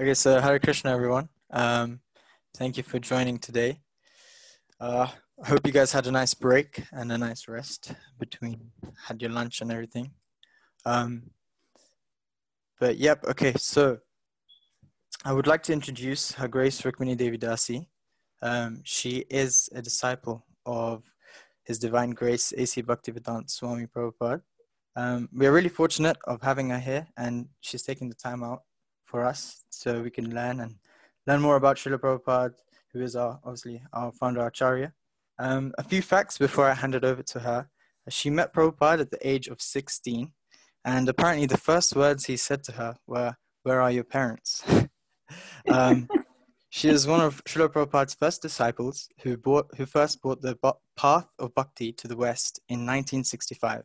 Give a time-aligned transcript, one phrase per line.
[0.00, 1.28] Okay, so Hare Krishna, everyone.
[1.52, 2.00] Um,
[2.56, 3.78] thank you for joining today.
[4.80, 5.06] Uh,
[5.40, 8.72] I hope you guys had a nice break and a nice rest between
[9.06, 10.10] had your lunch and everything.
[10.84, 11.30] Um,
[12.80, 13.98] but yep, okay, so
[15.24, 17.86] I would like to introduce Her Grace Rukmini Devi Dasi.
[18.42, 21.04] Um, she is a disciple of
[21.62, 22.82] His Divine Grace A.C.
[22.82, 24.42] Bhaktivedanta Swami Prabhupada.
[24.96, 28.62] Um, we are really fortunate of having her here, and she's taking the time out
[29.14, 30.74] for us so we can learn and
[31.28, 32.54] learn more about Srila Prabhupada,
[32.92, 34.92] who is our, obviously our founder Acharya.
[35.38, 37.68] Um, a few facts before I hand it over to her.
[38.08, 40.32] She met Prabhupada at the age of 16,
[40.84, 44.64] and apparently the first words he said to her were, Where are your parents?
[45.70, 46.08] um,
[46.68, 50.58] she is one of Srila Prabhupada's first disciples who, bought, who first brought the
[50.96, 53.84] path of bhakti to the West in 1965.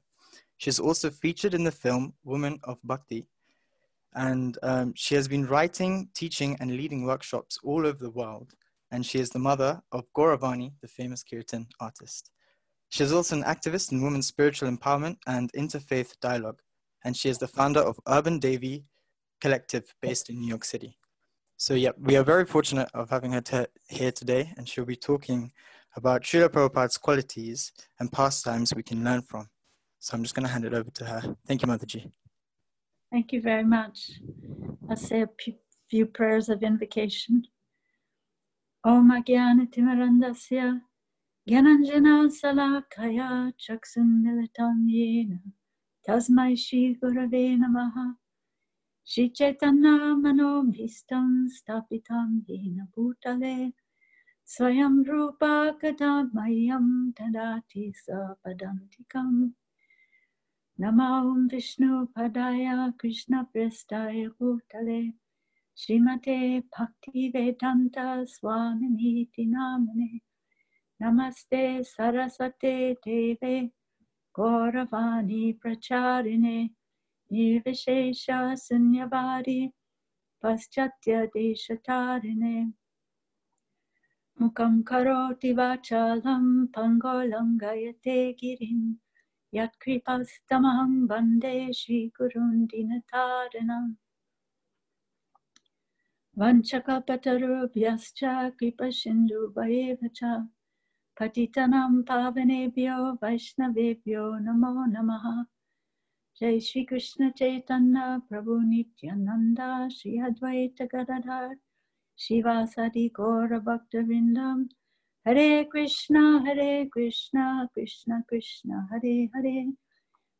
[0.58, 3.28] She is also featured in the film Woman of Bhakti,
[4.16, 8.54] and um, she has been writing, teaching, and leading workshops all over the world.
[8.92, 12.32] And she is the mother of Gauravani, the famous Kirtan artist.
[12.90, 16.60] She is also an activist in women's spiritual empowerment and interfaith dialogue.
[17.04, 18.86] And she is the founder of Urban Devi
[19.40, 20.98] Collective based in New York City.
[21.56, 24.96] So, yeah, we are very fortunate of having her t- here today, and she'll be
[24.96, 25.52] talking
[25.96, 29.50] about Srila Prabhupada's qualities and pastimes we can learn from.
[30.00, 31.36] So, I'm just going to hand it over to her.
[31.46, 32.10] Thank you, Mataji.
[33.12, 34.12] Thank you very much.
[34.88, 35.30] I'll say a
[35.90, 37.44] few prayers of invocation.
[38.86, 40.80] Om Agyana Timarandasya
[41.50, 45.40] Gyananjana Salakaya Chaksun Militam Yena
[46.08, 48.14] Tasmai Shri Gurave Namaha
[49.04, 53.74] Shri Chaitanya Manomhistam Stapitam Yena Bhutale
[54.46, 59.52] Swayam Rupa Kadadmayam Tadati Sapadantikam
[60.80, 65.12] Namo Vishnu Padaya Krishna Prestaya Bhutale
[65.76, 70.22] Srimate Bhakti Vedanta Swamini Namane
[71.04, 73.72] Namaste Sarasate Deve.
[74.34, 76.70] Gauravani Pracharine.
[77.30, 79.74] Nirvishesha Sunyavadi.
[80.42, 82.72] Paschatya Deshatarine.
[84.40, 88.96] Mukam Karoti Vachalam Pangolangayate Girim
[89.54, 93.96] Yatkripasamaham Bande Shri Gurun Dinataranam
[96.38, 100.48] Vanchakapatarubhyascha Kripa Sindhu Vaevacha
[101.20, 105.46] Patitanam Pavanebhyo Vaishnavebhyo Namo Namaha.
[106.40, 111.56] Jai Shri Krishna Chaitanya Prabhu Nityananda Shri Advaita Gadadhar.
[112.20, 114.04] Shivasadi Gaura Bhakta
[115.26, 119.66] Hare Krishna, Hare Krishna, Krishna Krishna, Hare Hare,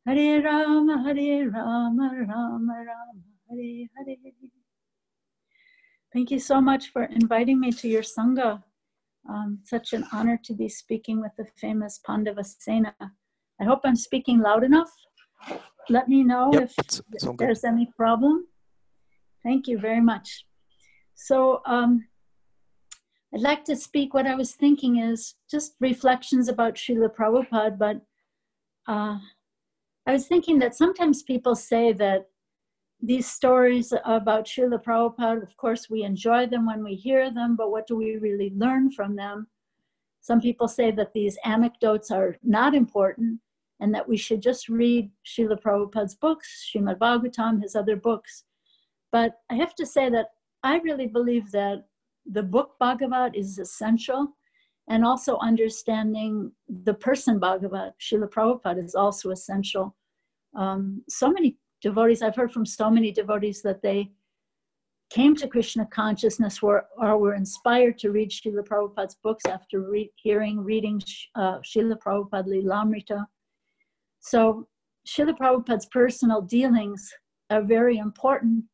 [0.06, 4.16] Hare Rama, Hare Rama, Rama Rama, Hare Hare.
[6.12, 8.62] Thank you so much for inviting me to your Sangha.
[9.28, 12.94] Um, such an honor to be speaking with the famous Pandavasena.
[13.60, 14.90] I hope I'm speaking loud enough.
[15.88, 18.46] Let me know yep, if it's, it's there's any problem.
[19.42, 20.46] Thank you very much.
[21.14, 22.06] So, um,
[23.32, 24.12] I'd like to speak.
[24.12, 28.00] What I was thinking is just reflections about Srila Prabhupada, but
[28.88, 29.18] uh,
[30.06, 32.26] I was thinking that sometimes people say that
[33.00, 37.70] these stories about Srila Prabhupada, of course, we enjoy them when we hear them, but
[37.70, 39.46] what do we really learn from them?
[40.20, 43.40] Some people say that these anecdotes are not important
[43.80, 48.44] and that we should just read Srila Prabhupada's books, Srimad Bhagavatam, his other books.
[49.12, 50.26] But I have to say that
[50.62, 51.84] I really believe that
[52.30, 54.28] the book Bhagavat is essential,
[54.88, 56.52] and also understanding
[56.84, 59.96] the person Bhagavat, Srila Prabhupada, is also essential.
[60.56, 64.10] Um, so many devotees, I've heard from so many devotees that they
[65.10, 70.12] came to Krishna consciousness or, or were inspired to read Srila Prabhupada's books after re-
[70.16, 71.02] hearing, reading
[71.34, 73.24] uh, Srila Prabhupada Lilamrita.
[74.20, 74.68] So
[75.06, 77.12] Srila Prabhupada's personal dealings
[77.50, 78.64] are very important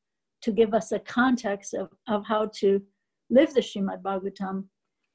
[0.42, 2.82] to give us a context of, of how to
[3.30, 4.64] live the Srimad Bhagavatam,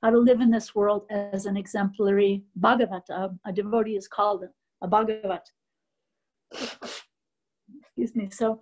[0.01, 3.37] how to live in this world as an exemplary Bhagavata.
[3.45, 4.45] A devotee is called
[4.81, 5.49] a Bhagavat.
[6.51, 8.29] Excuse me.
[8.31, 8.59] So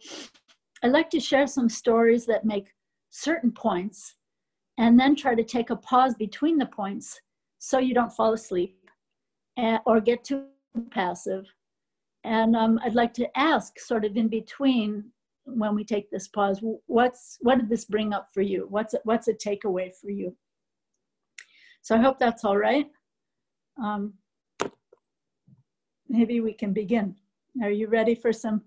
[0.84, 2.68] I'd like to share some stories that make
[3.10, 4.16] certain points
[4.78, 7.20] and then try to take a pause between the points
[7.58, 8.76] so you don't fall asleep
[9.86, 10.46] or get too
[10.92, 11.46] passive.
[12.24, 15.06] And um, I'd like to ask, sort of in between,
[15.56, 18.68] when we take this pause what's what did this bring up for you?
[18.70, 20.36] What's what's a takeaway for you?
[21.82, 22.88] So i hope that's all right.
[23.82, 24.14] Um,
[26.08, 27.16] maybe we can begin.
[27.64, 28.62] Are you ready for some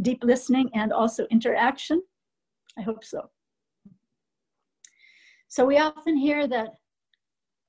[0.00, 2.02] deep listening and also interaction?
[2.78, 3.30] I hope so.
[5.48, 6.70] So we often hear that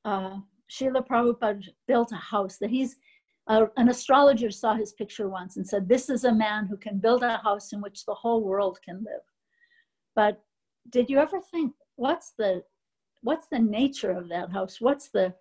[0.05, 0.37] uh,
[0.71, 2.95] Srila Prabhupada built a house, that he's
[3.47, 6.97] uh, an astrologer saw his picture once and said, This is a man who can
[6.97, 9.21] build a house in which the whole world can live.
[10.15, 10.41] But
[10.89, 12.63] did you ever think, what's the
[13.21, 14.79] what's the nature of that house?
[14.79, 15.33] What's the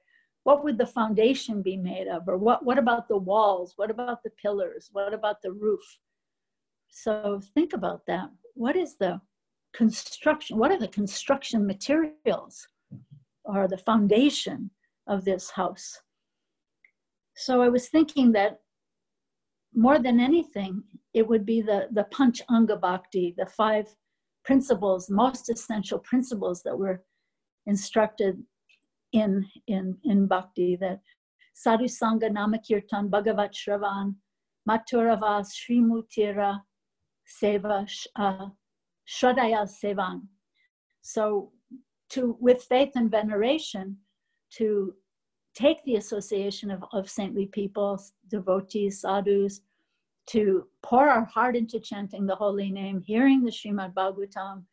[0.45, 2.29] what would the foundation be made of?
[2.29, 3.73] Or what, what about the walls?
[3.77, 4.91] What about the pillars?
[4.93, 5.99] What about the roof?
[6.89, 8.29] So think about that.
[8.53, 9.21] What is the
[9.75, 10.59] construction?
[10.59, 12.69] What are the construction materials
[13.45, 14.71] or the foundation
[15.07, 15.99] of this house?
[17.37, 18.61] So I was thinking that
[19.75, 20.83] more than anything,
[21.15, 23.87] it would be the, the Panch Anga Bhakti, the five
[24.45, 27.03] principles, most essential principles that were
[27.67, 28.43] instructed
[29.13, 31.01] in, in, in Bhakti, that
[31.55, 34.15] Sadhu Sangha Namakirtan Bhagavat Shravan
[34.69, 36.61] Maturavas Srimutira
[37.43, 38.47] Seva uh,
[39.09, 40.23] Shradaya Sevan.
[41.03, 41.53] So
[42.11, 43.99] to with faith and veneration,
[44.57, 44.95] to
[45.55, 49.61] take the association of, of saintly people, devotees, sadhus,
[50.27, 54.65] to pour our heart into chanting the holy name, hearing the Srimad Bhagavatam,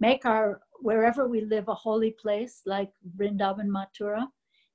[0.00, 4.26] make our wherever we live a holy place like Vrindavan Mathura,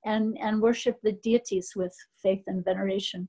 [0.06, 3.28] and, and worship the deities with faith and veneration.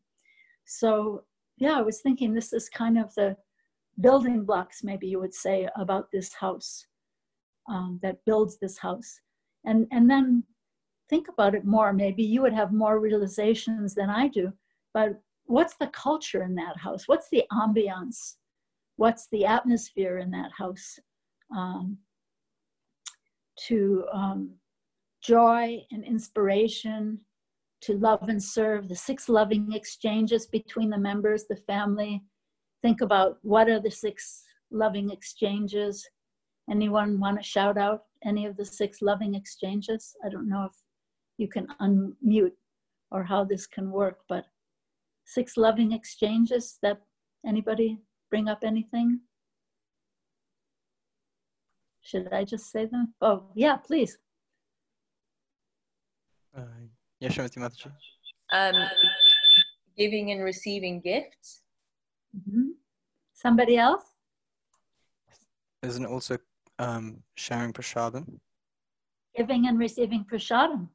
[0.64, 1.24] So,
[1.58, 3.36] yeah, I was thinking this is kind of the
[4.00, 6.86] building blocks, maybe you would say, about this house
[7.68, 9.20] um, that builds this house.
[9.66, 10.44] And, and then
[11.12, 11.92] think about it more.
[11.92, 14.50] Maybe you would have more realizations than I do,
[14.94, 17.02] but what's the culture in that house?
[17.06, 18.36] What's the ambiance?
[18.96, 20.98] What's the atmosphere in that house?
[21.54, 21.98] Um,
[23.66, 24.54] to um,
[25.22, 27.20] joy and inspiration,
[27.82, 32.22] to love and serve, the six loving exchanges between the members, the family.
[32.80, 36.08] Think about what are the six loving exchanges.
[36.70, 40.16] Anyone want to shout out any of the six loving exchanges?
[40.24, 40.72] I don't know if
[41.38, 42.52] you can unmute
[43.10, 44.44] or how this can work, but
[45.24, 47.00] six loving exchanges that
[47.46, 47.98] anybody
[48.30, 49.20] bring up anything?
[52.02, 53.14] Should I just say them?
[53.20, 54.18] Oh, yeah, please.
[56.56, 56.64] Uh,
[57.22, 57.92] Yashwati Mataji.
[58.52, 58.74] Um,
[59.96, 61.62] giving and receiving gifts.
[62.36, 62.70] Mm-hmm.
[63.32, 64.04] Somebody else?
[65.82, 66.38] Isn't also
[66.78, 68.38] um, sharing prasadam?
[69.36, 70.88] Giving and receiving prasadam.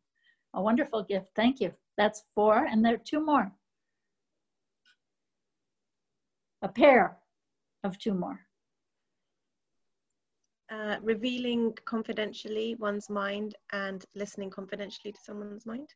[0.57, 1.29] A wonderful gift.
[1.35, 1.71] Thank you.
[1.97, 3.51] That's four, and there are two more.
[6.63, 7.19] A pair
[7.83, 8.39] of two more.
[10.71, 15.89] Uh, revealing confidentially one's mind and listening confidentially to someone's mind.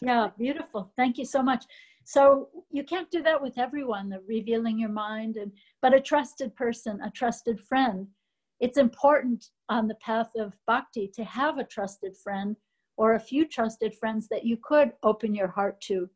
[0.00, 0.92] Yeah, beautiful.
[0.96, 1.64] Thank you so much.
[2.04, 6.56] So you can't do that with everyone, the revealing your mind, and but a trusted
[6.56, 8.08] person, a trusted friend.
[8.58, 12.56] It's important on the path of bhakti to have a trusted friend
[13.02, 16.08] or a few trusted friends that you could open your heart to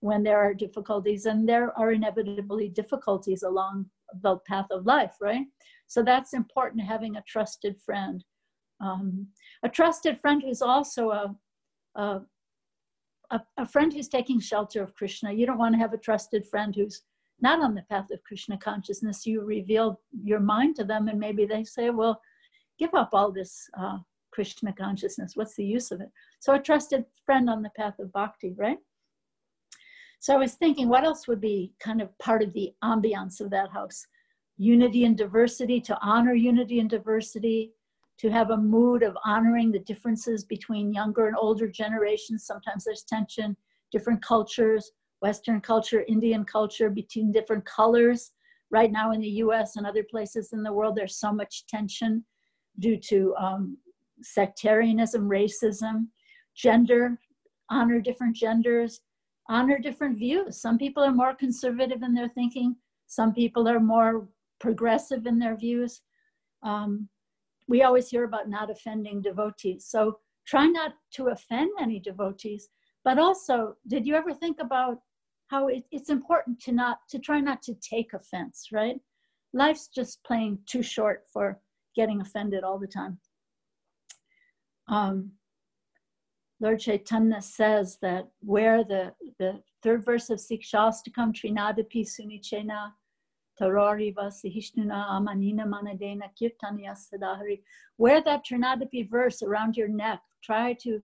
[0.00, 3.86] when there are difficulties and there are inevitably difficulties along
[4.22, 5.46] the path of life right?
[5.86, 8.22] So that's important having a trusted friend.
[8.82, 9.28] Um,
[9.62, 11.34] a trusted friend who's also a,
[11.94, 12.20] a,
[13.56, 15.32] a, friend who's taking shelter of krishna.
[15.32, 17.04] You don't want to have a trusted friend who's
[17.40, 19.24] not on the path of krishna consciousness.
[19.24, 22.20] You reveal your mind to them and maybe they say well
[22.78, 23.96] give up all this uh,
[24.34, 25.36] Krishna consciousness.
[25.36, 26.10] What's the use of it?
[26.40, 28.78] So a trusted friend on the path of bhakti, right?
[30.18, 33.50] So I was thinking, what else would be kind of part of the ambiance of
[33.50, 34.06] that house?
[34.56, 37.72] Unity and diversity, to honor unity and diversity,
[38.18, 42.46] to have a mood of honoring the differences between younger and older generations.
[42.46, 43.56] Sometimes there's tension,
[43.92, 48.32] different cultures, Western culture, Indian culture, between different colors.
[48.70, 52.24] Right now in the US and other places in the world, there's so much tension
[52.80, 53.76] due to um,
[54.22, 56.06] sectarianism, racism,
[56.56, 57.18] gender,
[57.70, 59.00] honor different genders,
[59.48, 60.60] honor different views.
[60.60, 64.28] Some people are more conservative in their thinking, some people are more
[64.60, 66.02] progressive in their views.
[66.62, 67.08] Um,
[67.68, 69.86] we always hear about not offending devotees.
[69.86, 72.68] So try not to offend any devotees,
[73.04, 74.98] but also, did you ever think about
[75.48, 78.96] how it, it's important to not to try not to take offense, right?
[79.52, 81.60] Life's just plain too short for
[81.94, 83.18] getting offended all the time
[84.88, 85.32] um,
[86.60, 92.92] Lord Chaitanya says that where the, the third verse of Sikshastakam Trinadapi Sunichena
[93.60, 97.60] Tarari Vasihishnuna Amanina Manadena Kirtanya Sadahari,
[97.96, 101.02] where that Trinadapi verse around your neck, try to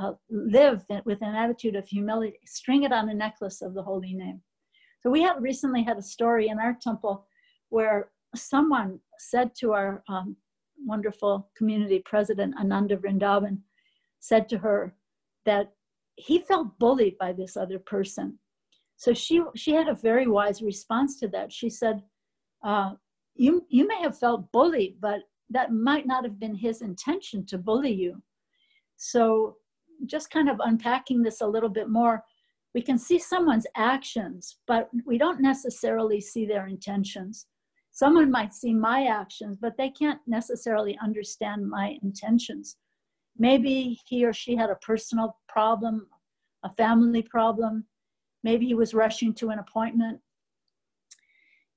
[0.00, 4.14] uh, live with an attitude of humility, string it on a necklace of the holy
[4.14, 4.40] name.
[5.00, 7.26] So we recently had a story in our temple
[7.68, 10.36] where someone said to our um,
[10.84, 13.58] wonderful community president, Ananda Vrindavan,
[14.20, 14.94] said to her
[15.44, 15.72] that
[16.16, 18.38] he felt bullied by this other person.
[18.96, 21.52] So she, she had a very wise response to that.
[21.52, 22.02] She said,
[22.64, 22.92] uh,
[23.34, 27.58] you, you may have felt bullied, but that might not have been his intention to
[27.58, 28.22] bully you.
[28.96, 29.56] So
[30.06, 32.24] just kind of unpacking this a little bit more,
[32.74, 37.46] we can see someone's actions, but we don't necessarily see their intentions.
[37.96, 42.76] Someone might see my actions, but they can't necessarily understand my intentions.
[43.38, 46.06] Maybe he or she had a personal problem,
[46.62, 47.86] a family problem.
[48.44, 50.20] Maybe he was rushing to an appointment.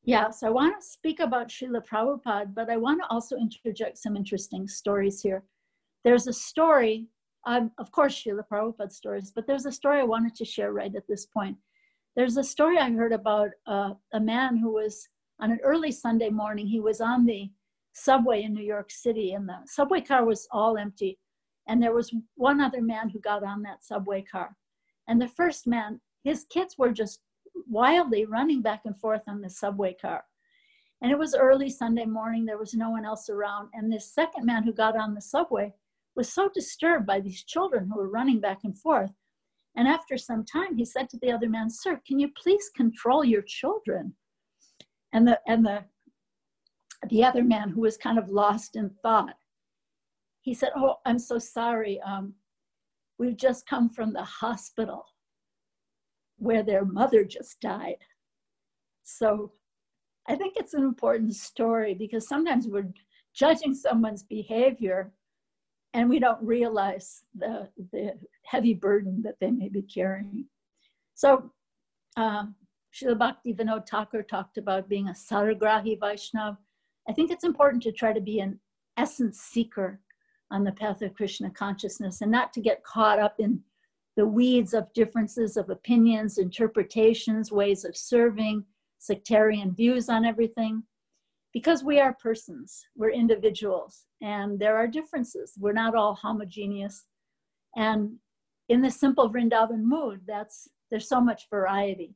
[0.03, 3.97] Yeah, so I want to speak about Srila Prabhupada, but I want to also interject
[3.97, 5.45] some interesting stories here.
[6.03, 7.07] There's a story,
[7.47, 10.93] um, of course, Srila Prabhupada stories, but there's a story I wanted to share right
[10.93, 11.55] at this point.
[12.17, 15.07] There's a story I heard about uh, a man who was
[15.39, 17.50] on an early Sunday morning, he was on the
[17.93, 21.17] subway in New York City, and the subway car was all empty.
[21.67, 24.55] And there was one other man who got on that subway car.
[25.08, 27.22] And the first man, his kids were just
[27.67, 30.24] wildly running back and forth on the subway car.
[31.01, 33.69] And it was early Sunday morning, there was no one else around.
[33.74, 35.74] And this second man who got on the subway
[36.15, 39.12] was so disturbed by these children who were running back and forth.
[39.75, 43.24] And after some time, he said to the other man, Sir, can you please control
[43.24, 44.13] your children?
[45.13, 45.84] And the, and the,
[47.10, 49.36] the other man who was kind of lost in thought,
[50.42, 52.00] he said, Oh, I'm so sorry.
[52.01, 52.34] Um,
[53.18, 55.06] we've just come from the hospital
[56.38, 57.98] where their mother just died.
[59.04, 59.51] So
[60.28, 62.92] I think it's an important story because sometimes we're
[63.36, 65.12] judging someone's behavior
[65.94, 68.13] and we don't realize the, the
[68.46, 70.46] heavy burden that they may be carrying.
[71.16, 71.51] So
[72.16, 72.46] uh,
[72.93, 76.58] Srila Bhakti Thakur talked about being a Saragrahi Vaishnav.
[77.08, 78.60] I think it's important to try to be an
[78.98, 80.01] essence seeker
[80.51, 83.62] on the path of Krishna consciousness and not to get caught up in
[84.17, 88.65] the weeds of differences of opinions, interpretations, ways of serving,
[88.98, 90.84] sectarian views on everything.
[91.53, 95.53] Because we are persons, we're individuals, and there are differences.
[95.58, 97.05] We're not all homogeneous.
[97.75, 98.17] And
[98.67, 102.15] in the simple Vrindavan mood, that's there's so much variety,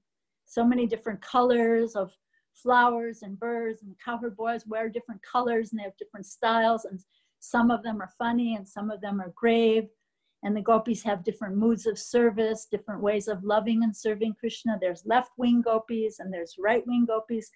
[0.54, 2.12] so many different colors of
[2.54, 7.00] flowers and birds and cowherd boys wear different colors and they have different styles and
[7.40, 9.88] some of them are funny and some of them are grave
[10.44, 14.78] and the gopis have different moods of service, different ways of loving and serving Krishna.
[14.80, 17.50] There's left wing gopis and there's right wing gopis.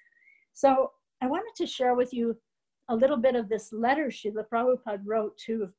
[0.53, 2.35] So I wanted to share with you
[2.89, 5.69] a little bit of this letter Srila Prabhupada wrote to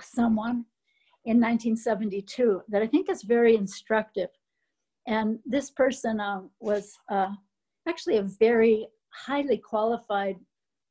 [0.00, 0.64] someone
[1.26, 4.30] in 1972 that I think is very instructive.
[5.06, 7.32] And this person uh, was uh,
[7.88, 10.36] actually a very highly qualified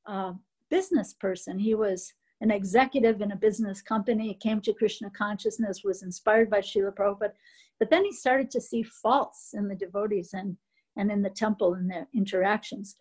[0.07, 0.33] uh,
[0.69, 1.57] business person.
[1.59, 6.59] He was an executive in a business company, came to Krishna consciousness, was inspired by
[6.59, 7.33] Srila Prabhupada,
[7.79, 10.55] but then he started to see faults in the devotees and,
[10.97, 12.95] and in the temple and their interactions.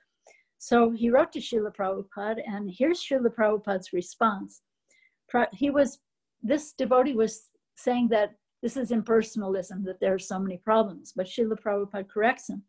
[0.58, 4.62] So he wrote to Srila Prabhupada, and here's Srila Prabhupada's response.
[5.52, 6.00] He was,
[6.42, 11.26] this devotee was saying that this is impersonalism, that there are so many problems, but
[11.26, 12.62] Srila Prabhupada corrects him.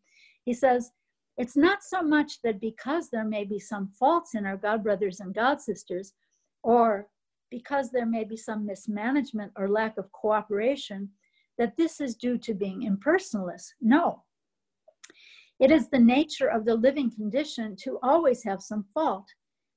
[0.46, 0.92] He says,
[1.38, 5.20] it's not so much that because there may be some faults in our God brothers
[5.20, 6.14] and God sisters,
[6.64, 7.08] or
[7.50, 11.10] because there may be some mismanagement or lack of cooperation,
[11.58, 13.70] that this is due to being impersonalist.
[13.82, 14.24] No.
[15.60, 19.26] It is the nature of the living condition to always have some fault.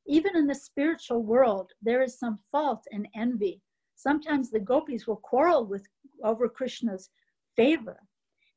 [0.07, 3.62] Even in the spiritual world, there is some fault and envy.
[3.97, 5.87] Sometimes the gopis will quarrel with
[6.23, 7.11] over Krishna's
[7.57, 8.00] favor.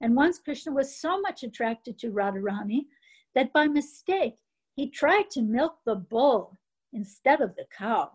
[0.02, 2.86] And once Krishna was so much attracted to Radharani
[3.34, 4.36] that by mistake
[4.76, 6.58] he tried to milk the bull
[6.94, 8.12] instead of the cow.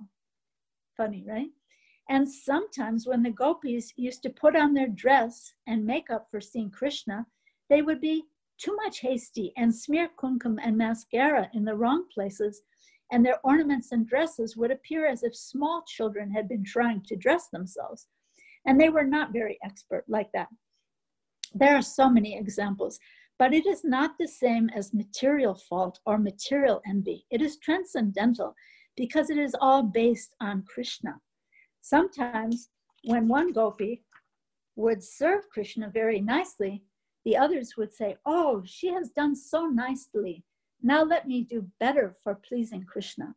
[0.97, 1.51] Funny, right?
[2.09, 6.71] And sometimes when the gopis used to put on their dress and makeup for seeing
[6.71, 7.27] Krishna,
[7.69, 8.25] they would be
[8.59, 12.63] too much hasty and smear kumkum and mascara in the wrong places,
[13.13, 17.17] and their ornaments and dresses would appear as if small children had been trying to
[17.17, 18.09] dress themselves.
[18.67, 20.49] And they were not very expert like that.
[21.55, 22.99] There are so many examples.
[23.39, 27.25] But it is not the same as material fault or material envy.
[27.31, 28.55] It is transcendental
[28.97, 31.19] because it is all based on Krishna.
[31.81, 32.69] Sometimes
[33.05, 34.03] when one gopi
[34.77, 36.83] would serve Krishna very nicely,
[37.25, 40.45] the others would say, Oh, she has done so nicely.
[40.83, 43.35] Now let me do better for pleasing Krishna.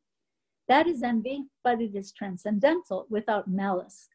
[0.68, 4.10] That is envy, but it is transcendental without malice.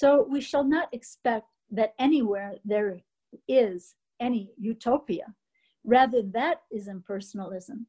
[0.00, 3.00] So we shall not expect that anywhere there
[3.48, 5.34] is any utopia.
[5.84, 7.86] Rather, that is impersonalism.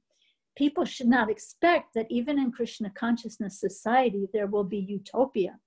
[0.56, 5.60] people should not expect that even in Krishna consciousness society, there will be utopia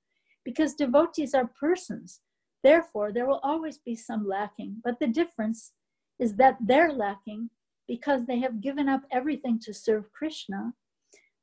[0.42, 2.20] because devotees are persons.
[2.62, 4.80] Therefore, there will always be some lacking.
[4.82, 5.73] But the difference
[6.18, 7.50] is that they're lacking
[7.87, 10.73] because they have given up everything to serve Krishna.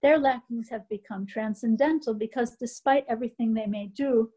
[0.01, 4.32] Their lackings have become transcendental because despite everything they may do,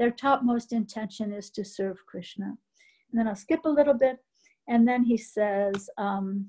[0.00, 2.46] their topmost intention is to serve Krishna.
[2.46, 4.16] And then I'll skip a little bit.
[4.66, 6.46] And then he says, um,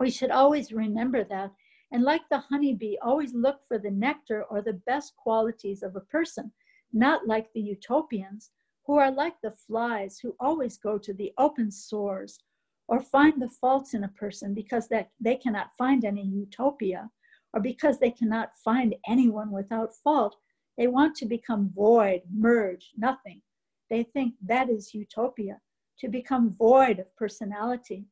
[0.00, 1.52] we should always remember that.
[1.92, 6.00] And like the honeybee, always look for the nectar or the best qualities of a
[6.00, 6.50] person,
[6.92, 8.50] not like the utopians,
[8.84, 12.40] who are like the flies who always go to the open sores
[12.88, 17.08] or find the faults in a person because that they cannot find any utopia
[17.54, 20.34] or because they cannot find anyone without fault
[20.82, 23.40] they want to become void merge nothing
[23.88, 25.60] they think that is utopia
[25.96, 28.04] to become void of personality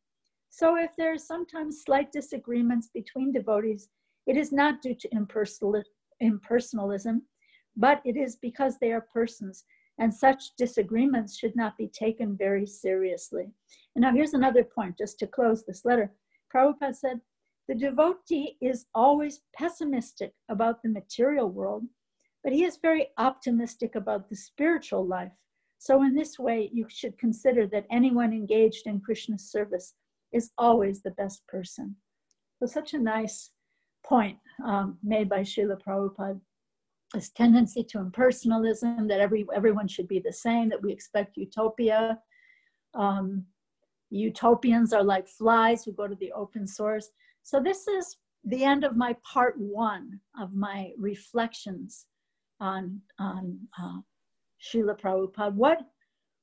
[0.51, 3.89] so if there are sometimes slight disagreements between devotees
[4.29, 5.09] it is not due to
[6.23, 7.17] impersonalism
[7.77, 9.65] but it is because they are persons
[9.99, 13.51] and such disagreements should not be taken very seriously.
[13.95, 16.11] And now here's another point, just to close this letter.
[16.55, 17.21] Prabhupada said,
[17.69, 21.85] the devotee is always pessimistic about the material world,
[22.43, 25.33] but he is very optimistic about the spiritual life.
[25.79, 29.95] So, in this way, you should consider that anyone engaged in Krishna's service
[30.33, 31.97] is always the best person.
[32.59, 33.51] So, such a nice
[34.05, 36.41] point um, made by Srila Prabhupada
[37.13, 42.19] this tendency to impersonalism that every everyone should be the same that we expect utopia
[42.95, 43.45] um,
[44.11, 47.11] utopians are like flies who go to the open source
[47.43, 52.07] so this is the end of my part one of my reflections
[52.61, 53.99] on on uh,
[54.63, 55.55] Srila Prabhupada.
[55.55, 55.81] What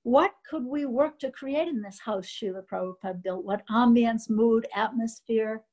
[0.04, 3.46] what could we work to create in this house Srila Prabhupada built?
[3.46, 5.64] What ambience, mood, atmosphere?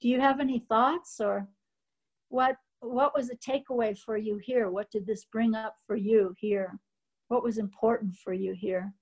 [0.00, 1.48] Do you have any thoughts or
[2.28, 4.70] what what was a takeaway for you here?
[4.70, 6.78] What did this bring up for you here?
[7.28, 8.92] What was important for you here?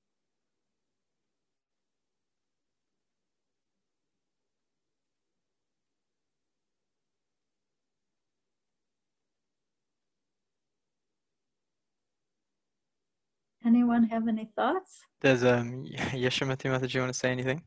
[13.64, 15.00] Anyone have any thoughts?
[15.20, 17.62] There's um Yashamati Mata, do you want to say anything?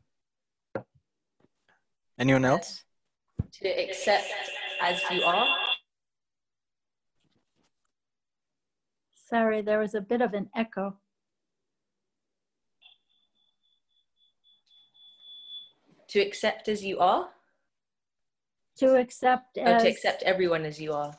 [2.18, 2.84] Anyone else?
[3.60, 4.26] To accept
[4.82, 5.46] as you are.
[9.14, 10.96] Sorry, there was a bit of an echo.
[16.08, 17.28] To accept as you are?
[18.78, 19.80] To accept as.
[19.80, 21.18] Oh, to accept everyone as you are.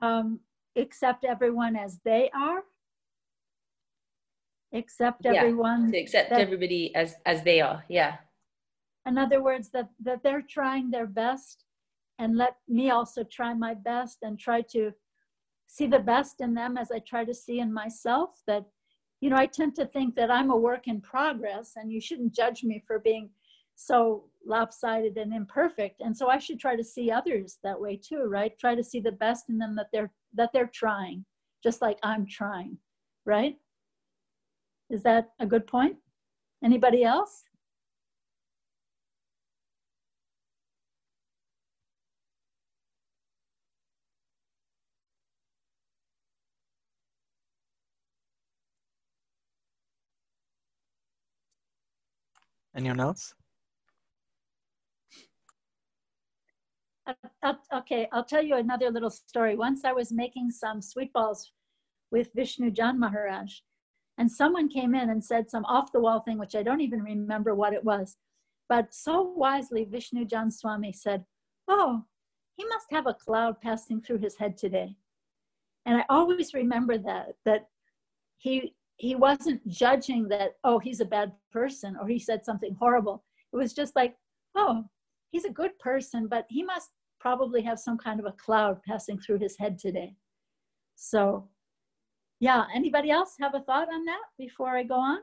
[0.00, 0.40] Um,
[0.76, 2.62] accept everyone as they are?
[4.72, 5.90] Accept yeah, everyone.
[5.90, 8.16] To accept that, everybody as, as they are, yeah.
[9.06, 11.64] In other words, that, that they're trying their best
[12.20, 14.92] and let me also try my best and try to
[15.66, 18.42] see the best in them as I try to see in myself.
[18.46, 18.66] That,
[19.22, 22.34] you know, I tend to think that I'm a work in progress and you shouldn't
[22.34, 23.30] judge me for being
[23.74, 26.02] so lopsided and imperfect.
[26.02, 28.58] And so I should try to see others that way too, right?
[28.58, 31.24] Try to see the best in them that they're that they're trying,
[31.62, 32.76] just like I'm trying,
[33.24, 33.56] right?
[34.90, 35.96] Is that a good point?
[36.64, 37.44] Anybody else?
[52.74, 53.34] Anyone else?
[57.42, 59.56] Uh, okay, I'll tell you another little story.
[59.56, 61.52] Once I was making some sweet balls
[62.10, 63.60] with Vishnu Jan Maharaj,
[64.20, 67.02] and someone came in and said some off the wall thing, which I don't even
[67.02, 68.18] remember what it was.
[68.68, 71.24] But so wisely, Vishnu Jan Swami said,
[71.66, 72.04] Oh,
[72.56, 74.94] he must have a cloud passing through his head today.
[75.86, 77.68] And I always remember that, that
[78.36, 83.24] he he wasn't judging that oh he's a bad person or he said something horrible
[83.50, 84.14] it was just like
[84.56, 84.84] oh
[85.30, 89.18] he's a good person but he must probably have some kind of a cloud passing
[89.18, 90.14] through his head today
[90.96, 91.48] so
[92.40, 95.18] yeah anybody else have a thought on that before i go on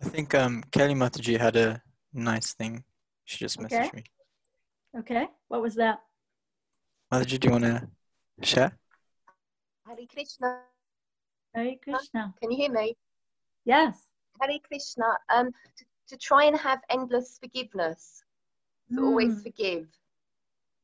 [0.00, 2.82] i think um kelly mataji had a nice thing
[3.24, 3.96] she just messaged okay.
[3.96, 4.04] me
[4.98, 6.00] okay what was that
[7.12, 7.88] mataji do you want to
[8.42, 8.72] share
[9.92, 10.60] Hari Krishna.
[11.54, 12.32] Hari Krishna.
[12.40, 12.96] Can you hear me?
[13.64, 14.06] Yes.
[14.40, 15.04] Hari Krishna.
[15.28, 18.22] Um, to, to try and have endless forgiveness,
[18.90, 19.04] to mm.
[19.04, 19.86] always forgive.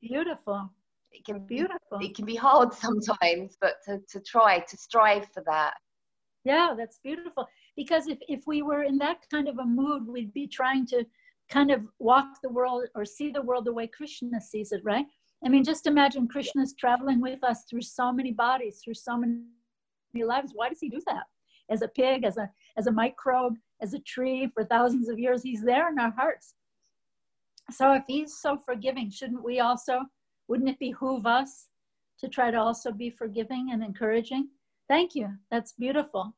[0.03, 0.71] Beautiful.
[1.13, 1.99] It can be beautiful.
[2.01, 5.75] It can be hard sometimes, but to, to try to strive for that.
[6.45, 7.47] Yeah, that's beautiful.
[7.77, 11.05] Because if, if we were in that kind of a mood, we'd be trying to
[11.51, 15.07] kind of walk the world or see the world the way Krishna sees it, right?
[15.45, 19.45] I mean, just imagine Krishna's traveling with us through so many bodies, through so many
[20.25, 20.53] lives.
[20.55, 21.25] Why does he do that?
[21.71, 25.43] As a pig, as a as a microbe, as a tree for thousands of years,
[25.43, 26.55] he's there in our hearts.
[27.71, 30.01] So if he's so forgiving, shouldn't we also,
[30.49, 31.69] wouldn't it behoove us
[32.21, 34.49] to try to also be forgiving and encouraging?
[34.89, 35.29] Thank you.
[35.51, 36.35] That's beautiful.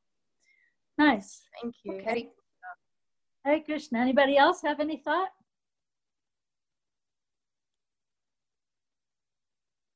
[0.99, 1.42] Nice.
[1.62, 1.94] Thank you.
[1.94, 2.31] Okay.
[3.44, 4.01] Hey Krishna.
[4.01, 5.31] Anybody else have any thought?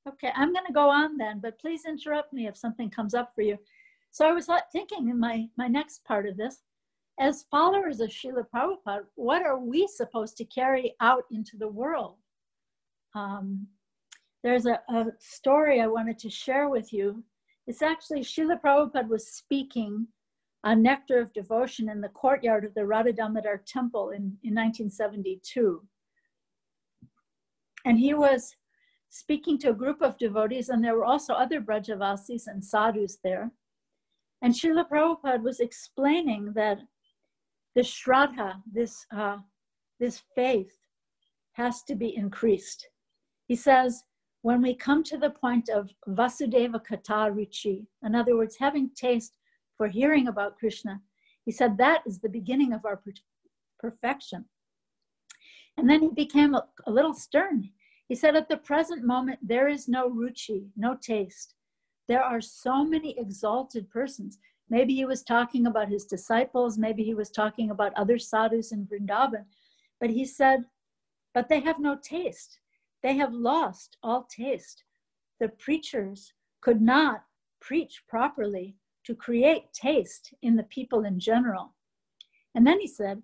[0.06, 3.32] Okay, I'm going to go on then, but please interrupt me if something comes up
[3.34, 3.58] for you.
[4.10, 6.62] So I was thinking in my, my next part of this,
[7.18, 12.16] as followers of Srila Prabhupada, what are we supposed to carry out into the world?
[13.14, 13.66] Um,
[14.44, 17.24] there's a, a story I wanted to share with you.
[17.66, 20.06] It's actually Srila Prabhupada was speaking
[20.64, 23.12] on Nectar of Devotion in the courtyard of the Radha
[23.66, 25.82] Temple in, in 1972.
[27.86, 28.54] And he was
[29.08, 33.50] speaking to a group of devotees, and there were also other Brajavasis and sadhus there.
[34.42, 36.80] And Srila Prabhupada was explaining that
[37.74, 39.38] the shraddha, this, uh,
[39.98, 40.76] this faith,
[41.52, 42.86] has to be increased.
[43.46, 44.02] He says,
[44.44, 49.38] when we come to the point of Vasudeva Katha Ruchi, in other words, having taste
[49.78, 51.00] for hearing about Krishna,
[51.46, 53.02] he said that is the beginning of our
[53.80, 54.44] perfection.
[55.78, 57.70] And then he became a, a little stern.
[58.06, 61.54] He said, At the present moment, there is no ruchi, no taste.
[62.06, 64.36] There are so many exalted persons.
[64.68, 68.86] Maybe he was talking about his disciples, maybe he was talking about other sadhus in
[68.86, 69.46] Vrindavan.
[70.02, 70.64] But he said,
[71.32, 72.58] But they have no taste.
[73.04, 74.82] They have lost all taste.
[75.38, 77.24] The preachers could not
[77.60, 81.74] preach properly to create taste in the people in general.
[82.54, 83.22] And then he said,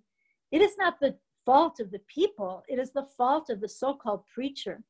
[0.53, 1.17] It is not the
[1.47, 4.83] fault of the people, it is the fault of the so called preacher.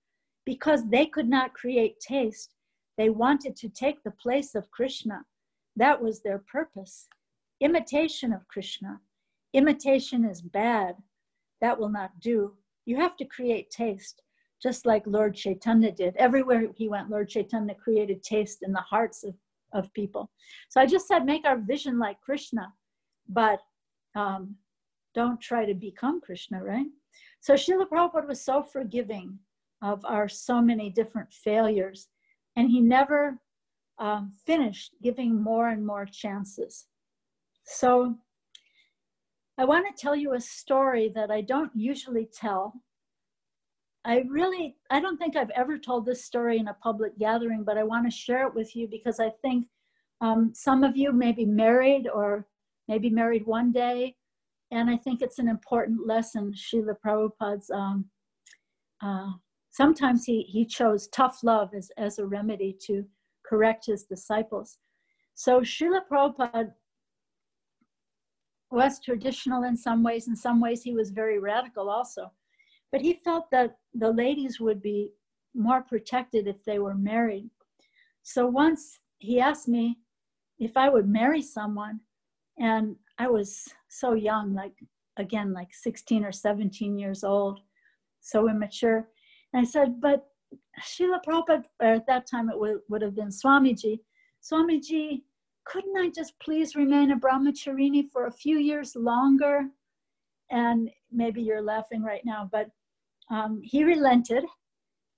[0.44, 2.56] Because they could not create taste,
[2.98, 5.24] they wanted to take the place of Krishna.
[5.76, 7.06] That was their purpose.
[7.60, 9.00] Imitation of Krishna.
[9.52, 10.96] Imitation is bad.
[11.60, 12.56] That will not do.
[12.86, 14.22] You have to create taste,
[14.62, 16.16] just like Lord Chaitanya did.
[16.16, 19.34] Everywhere he went, Lord Chaitanya created taste in the hearts of,
[19.72, 20.30] of people.
[20.68, 22.72] So I just said, make our vision like Krishna,
[23.28, 23.60] but
[24.14, 24.56] um,
[25.14, 26.86] don't try to become Krishna, right?
[27.40, 29.38] So Srila Prabhupada was so forgiving
[29.82, 32.08] of our so many different failures,
[32.56, 33.40] and he never
[33.98, 36.86] um, finished giving more and more chances.
[37.64, 38.16] So
[39.58, 42.74] I want to tell you a story that I don't usually tell.
[44.04, 47.76] I really, I don't think I've ever told this story in a public gathering, but
[47.76, 49.66] I want to share it with you because I think
[50.20, 52.46] um, some of you may be married or
[52.88, 54.16] maybe married one day.
[54.70, 56.54] And I think it's an important lesson.
[56.54, 58.06] Srila Prabhupada's, um,
[59.02, 59.32] uh,
[59.70, 63.04] sometimes he, he chose tough love as, as a remedy to
[63.44, 64.78] correct his disciples.
[65.34, 66.72] So Srila Prabhupada
[68.70, 70.28] was traditional in some ways.
[70.28, 72.32] In some ways, he was very radical also.
[72.92, 75.12] But he felt that the ladies would be
[75.54, 77.50] more protected if they were married.
[78.22, 79.98] So once he asked me
[80.58, 82.00] if I would marry someone,
[82.58, 84.74] and I was so young, like
[85.16, 87.60] again, like 16 or 17 years old,
[88.20, 89.08] so immature.
[89.52, 90.26] And I said, but
[90.82, 94.00] Srila Prabhupada, at that time it would, would have been Swamiji,
[94.42, 95.22] Swamiji,
[95.64, 99.66] couldn't I just please remain a brahmacharini for a few years longer?
[100.50, 102.70] And maybe you're laughing right now, but
[103.30, 104.44] um, he relented.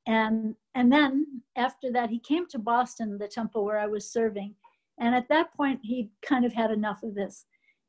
[0.06, 4.54] And, and then after that, he came to Boston, the temple where I was serving.
[4.98, 7.46] And at that point, he kind of had enough of this.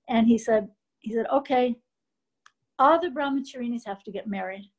[0.09, 1.75] And he said, he said, okay,
[2.79, 4.71] all the brahmacharinis have to get married.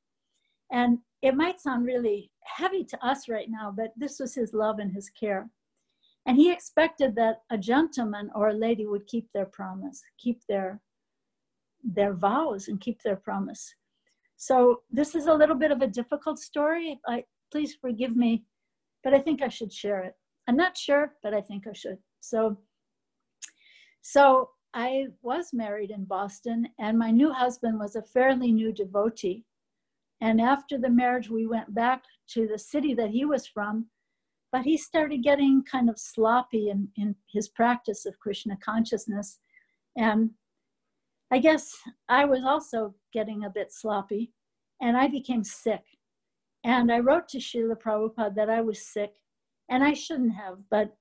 [0.73, 4.79] And it might sound really heavy to us right now, but this was his love
[4.79, 5.49] and his care.
[6.27, 10.81] And he expected that a gentleman or a lady would keep their promise, keep their
[11.87, 13.75] their vows and keep their promise.
[14.37, 17.01] So this is a little bit of a difficult story.
[17.07, 18.45] I please forgive me,
[19.03, 20.15] but I think I should share it.
[20.49, 21.99] I'm not sure, but I think I should.
[22.21, 22.59] So
[24.03, 29.45] so I was married in Boston and my new husband was a fairly new devotee.
[30.21, 33.87] And after the marriage, we went back to the city that he was from,
[34.53, 39.39] but he started getting kind of sloppy in, in his practice of Krishna consciousness.
[39.97, 40.31] And
[41.35, 41.77] I guess
[42.09, 44.33] I was also getting a bit sloppy,
[44.81, 45.83] and I became sick.
[46.63, 49.15] And I wrote to Srila Prabhupada that I was sick,
[49.69, 50.97] and I shouldn't have, but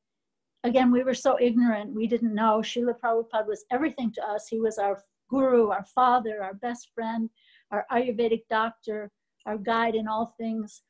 [0.63, 2.63] again, we were so ignorant, we didn't know.
[2.63, 4.47] Srila Prabhupada was everything to us.
[4.47, 7.29] He was our guru, our father, our best friend,
[7.69, 9.11] our Ayurvedic doctor,
[9.45, 10.81] our guide in all things.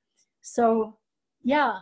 [0.42, 0.98] So,
[1.44, 1.80] yeah.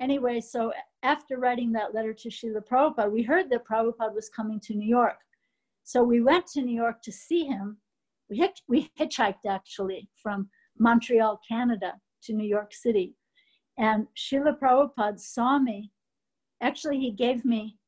[0.00, 0.72] Anyway, so
[1.02, 4.88] after writing that letter to Srila Prabhupada, we heard that Prabhupada was coming to New
[4.88, 5.18] York.
[5.88, 7.78] So we went to New York to see him.
[8.28, 13.14] We, hitch, we hitchhiked actually from Montreal, Canada to New York City.
[13.78, 15.90] And Srila Prabhupada saw me.
[16.62, 17.78] Actually, he gave me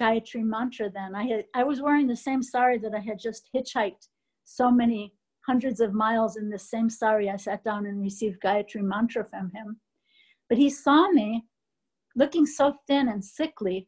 [0.00, 1.14] Gayatri mantra then.
[1.14, 4.08] I, had, I was wearing the same sari that I had just hitchhiked
[4.42, 5.14] so many
[5.46, 7.30] hundreds of miles in the same sari.
[7.30, 9.78] I sat down and received Gayatri mantra from him.
[10.48, 11.44] But he saw me
[12.16, 13.86] looking so thin and sickly.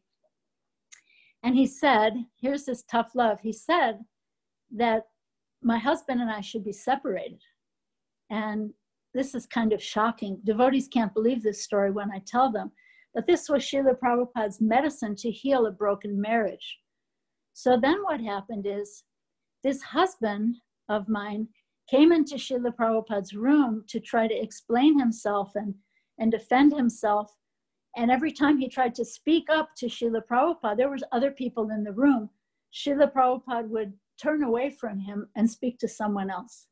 [1.43, 3.39] And he said, here's this tough love.
[3.41, 3.99] He said
[4.75, 5.03] that
[5.63, 7.41] my husband and I should be separated.
[8.29, 8.71] And
[9.13, 10.39] this is kind of shocking.
[10.43, 12.71] Devotees can't believe this story when I tell them.
[13.13, 16.79] But this was Srila Prabhupada's medicine to heal a broken marriage.
[17.53, 19.03] So then what happened is
[19.63, 20.55] this husband
[20.87, 21.47] of mine
[21.89, 25.75] came into Srila Prabhupada's room to try to explain himself and,
[26.19, 27.31] and defend himself.
[27.97, 31.69] And every time he tried to speak up to Srila Prabhupada, there was other people
[31.71, 32.29] in the room.
[32.73, 36.67] Srila Prabhupada would turn away from him and speak to someone else.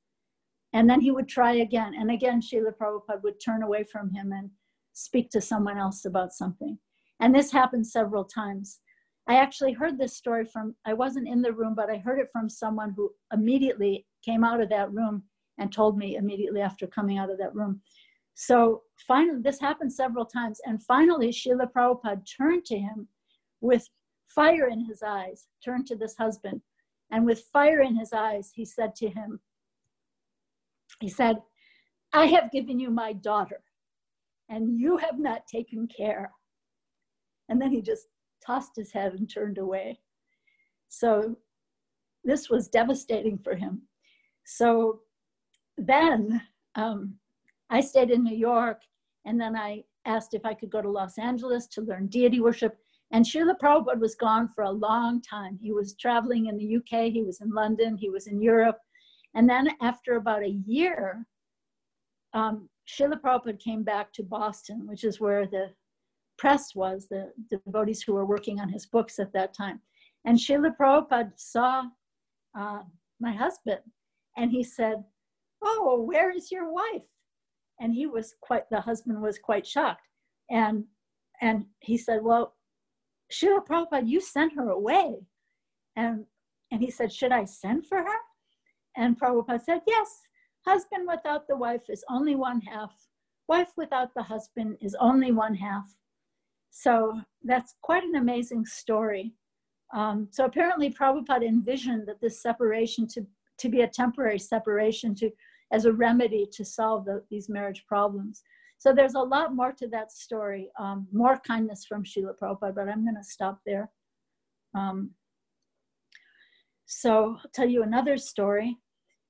[0.73, 1.93] And then he would try again.
[1.99, 4.49] And again, Srila Prabhupada would turn away from him and
[4.93, 6.77] speak to someone else about something.
[7.19, 8.79] And this happened several times.
[9.27, 12.29] I actually heard this story from, I wasn't in the room, but I heard it
[12.31, 15.23] from someone who immediately came out of that room
[15.59, 17.81] and told me immediately after coming out of that room.
[18.35, 20.61] So finally, this happened several times.
[20.65, 23.07] And finally, Srila Prabhupada turned to him
[23.61, 23.87] with
[24.27, 26.61] fire in his eyes, turned to this husband.
[27.11, 29.39] And with fire in his eyes, he said to him,
[30.99, 31.37] he said,
[32.13, 33.61] I have given you my daughter
[34.49, 36.31] and you have not taken care.
[37.49, 38.07] And then he just
[38.45, 39.99] tossed his head and turned away.
[40.87, 41.35] So
[42.23, 43.83] this was devastating for him.
[44.45, 45.01] So
[45.77, 46.41] then
[46.75, 47.15] um,
[47.69, 48.81] I stayed in New York,
[49.25, 52.77] and then I asked if I could go to Los Angeles to learn deity worship.
[53.11, 55.57] And Srila Prabhupada was gone for a long time.
[55.61, 58.77] He was traveling in the UK, he was in London, he was in Europe.
[59.35, 61.25] And then after about a year,
[62.33, 65.71] um, Srila Prabhupada came back to Boston, which is where the
[66.37, 69.79] press was, the, devotees who were working on his books at that time.
[70.25, 71.83] And Srila Prabhupada saw
[72.57, 72.81] uh,
[73.19, 73.79] my husband
[74.37, 75.03] and he said,
[75.61, 77.03] Oh, where is your wife?
[77.79, 80.07] And he was quite, the husband was quite shocked.
[80.49, 80.85] And,
[81.41, 82.55] and he said, Well,
[83.31, 85.15] Srila Prabhupada, you sent her away.
[85.95, 86.25] And,
[86.71, 88.17] and he said, Should I send for her?
[88.97, 90.09] And Prabhupada said, Yes,
[90.65, 92.91] Husband without the wife is only one half.
[93.47, 95.95] Wife without the husband is only one half.
[96.69, 99.33] So that's quite an amazing story.
[99.93, 103.25] Um, so apparently Prabhupada envisioned that this separation to,
[103.57, 105.31] to be a temporary separation to,
[105.71, 108.43] as a remedy to solve the, these marriage problems.
[108.77, 112.89] So there's a lot more to that story, um, more kindness from Srila Prabhupada, but
[112.89, 113.91] I'm gonna stop there.
[114.73, 115.11] Um,
[116.85, 118.77] so I'll tell you another story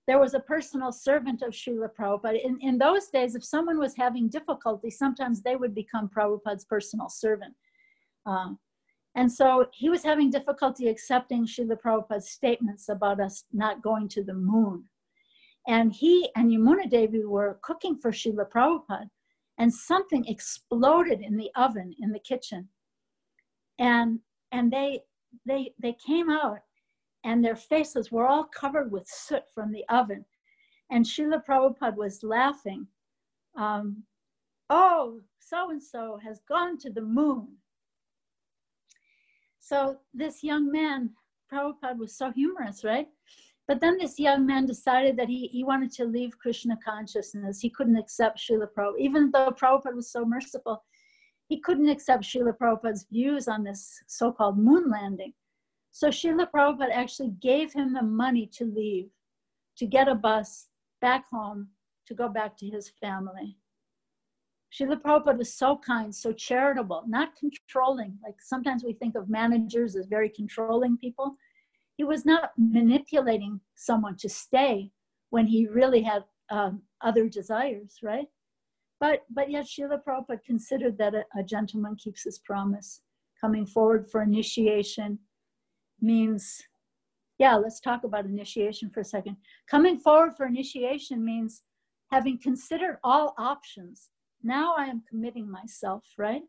[0.10, 2.44] there was a personal servant of Srila Prabhupada.
[2.44, 7.10] In, in those days, if someone was having difficulty, sometimes they would become Prabhupada's personal
[7.10, 7.54] servant.
[8.26, 8.58] Um,
[9.14, 14.24] and so he was having difficulty accepting Srila Prabhupada's statements about us not going to
[14.24, 14.86] the moon.
[15.70, 19.08] And he and Yamuna Devi were cooking for Srila Prabhupada,
[19.60, 22.68] and something exploded in the oven in the kitchen.
[23.78, 24.20] And,
[24.52, 25.02] and they,
[25.46, 26.62] they, they came out
[27.24, 30.26] and their faces were all covered with soot from the oven.
[30.90, 32.88] And Srila Prabhupada was laughing.
[33.56, 34.02] Um,
[34.72, 37.48] oh, so and so has gone to the moon.
[39.60, 41.12] So this young man,
[41.54, 43.08] Prabhupada was so humorous, right?
[43.70, 47.60] But then this young man decided that he, he wanted to leave Krishna consciousness.
[47.60, 48.98] He couldn't accept Srila Prabhupada.
[48.98, 50.84] Even though Prabhupada was so merciful,
[51.50, 55.34] he couldn't accept Srila Prabhupada's views on this so called moon landing.
[55.92, 59.12] So Srila Prabhupada actually gave him the money to leave,
[59.78, 61.68] to get a bus back home,
[62.08, 63.56] to go back to his family.
[64.74, 68.18] Srila Prabhupada was so kind, so charitable, not controlling.
[68.24, 71.36] Like sometimes we think of managers as very controlling people.
[72.00, 74.90] He was not manipulating someone to stay
[75.32, 78.28] when he really had um, other desires, right?
[79.02, 83.02] But, but yet Srila Prabhupada considered that a, a gentleman keeps his promise,
[83.42, 85.20] coming forward for initiation,
[86.00, 86.62] means,
[87.38, 89.36] yeah, let's talk about initiation for a second.
[89.70, 91.64] Coming forward for initiation means
[92.12, 94.08] having considered all options.
[94.42, 96.44] Now I am committing myself, right?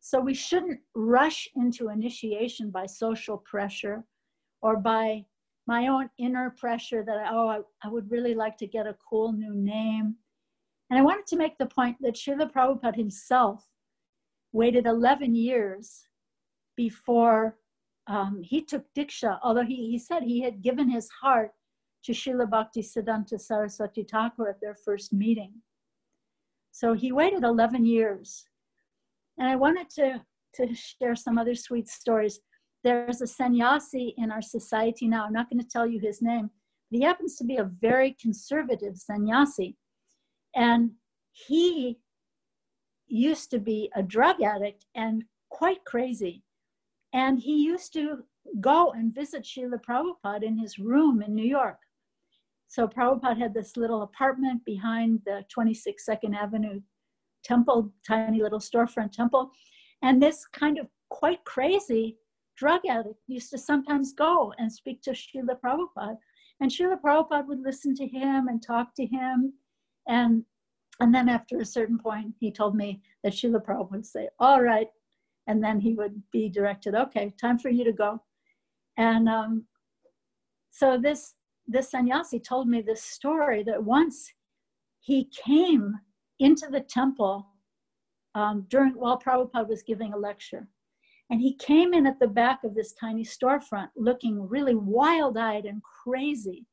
[0.00, 4.06] So we shouldn't rush into initiation by social pressure
[4.62, 5.24] or by
[5.66, 9.32] my own inner pressure that, oh, I, I would really like to get a cool
[9.32, 10.16] new name.
[10.90, 13.64] And I wanted to make the point that Srila Prabhupada himself
[14.52, 16.02] waited 11 years
[16.76, 17.56] before
[18.06, 21.52] um, he took Diksha, although he, he said he had given his heart
[22.04, 25.52] to Srila Bhakti Siddhanta Saraswati Thakur at their first meeting.
[26.72, 28.44] So he waited 11 years.
[29.38, 30.20] And I wanted to,
[30.54, 32.40] to share some other sweet stories.
[32.84, 35.24] There's a sannyasi in our society now.
[35.24, 36.50] I'm not going to tell you his name,
[36.90, 39.76] but he happens to be a very conservative sannyasi.
[40.54, 40.92] And
[41.32, 41.98] he
[43.06, 46.42] used to be a drug addict and quite crazy.
[47.12, 48.24] And he used to
[48.60, 51.78] go and visit Srila Prabhupada in his room in New York.
[52.68, 56.80] So Prabhupada had this little apartment behind the 26 Second Avenue
[57.44, 59.50] temple, tiny little storefront temple.
[60.02, 62.16] And this kind of quite crazy
[62.56, 66.16] drug addict used to sometimes go and speak to Srila Prabhupada.
[66.60, 69.52] And Srila Prabhupada would listen to him and talk to him.
[70.06, 70.44] And,
[71.00, 74.62] and then after a certain point, he told me that Srila Prabhupada would say, All
[74.62, 74.88] right.
[75.48, 78.22] And then he would be directed, Okay, time for you to go.
[78.96, 79.64] And um,
[80.70, 81.34] so this
[81.66, 84.32] this sannyasi told me this story that once
[85.00, 85.94] he came
[86.38, 87.46] into the temple
[88.34, 90.68] um, during while Prabhupada was giving a lecture.
[91.32, 95.64] And he came in at the back of this tiny storefront looking really wild eyed
[95.64, 96.66] and crazy.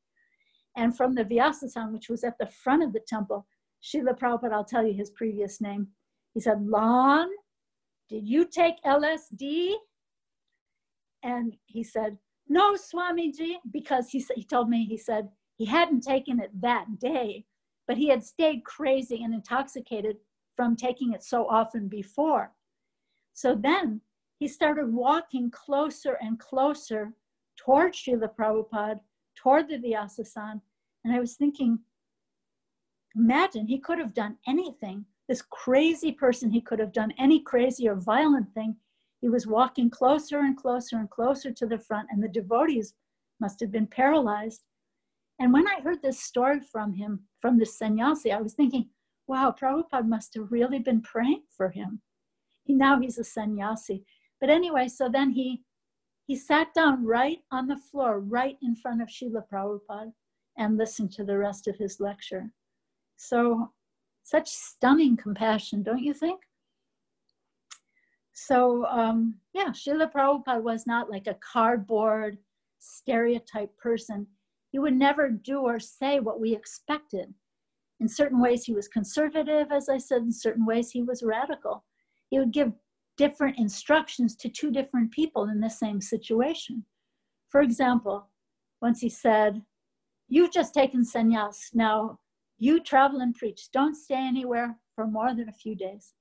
[0.76, 3.48] And from the Vyasasana, which was at the front of the temple,
[3.82, 5.88] Srila Prabhupada, I'll tell you his previous name,
[6.34, 7.30] he said, Lon,
[8.10, 9.76] did you take LSD?
[11.24, 12.18] And he said,
[12.50, 17.46] no, Swamiji, because he, he told me, he said he hadn't taken it that day,
[17.88, 20.18] but he had stayed crazy and intoxicated
[20.58, 22.52] from taking it so often before.
[23.34, 24.02] So then
[24.40, 27.14] he started walking closer and closer
[27.58, 29.02] toward Srila Prabhupada,
[29.36, 30.62] toward the Vyasasana.
[31.04, 31.80] And I was thinking,
[33.16, 35.06] imagine he could have done anything.
[35.28, 38.78] This crazy person, he could have done any crazy or violent thing.
[39.22, 42.94] He was walking closer and closer and closer to the front, and the devotees
[43.42, 44.64] must have been paralyzed.
[45.40, 48.90] And when I heard this story from him, from this sannyasi, I was thinking,
[49.28, 52.02] wow, Prabhupada must have really been praying for him.
[52.68, 54.06] Now he's a sannyasi.
[54.40, 55.64] But anyway, so then he
[56.28, 60.14] he sat down right on the floor, right in front of Srila Prabhupada,
[60.58, 62.52] and listened to the rest of his lecture.
[63.18, 63.72] So,
[64.22, 66.42] such stunning compassion, don't you think?
[68.46, 72.38] So um, yeah, Srila Prabhupada was not like a cardboard
[72.80, 74.28] stereotype person.
[74.72, 77.34] He would never do or say what we expected.
[78.00, 81.84] In certain ways, he was conservative, as I said, in certain ways, he was radical.
[82.30, 82.72] He would give
[83.20, 86.86] different instructions to two different people in the same situation.
[87.50, 88.30] For example,
[88.82, 89.62] once he said,
[90.32, 91.58] You've just taken sannyas.
[91.74, 92.20] Now
[92.60, 93.72] you travel and preach.
[93.74, 96.14] Don't stay anywhere for more than a few days.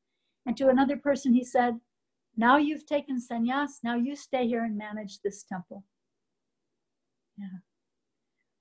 [0.47, 1.75] And to another person, he said,
[2.39, 5.85] now you've taken sannyas, now you stay here and manage this temple.
[7.37, 7.59] Yeah.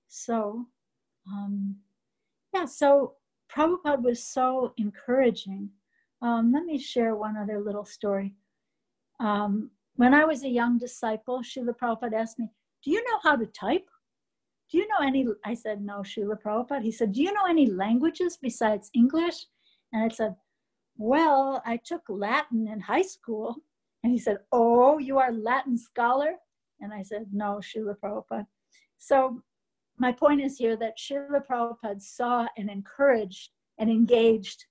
[0.07, 0.65] So,
[1.31, 1.77] um,
[2.53, 3.13] yeah, so
[3.49, 5.69] Prabhupada was so encouraging.
[6.21, 8.33] Um, let me share one other little story.
[9.19, 12.49] Um, when I was a young disciple, Srila Prabhupada asked me,
[12.83, 13.87] Do you know how to type?
[14.71, 15.25] Do you know any?
[15.45, 16.83] I said, No, Srila Prabhupada.
[16.83, 19.45] He said, Do you know any languages besides English?
[19.93, 20.35] And I said,
[20.97, 23.55] Well, I took Latin in high school.
[24.03, 26.35] And he said, Oh, you are Latin scholar?
[26.79, 28.45] And I said, No, Srila Prabhupada.
[28.97, 29.41] So
[29.97, 33.49] my point is here that Srila Prabhupada saw and encouraged
[33.79, 34.65] and engaged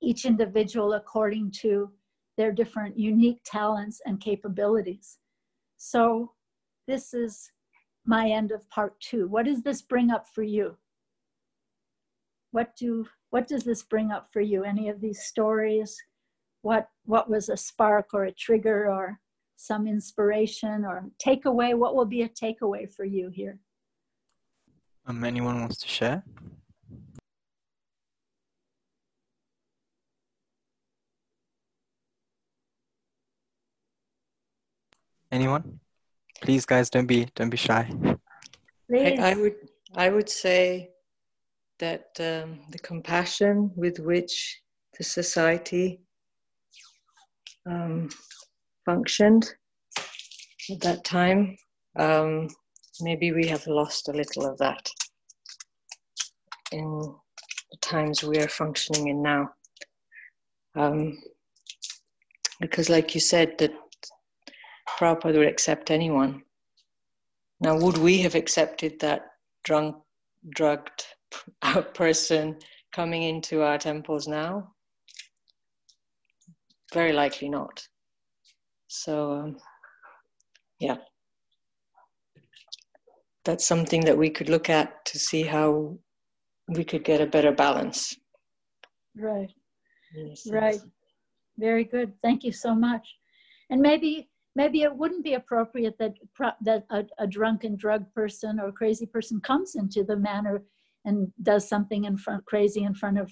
[0.00, 1.90] each individual according to
[2.36, 5.18] their different unique talents and capabilities.
[5.76, 6.32] So
[6.86, 7.50] this is
[8.06, 9.26] my end of part two.
[9.28, 10.76] What does this bring up for you?
[12.52, 14.64] What do what does this bring up for you?
[14.64, 15.98] Any of these stories?
[16.62, 19.20] what what was a spark or a trigger or
[19.56, 23.58] some inspiration or takeaway what will be a takeaway for you here
[25.06, 26.22] um, anyone wants to share
[35.38, 35.64] anyone
[36.42, 37.82] please guys don't be don't be shy
[38.92, 39.56] I, I, would
[40.04, 40.62] i would say
[41.78, 44.34] that um, the compassion with which
[44.96, 46.00] the society
[47.68, 48.08] um,
[48.84, 49.48] functioned
[50.70, 51.56] at that time.
[51.98, 52.48] Um,
[53.00, 54.90] maybe we have lost a little of that
[56.72, 56.88] in
[57.70, 59.50] the times we are functioning in now.
[60.74, 61.18] Um,
[62.60, 63.72] because, like you said, that
[64.98, 66.42] Prabhupada would accept anyone.
[67.60, 69.26] Now, would we have accepted that
[69.62, 69.96] drunk,
[70.50, 71.04] drugged
[71.94, 72.58] person
[72.92, 74.72] coming into our temples now?
[76.92, 77.86] Very likely not.
[78.88, 79.56] So, um,
[80.80, 80.96] yeah.
[83.44, 85.96] That's something that we could look at to see how
[86.68, 88.16] we could get a better balance.
[89.16, 89.50] Right.
[90.14, 90.74] Yes, right.
[90.74, 90.86] Yes.
[91.56, 92.14] Very good.
[92.20, 93.06] Thank you so much.
[93.70, 94.28] And maybe
[94.58, 96.14] maybe it wouldn't be appropriate that
[96.68, 100.56] that a, a drunken drug person or crazy person comes into the manor
[101.06, 101.16] and
[101.50, 103.28] does something in front crazy in front of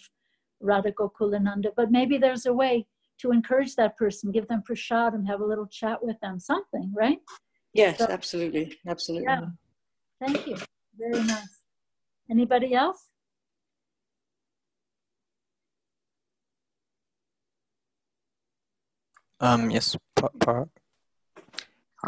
[0.60, 1.70] Radha Gokulananda.
[1.80, 2.86] But maybe there's a way
[3.20, 7.18] to encourage that person, give them prasadam, have a little chat with them, something, right?
[7.72, 9.26] Yes, so, absolutely, absolutely.
[9.28, 9.46] Yeah.
[10.24, 10.56] Thank you.
[10.96, 11.54] Very nice.
[12.30, 13.00] Anybody else?
[19.40, 20.70] Um, yes, Parag.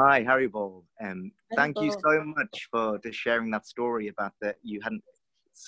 [0.01, 0.85] Hi, Haribol.
[1.03, 5.03] Um, thank you so much for just sharing that story about that you hadn't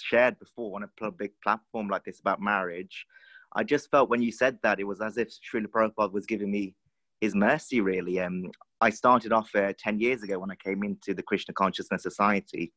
[0.04, 3.06] shared before on a public platform like this about marriage.
[3.56, 6.48] I just felt when you said that it was as if Srila Prabhupada was giving
[6.48, 6.76] me
[7.20, 8.20] his mercy, really.
[8.20, 12.04] Um, I started off uh, 10 years ago when I came into the Krishna Consciousness
[12.04, 12.72] Society,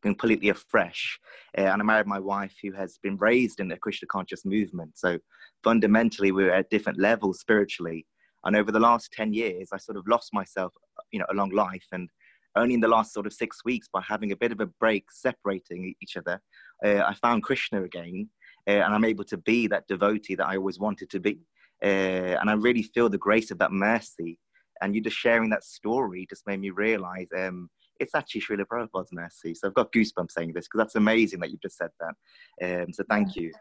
[0.00, 1.18] completely afresh.
[1.58, 4.96] Uh, and I married my wife who has been raised in the Krishna Conscious movement.
[4.96, 5.18] So
[5.64, 8.06] fundamentally, we we're at different levels spiritually.
[8.44, 10.72] And over the last 10 years, I sort of lost myself,
[11.10, 11.86] you know, along life.
[11.92, 12.08] And
[12.56, 15.10] only in the last sort of six weeks, by having a bit of a break
[15.10, 16.40] separating each other,
[16.84, 18.28] uh, I found Krishna again.
[18.66, 21.40] Uh, and I'm able to be that devotee that I always wanted to be.
[21.82, 24.38] Uh, and I really feel the grace of that mercy.
[24.80, 27.68] And you just sharing that story just made me realize um,
[27.98, 29.54] it's actually Srila Prabhupada's mercy.
[29.54, 32.82] So I've got goosebumps saying this because that's amazing that you just said that.
[32.82, 33.52] Um, so thank you.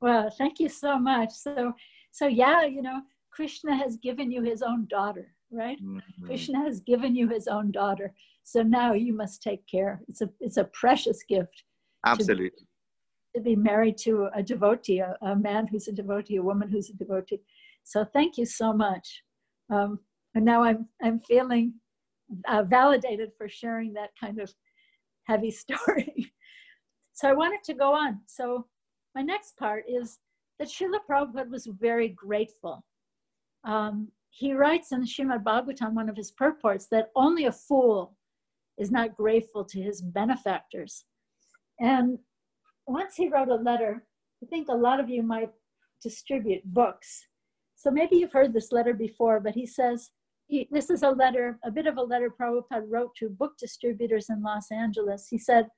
[0.00, 1.32] Well, thank you so much.
[1.32, 1.72] So,
[2.12, 5.78] so yeah, you know, Krishna has given you his own daughter, right?
[5.82, 6.26] Mm-hmm.
[6.26, 8.14] Krishna has given you his own daughter.
[8.42, 10.00] So now you must take care.
[10.08, 11.64] It's a it's a precious gift.
[12.06, 12.50] Absolutely.
[12.50, 12.64] To,
[13.36, 16.90] to be married to a devotee, a, a, man who's a devotee, a woman who's
[16.90, 17.40] a devotee.
[17.84, 19.22] So thank you so much.
[19.70, 19.98] Um,
[20.34, 21.74] and now I'm I'm feeling
[22.48, 24.52] uh, validated for sharing that kind of
[25.24, 26.32] heavy story.
[27.12, 28.20] so I wanted to go on.
[28.26, 28.66] So
[29.14, 30.18] my next part is
[30.58, 32.84] that Srila Prabhupada was very grateful
[33.64, 38.16] um, he writes in the Srimad Bhagavatam, one of his purports, that only a fool
[38.78, 41.04] is not grateful to his benefactors.
[41.80, 42.18] And
[42.86, 44.04] once he wrote a letter,
[44.42, 45.50] I think a lot of you might
[46.02, 47.26] distribute books.
[47.74, 50.10] So maybe you've heard this letter before, but he says,
[50.46, 54.30] he, this is a letter, a bit of a letter Prabhupada wrote to book distributors
[54.30, 55.26] in Los Angeles.
[55.28, 55.68] He said,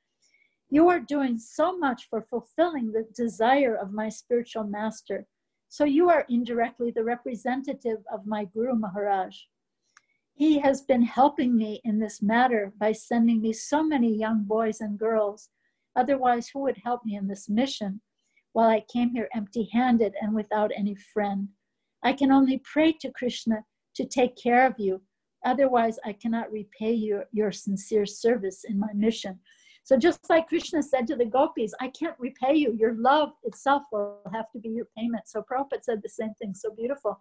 [0.68, 5.26] You are doing so much for fulfilling the desire of my spiritual master
[5.71, 9.37] so you are indirectly the representative of my Guru Maharaj.
[10.35, 14.81] He has been helping me in this matter by sending me so many young boys
[14.81, 15.49] and girls.
[15.95, 18.01] Otherwise, who would help me in this mission
[18.53, 21.49] while I came here empty handed and without any friend?
[22.03, 23.64] I can only pray to Krishna
[23.95, 25.01] to take care of you.
[25.45, 29.39] Otherwise, I cannot repay you your sincere service in my mission.
[29.83, 32.76] So just like Krishna said to the gopis, I can't repay you.
[32.78, 35.26] Your love itself will have to be your payment.
[35.26, 36.55] So Prabhupada said the same thing.
[36.55, 37.20] So beautiful.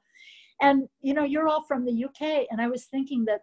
[0.62, 3.42] And you know, you're all from the UK, and I was thinking that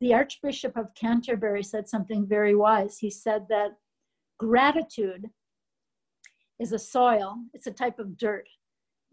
[0.00, 2.98] the Archbishop of Canterbury said something very wise.
[2.98, 3.70] He said that
[4.38, 5.26] gratitude
[6.58, 8.48] is a soil, it's a type of dirt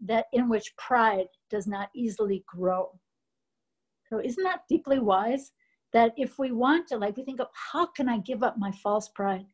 [0.00, 2.90] that in which pride does not easily grow.
[4.08, 5.52] So isn't that deeply wise?
[5.92, 8.70] That if we want to, like, we think of how can I give up my
[8.72, 9.46] false pride?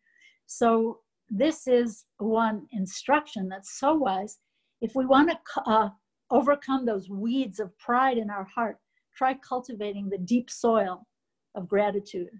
[0.46, 4.38] So, this is one instruction that's so wise.
[4.80, 5.88] If we want to uh,
[6.30, 8.78] overcome those weeds of pride in our heart,
[9.16, 11.06] try cultivating the deep soil
[11.54, 12.30] of gratitude.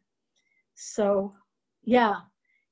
[0.74, 1.34] So,
[1.82, 2.16] yeah,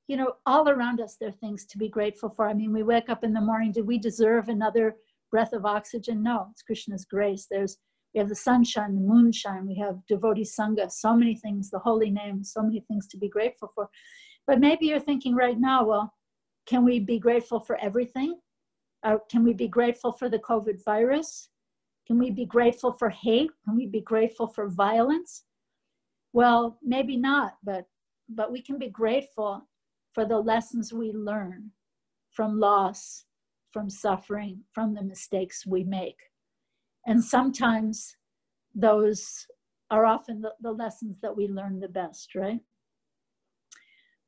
[0.07, 2.47] you know, all around us, there are things to be grateful for.
[2.47, 4.95] I mean, we wake up in the morning, do we deserve another
[5.31, 6.21] breath of oxygen?
[6.21, 7.47] No, it's Krishna's grace.
[7.49, 7.77] There's
[8.15, 12.09] we have the sunshine, the moonshine, we have devotee sangha, so many things, the holy
[12.09, 13.89] name, so many things to be grateful for.
[14.47, 16.13] But maybe you're thinking right now, well,
[16.65, 18.39] can we be grateful for everything?
[19.03, 21.49] Uh, can we be grateful for the COVID virus?
[22.07, 23.51] Can we be grateful for hate?
[23.65, 25.43] Can we be grateful for violence?
[26.31, 27.85] Well, maybe not, but
[28.29, 29.67] but we can be grateful
[30.13, 31.71] for the lessons we learn
[32.31, 33.25] from loss,
[33.71, 36.17] from suffering, from the mistakes we make.
[37.05, 38.15] And sometimes
[38.73, 39.45] those
[39.91, 42.59] are often the, the lessons that we learn the best, right?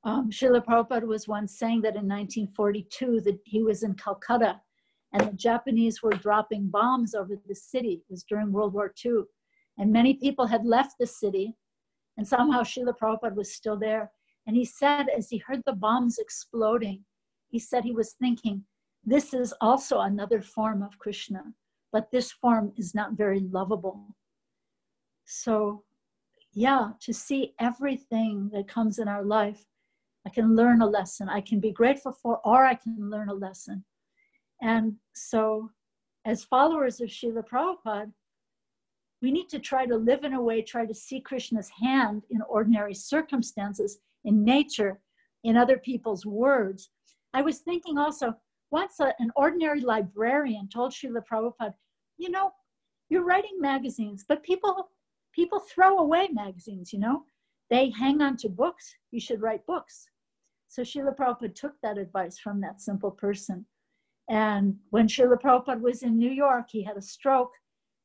[0.03, 4.61] Um, Prabhupada was once saying that in 1942 that he was in Calcutta
[5.13, 7.93] and the Japanese were dropping bombs over the city.
[7.93, 9.23] It was during World War II.
[9.77, 11.55] And many people had left the city
[12.17, 14.11] And somehow Srila Prabhupada was still there.
[14.47, 17.05] And he said, as he heard the bombs exploding,
[17.49, 18.63] he said he was thinking,
[19.03, 21.43] this is also another form of Krishna,
[21.91, 24.15] but this form is not very lovable.
[25.25, 25.83] So,
[26.53, 29.65] yeah, to see everything that comes in our life,
[30.25, 31.29] I can learn a lesson.
[31.29, 33.85] I can be grateful for, or I can learn a lesson.
[34.61, 35.69] And so,
[36.25, 38.11] as followers of Srila Prabhupada,
[39.21, 42.41] we need to try to live in a way, try to see Krishna's hand in
[42.43, 44.99] ordinary circumstances, in nature,
[45.43, 46.89] in other people's words.
[47.33, 48.35] I was thinking also,
[48.71, 51.73] once a, an ordinary librarian told Srila Prabhupada,
[52.17, 52.51] you know,
[53.09, 54.89] you're writing magazines, but people
[55.33, 57.23] people throw away magazines, you know.
[57.69, 58.95] They hang on to books.
[59.11, 60.07] You should write books.
[60.67, 63.65] So Srila Prabhupada took that advice from that simple person.
[64.29, 67.51] And when Srila Prabhupada was in New York, he had a stroke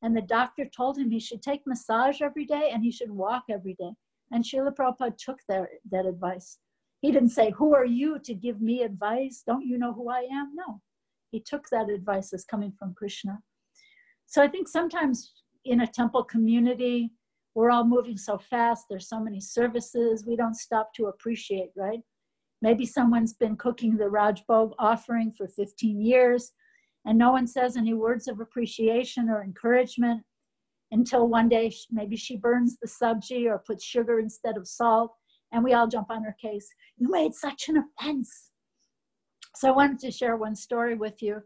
[0.03, 3.43] and the doctor told him he should take massage every day and he should walk
[3.49, 3.91] every day.
[4.31, 6.59] And Srila Prabhupada took that, that advice.
[7.03, 9.43] He didn't say, Who are you to give me advice?
[9.45, 10.55] Don't you know who I am?
[10.55, 10.81] No.
[11.31, 13.39] He took that advice as coming from Krishna.
[14.25, 15.33] So I think sometimes
[15.65, 17.11] in a temple community,
[17.55, 21.99] we're all moving so fast, there's so many services, we don't stop to appreciate, right?
[22.61, 26.53] Maybe someone's been cooking the Rajbhog offering for 15 years
[27.05, 30.23] and no one says any words of appreciation or encouragement
[30.91, 35.13] until one day maybe she burns the sabji or puts sugar instead of salt
[35.53, 36.67] and we all jump on her case.
[36.97, 38.51] You made such an offense.
[39.55, 41.41] So i wanted to share one story with you.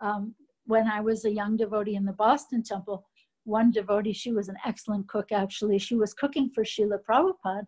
[0.00, 0.34] Um,
[0.66, 3.04] when i was a young devotee in the boston temple
[3.44, 5.78] one devotee she was an excellent cook actually.
[5.78, 7.66] She was cooking for Srila Prabhupada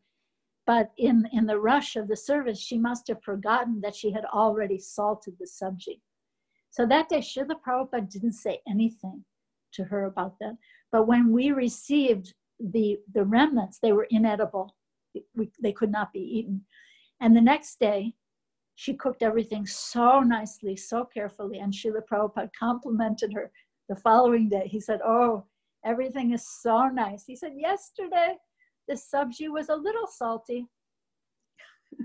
[0.67, 4.27] but in, in the rush of the service she must have forgotten that she had
[4.27, 6.01] already salted the sabji
[6.71, 9.25] so that day, Srila Prabhupada didn't say anything
[9.75, 10.57] to her about that.
[10.93, 14.75] But when we received the, the remnants, they were inedible.
[15.35, 16.65] We, they could not be eaten.
[17.21, 18.15] And the next day,
[18.77, 21.59] she cooked everything so nicely, so carefully.
[21.59, 23.51] And Srila Prabhupada complimented her
[23.89, 24.67] the following day.
[24.67, 25.45] He said, Oh,
[25.85, 27.25] everything is so nice.
[27.27, 28.37] He said, Yesterday,
[28.89, 30.67] the sabji was a little salty.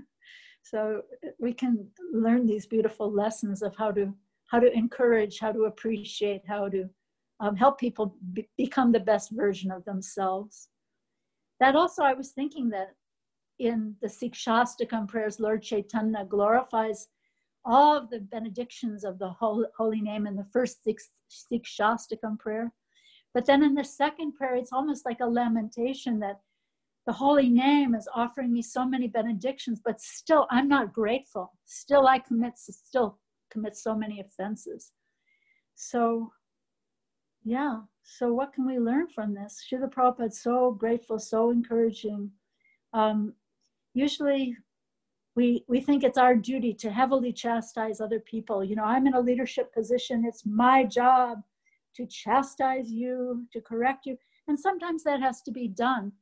[0.62, 1.02] so
[1.38, 4.12] we can learn these beautiful lessons of how to
[4.48, 6.88] how to encourage, how to appreciate, how to
[7.40, 10.68] um, help people be- become the best version of themselves.
[11.60, 12.94] That also, I was thinking that
[13.58, 17.08] in the Sikshastakam prayers, Lord Chaitanya glorifies
[17.64, 22.72] all of the benedictions of the holy, holy name in the first six Sikshastakam prayer.
[23.34, 26.40] But then in the second prayer, it's almost like a lamentation that
[27.06, 31.52] the holy name is offering me so many benedictions, but still I'm not grateful.
[31.64, 33.18] Still I commit, still
[33.50, 34.92] commit so many offenses.
[35.74, 36.32] So,
[37.44, 39.64] yeah, so what can we learn from this?
[39.68, 42.30] Srila Prabhupada so grateful, so encouraging.
[42.92, 43.34] Um,
[43.94, 44.56] usually
[45.34, 48.62] we, we think it's our duty to heavily chastise other people.
[48.62, 51.42] You know, I'm in a leadership position, it's my job
[51.96, 54.16] to chastise you, to correct you.
[54.46, 56.12] And sometimes that has to be done.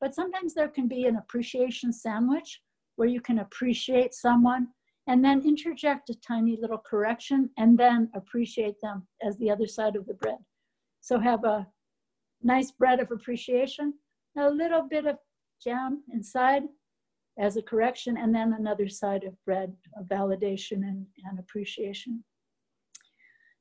[0.00, 2.62] But sometimes there can be an appreciation sandwich
[2.96, 4.68] where you can appreciate someone
[5.06, 9.94] and then interject a tiny little correction and then appreciate them as the other side
[9.94, 10.38] of the bread.
[11.08, 11.66] So have a
[12.42, 13.94] nice bread of appreciation,
[14.36, 15.16] a little bit of
[15.58, 16.64] jam inside
[17.38, 22.22] as a correction, and then another side of bread of validation and, and appreciation.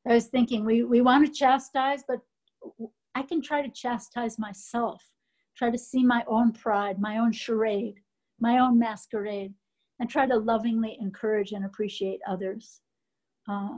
[0.05, 2.19] I was thinking we, we want to chastise, but
[3.15, 5.01] I can try to chastise myself,
[5.55, 8.01] try to see my own pride, my own charade,
[8.41, 9.53] my own masquerade,
[10.01, 12.81] and try to lovingly encourage and appreciate others.
[13.49, 13.77] Uh,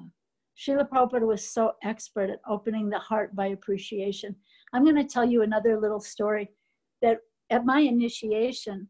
[0.60, 4.36] Srila Prabhupada was so expert at opening the heart by appreciation.
[4.74, 6.50] I'm going to tell you another little story
[7.02, 8.90] that at my initiation,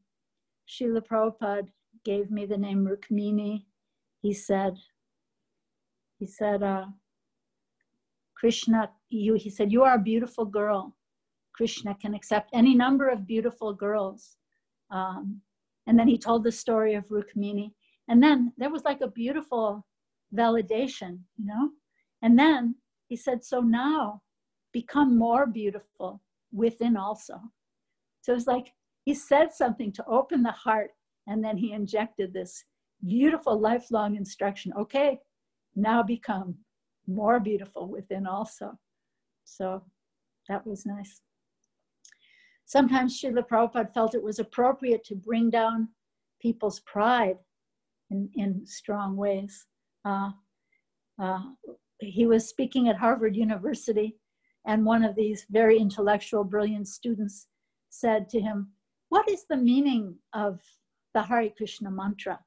[0.67, 1.67] Srila Prabhupada
[2.03, 3.65] gave me the name Rukmini.
[4.21, 4.73] He said,
[6.17, 6.85] he said, uh,
[8.35, 10.95] Krishna, you, he said, you are a beautiful girl.
[11.53, 14.37] Krishna can accept any number of beautiful girls.
[14.89, 15.41] Um,
[15.85, 17.73] and then he told the story of Rukmini.
[18.07, 19.85] And then there was like a beautiful
[20.35, 21.69] validation, you know?
[22.21, 22.75] And then
[23.07, 24.21] he said, So now
[24.71, 26.21] become more beautiful
[26.51, 27.39] within also.
[28.21, 28.73] So it's like
[29.05, 30.91] he said something to open the heart,
[31.27, 32.63] and then he injected this
[33.05, 34.73] beautiful lifelong instruction.
[34.77, 35.19] Okay,
[35.75, 36.55] now become
[37.07, 38.77] more beautiful within also.
[39.45, 39.83] So
[40.47, 41.21] that was nice.
[42.65, 45.89] Sometimes Srila Prabhupada felt it was appropriate to bring down
[46.39, 47.37] people's pride
[48.11, 49.65] in, in strong ways.
[50.05, 50.31] Uh,
[51.21, 51.41] uh,
[51.99, 54.17] he was speaking at Harvard University,
[54.65, 57.47] and one of these very intellectual, brilliant students
[57.89, 58.69] said to him,
[59.09, 60.59] what is the meaning of
[61.13, 62.39] the Hare Krishna mantra?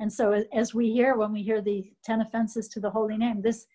[0.00, 3.42] And so as we hear, when we hear the 10 offenses to the holy name,
[3.42, 3.66] this,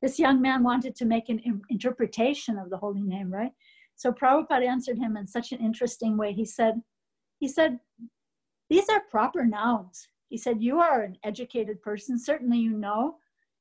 [0.00, 3.52] this young man wanted to make an interpretation of the holy name, right?
[3.96, 6.32] So Prabhupada answered him in such an interesting way.
[6.32, 6.80] He said,
[7.38, 7.78] he said,
[8.70, 10.08] these are proper nouns.
[10.34, 12.18] He said, you are an educated person.
[12.18, 13.18] Certainly you know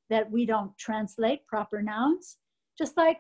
[0.10, 2.38] that we don't translate proper nouns.
[2.80, 3.20] Just like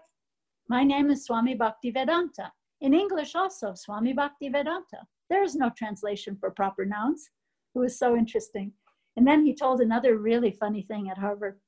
[0.69, 2.49] my name is Swami Bhaktivedanta.
[2.81, 5.05] In English also, Swami Bhaktivedanta.
[5.29, 7.29] There is no translation for proper nouns.
[7.75, 8.71] It was so interesting.
[9.17, 11.59] And then he told another really funny thing at Harvard.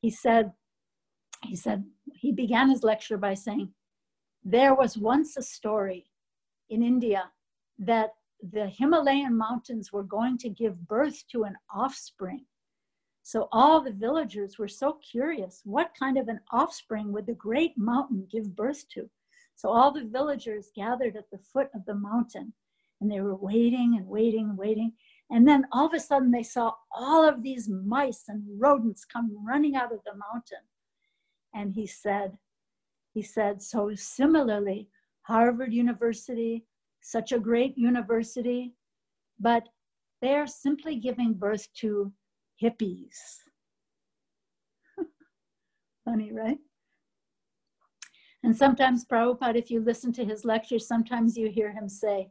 [0.00, 0.52] He said,
[1.44, 1.84] he said,
[2.14, 3.74] he began his lecture by saying,
[4.42, 6.06] there was once a story
[6.70, 7.30] in India
[7.78, 12.44] that the Himalayan mountains were going to give birth to an offspring.
[13.22, 17.72] So all the villagers were so curious what kind of an offspring would the great
[17.76, 19.10] mountain give birth to?
[19.56, 22.52] So all the villagers gathered at the foot of the mountain
[23.00, 24.92] and they were waiting and waiting and waiting.
[25.30, 29.36] And then all of a sudden they saw all of these mice and rodents come
[29.46, 30.64] running out of the mountain.
[31.54, 32.38] And he said,
[33.12, 34.88] he said, so similarly,
[35.22, 36.64] Harvard University,
[37.06, 38.74] such a great university,
[39.38, 39.68] but
[40.20, 42.12] they are simply giving birth to
[42.60, 43.16] hippies.
[46.04, 46.58] Funny, right?
[48.42, 52.28] And sometimes Prabhupada, if you listen to his lectures, sometimes you hear him say,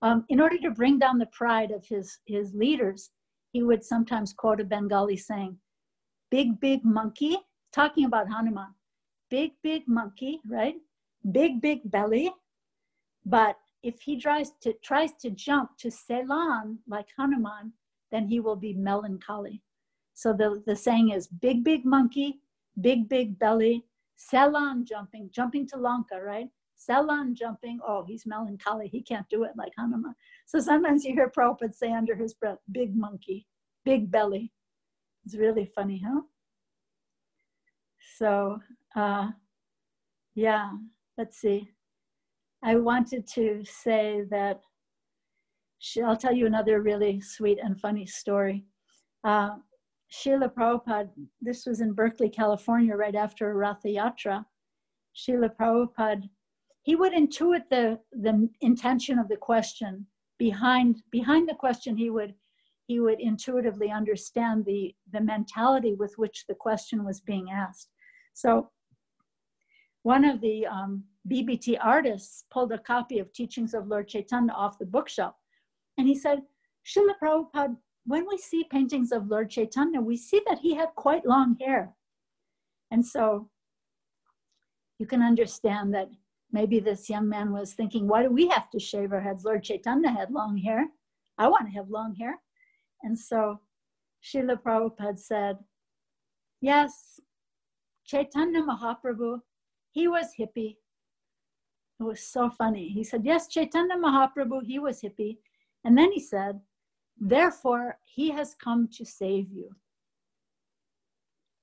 [0.00, 3.10] um, in order to bring down the pride of his, his leaders,
[3.52, 5.58] he would sometimes quote a Bengali saying,
[6.30, 7.36] big, big monkey,
[7.70, 8.74] talking about Hanuman,
[9.28, 10.76] big, big monkey, right?
[11.32, 12.32] Big, big belly.
[13.26, 17.72] But if he tries to, tries to jump to Ceylon like Hanuman,
[18.12, 19.62] then he will be melancholy.
[20.14, 22.40] So the, the saying is big, big monkey,
[22.80, 23.84] big, big belly,
[24.16, 26.48] Ceylon jumping, jumping to Lanka, right?
[26.76, 28.88] Ceylon jumping, oh, he's melancholy.
[28.88, 30.14] He can't do it like Hanuman.
[30.46, 33.46] So sometimes you hear Prabhupada say under his breath, big monkey,
[33.84, 34.52] big belly.
[35.24, 36.22] It's really funny, huh?
[38.18, 38.60] So,
[38.96, 39.28] uh,
[40.34, 40.70] yeah,
[41.18, 41.70] let's see.
[42.62, 44.60] I wanted to say that
[46.04, 48.64] I'll tell you another really sweet and funny story.
[49.24, 49.56] Uh,
[50.12, 51.08] Srila Prabhupada,
[51.40, 54.44] this was in Berkeley, California, right after Ratha Yatra.
[55.16, 56.28] Srila Prabhupada,
[56.82, 60.06] he would intuit the, the intention of the question.
[60.38, 62.34] Behind, behind the question, he would,
[62.86, 67.88] he would intuitively understand the, the mentality with which the question was being asked.
[68.34, 68.70] So
[70.02, 74.78] one of the um, BBT artists pulled a copy of Teachings of Lord Chaitanya off
[74.78, 75.34] the bookshelf
[75.98, 76.42] and he said,
[76.86, 81.26] Srila Prabhupada, when we see paintings of Lord Chaitanya, we see that he had quite
[81.26, 81.94] long hair.
[82.90, 83.50] And so
[84.98, 86.08] you can understand that
[86.52, 89.44] maybe this young man was thinking, why do we have to shave our heads?
[89.44, 90.86] Lord Chaitanya had long hair.
[91.38, 92.40] I want to have long hair.
[93.02, 93.60] And so
[94.24, 95.58] Srila Prabhupada said,
[96.60, 97.20] yes,
[98.04, 99.40] Chaitanya Mahaprabhu,
[99.92, 100.76] he was hippie.
[102.00, 102.88] It was so funny.
[102.88, 105.36] He said, yes, Chaitanya Mahaprabhu, he was hippie.
[105.84, 106.60] And then he said,
[107.18, 109.76] Therefore, he has come to save you.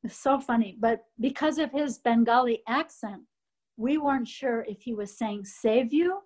[0.03, 3.23] It's so funny, but because of his Bengali accent,
[3.77, 6.19] we weren't sure if he was saying save you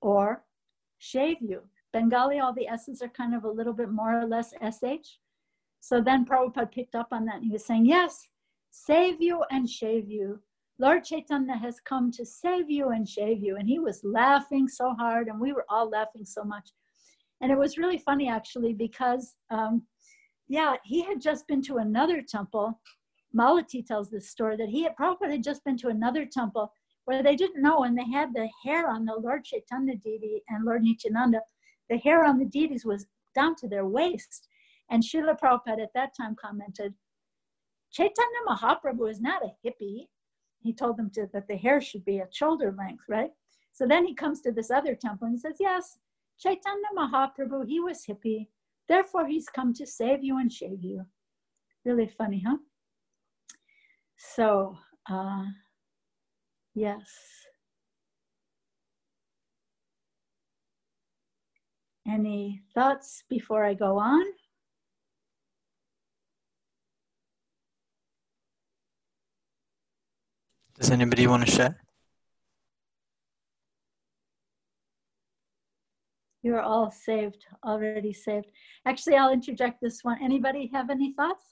[0.00, 0.44] or
[0.98, 1.62] shave you.
[1.92, 5.18] Bengali, all the S's are kind of a little bit more or less SH.
[5.80, 8.26] So then Prabhupada picked up on that and he was saying, Yes,
[8.70, 10.40] save you and shave you.
[10.80, 13.56] Lord Chaitanya has come to save you and shave you.
[13.56, 16.70] And he was laughing so hard, and we were all laughing so much.
[17.42, 19.82] And it was really funny actually because, um,
[20.48, 22.80] yeah, he had just been to another temple.
[23.36, 26.72] Malati tells this story that he had probably had just been to another temple
[27.04, 30.64] where they didn't know, and they had the hair on the Lord Chaitanya deity and
[30.64, 31.42] Lord Nityananda,
[31.90, 34.48] the hair on the deities was down to their waist.
[34.90, 36.94] And Srila Prabhupada at that time commented,
[37.92, 40.06] Chaitanya Mahaprabhu is not a hippie.
[40.60, 43.30] He told them to, that the hair should be at shoulder length, right?
[43.72, 45.98] So then he comes to this other temple and he says, Yes,
[46.38, 48.48] Chaitanya Mahaprabhu, he was hippie.
[48.88, 51.06] Therefore, he's come to save you and shave you.
[51.84, 52.56] Really funny, huh?
[54.16, 54.76] So,
[55.08, 55.44] uh,
[56.74, 57.08] yes.
[62.06, 64.24] Any thoughts before I go on?
[70.80, 71.76] Does anybody want to share?
[76.42, 78.46] You're all saved, already saved.
[78.86, 80.18] Actually, I'll interject this one.
[80.22, 81.44] Anybody have any thoughts?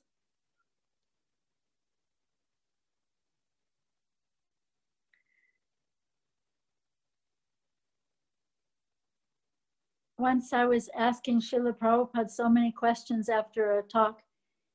[10.19, 14.21] once I was asking Srila Prabhupada so many questions after a talk,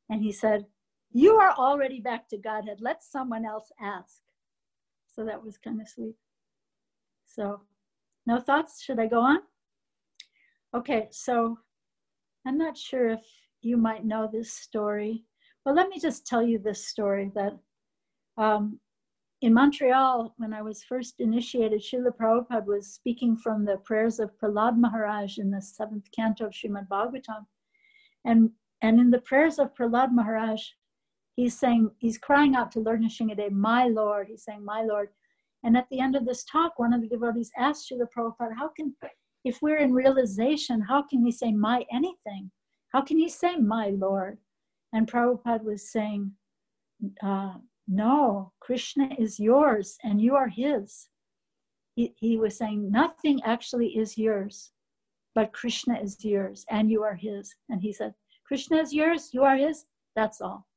[0.10, 0.66] and he said,
[1.12, 2.78] You are already back to Godhead.
[2.80, 4.23] Let someone else ask.
[5.14, 6.16] So that was kind of sweet.
[7.26, 7.62] So,
[8.26, 8.82] no thoughts?
[8.82, 9.40] Should I go on?
[10.76, 11.58] Okay, so
[12.46, 13.22] I'm not sure if
[13.62, 15.24] you might know this story.
[15.66, 17.54] Well, let me just tell you this story that
[18.38, 18.80] um,
[19.42, 24.32] in Montreal, when I was first initiated, Srila Prabhupada was speaking from the prayers of
[24.38, 27.46] Prahlad Maharaj in the seventh canto of Srimad Bhagavatam.
[28.26, 28.50] And,
[28.82, 30.62] and in the prayers of Prahlad Maharaj,
[31.36, 34.28] he's saying, he's crying out to Lord Nrsimhadev, my Lord.
[34.28, 35.10] He's saying, my Lord.
[35.64, 38.70] And at the end of this talk, one of the devotees asked Srila Prabhupada, how
[38.70, 38.94] can,
[39.44, 42.52] if we're in realization, how can we say my anything?
[42.90, 44.38] How can you say my Lord?
[44.92, 46.32] And Prabhupada was saying,
[47.22, 47.56] uh,
[47.88, 51.10] no, Krishna is yours and you are his.
[51.96, 54.72] He, he was saying, nothing actually is yours,
[55.36, 57.56] but Krishna is yours and you are his.
[57.70, 58.14] And he said,
[58.46, 60.68] Krishna is yours, you are his, that's all.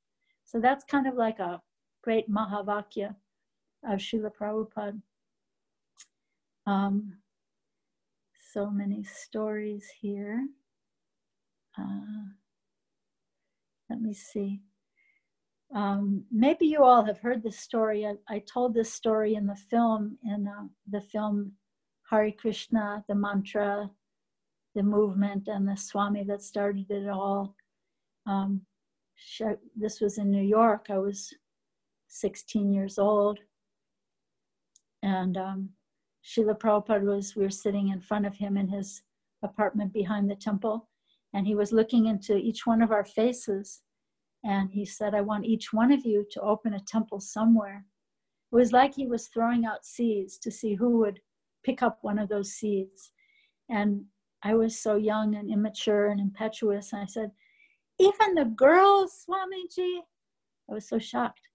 [0.46, 1.60] So that's kind of like a
[2.02, 3.14] great Mahavakya
[3.84, 5.00] of Srila Prabhupada.
[6.66, 7.18] Um,
[8.52, 10.46] so many stories here.
[11.78, 12.30] Uh,
[13.90, 14.60] let me see.
[15.74, 18.06] Um, maybe you all have heard this story.
[18.06, 21.52] I, I, told this story in the film, in uh, the film
[22.08, 23.90] Hare Krishna, the mantra,
[24.76, 27.56] the movement, and the Swami that started it all.
[28.26, 28.62] Um,
[29.76, 30.86] this was in New York.
[30.90, 31.32] I was
[32.08, 33.38] 16 years old.
[35.02, 35.70] And um,
[36.24, 39.02] Srila Prabhupada was, we were sitting in front of him in his
[39.42, 40.88] apartment behind the temple,
[41.34, 43.82] and he was looking into each one of our faces
[44.46, 47.84] and he said, I want each one of you to open a temple somewhere.
[48.52, 51.18] It was like he was throwing out seeds to see who would
[51.64, 53.10] pick up one of those seeds.
[53.68, 54.04] And
[54.44, 56.92] I was so young and immature and impetuous.
[56.92, 57.32] And I said,
[57.98, 60.00] Even the girls, Swamiji?
[60.70, 61.48] I was so shocked.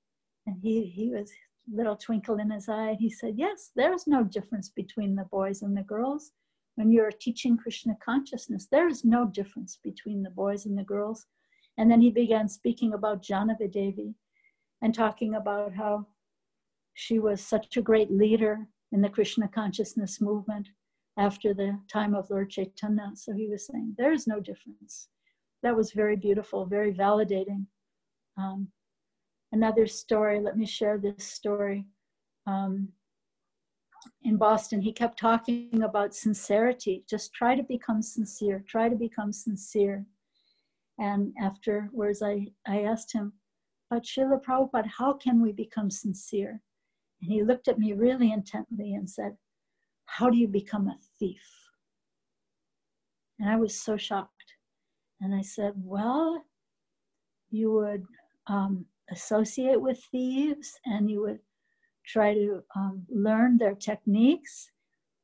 [0.48, 1.32] And he, he was
[1.72, 2.98] little twinkle in his eye.
[3.00, 6.32] He said, Yes, there's no difference between the boys and the girls.
[6.76, 11.28] When you're teaching Krishna consciousness, there is no difference between the boys and the girls.
[11.78, 14.16] And then he began speaking about Jahnavi Devi
[14.82, 16.08] and talking about how
[16.94, 20.70] she was such a great leader in the Krishna consciousness movement
[21.18, 23.12] after the time of Lord Chaitanya.
[23.16, 25.08] So he was saying, there is no difference.
[25.64, 27.66] That was very beautiful, very validating.
[28.38, 28.70] Um,
[29.51, 31.86] another story, let me share this story.
[32.47, 32.89] Um,
[34.24, 37.03] in Boston, he kept talking about sincerity.
[37.07, 40.05] Just try to become sincere, try to become sincere.
[40.99, 43.34] And afterwards, I, I asked him,
[43.89, 46.62] but Srila Prabhupada, how can we become sincere?
[47.22, 49.36] And he looked at me really intently and said,
[50.05, 51.43] How do you become a thief?
[53.39, 54.41] And I was so shocked.
[55.22, 56.43] And I said, Well,
[57.51, 58.05] you would
[58.47, 61.39] um, associate with thieves and you would
[62.05, 64.72] try to um, learn their techniques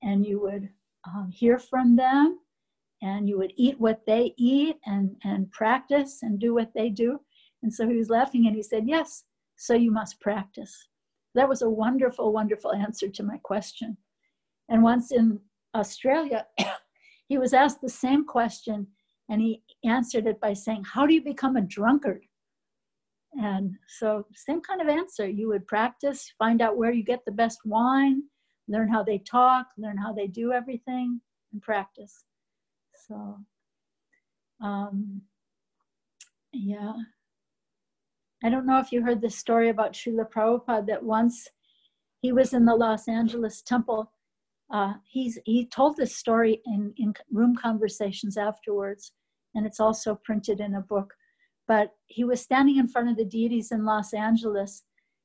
[0.03, 0.69] and you would
[1.07, 2.39] um, hear from them
[3.01, 7.19] and you would eat what they eat and, and practice and do what they do.
[7.63, 9.23] And so he was laughing and he said, Yes,
[9.55, 10.87] so you must practice.
[11.33, 13.97] That was a wonderful, wonderful answer to my question.
[14.69, 15.39] And once in
[15.75, 16.45] Australia,
[17.27, 18.87] he was asked the same question
[19.29, 22.23] and he answered it by saying, How do you become a drunkard?
[23.33, 25.27] And so, same kind of answer.
[25.27, 28.23] You would practice, find out where you get the best wine,
[28.67, 31.21] learn how they talk, learn how they do everything,
[31.51, 32.23] and practice.
[33.07, 33.37] So,
[34.63, 35.21] um,
[36.53, 36.93] yeah.
[38.43, 41.47] I don't know if you heard the story about Srila Prabhupada that once
[42.21, 44.11] he was in the Los Angeles temple.
[44.71, 49.13] Uh, he's, he told this story in, in room conversations afterwards,
[49.55, 51.13] and it's also printed in a book.
[51.67, 54.83] But he was standing in front of the deities in Los Angeles,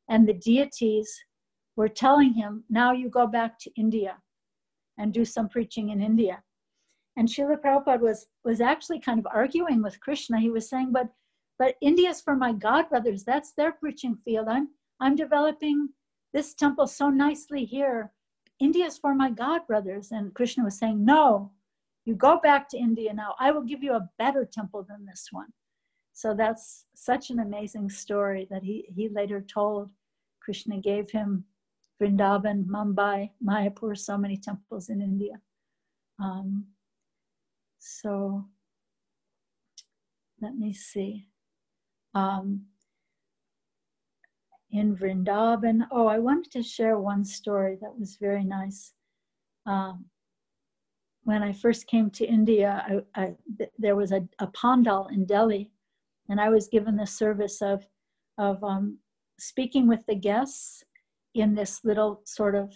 [0.09, 1.13] and the deities
[1.77, 4.17] were telling him, Now you go back to India
[4.99, 6.43] and do some preaching in India.
[7.17, 10.41] And Srila Prabhupada was, was actually kind of arguing with Krishna.
[10.41, 11.09] He was saying, but,
[11.59, 13.25] but India's for my God brothers.
[13.25, 14.49] That's their preaching field.
[14.49, 14.69] I'm,
[15.01, 15.91] I'm developing
[16.33, 18.13] this temple so nicely here.
[18.61, 20.13] India's for my God brothers.
[20.13, 21.51] And Krishna was saying, no,
[22.05, 23.35] you go back to India now.
[23.39, 25.53] I will give you a better temple than this one.
[26.13, 29.91] So that's such an amazing story that he, he later told.
[30.41, 31.45] Krishna gave him
[32.01, 35.41] Vrindavan, Mumbai, Mayapur, so many temples in India.
[36.19, 36.67] Um,
[37.79, 38.45] so
[40.41, 41.29] let me see.
[42.15, 42.67] Um,
[44.71, 48.93] in Vrindavan, oh, I wanted to share one story that was very nice.
[49.67, 50.07] Um,
[51.25, 53.35] when I first came to India, I, I,
[53.79, 55.71] there was a, a pandal in Delhi,
[56.29, 57.87] and I was given the service of,
[58.39, 58.99] of um,
[59.39, 60.83] speaking with the guests
[61.35, 62.73] in this little sort of,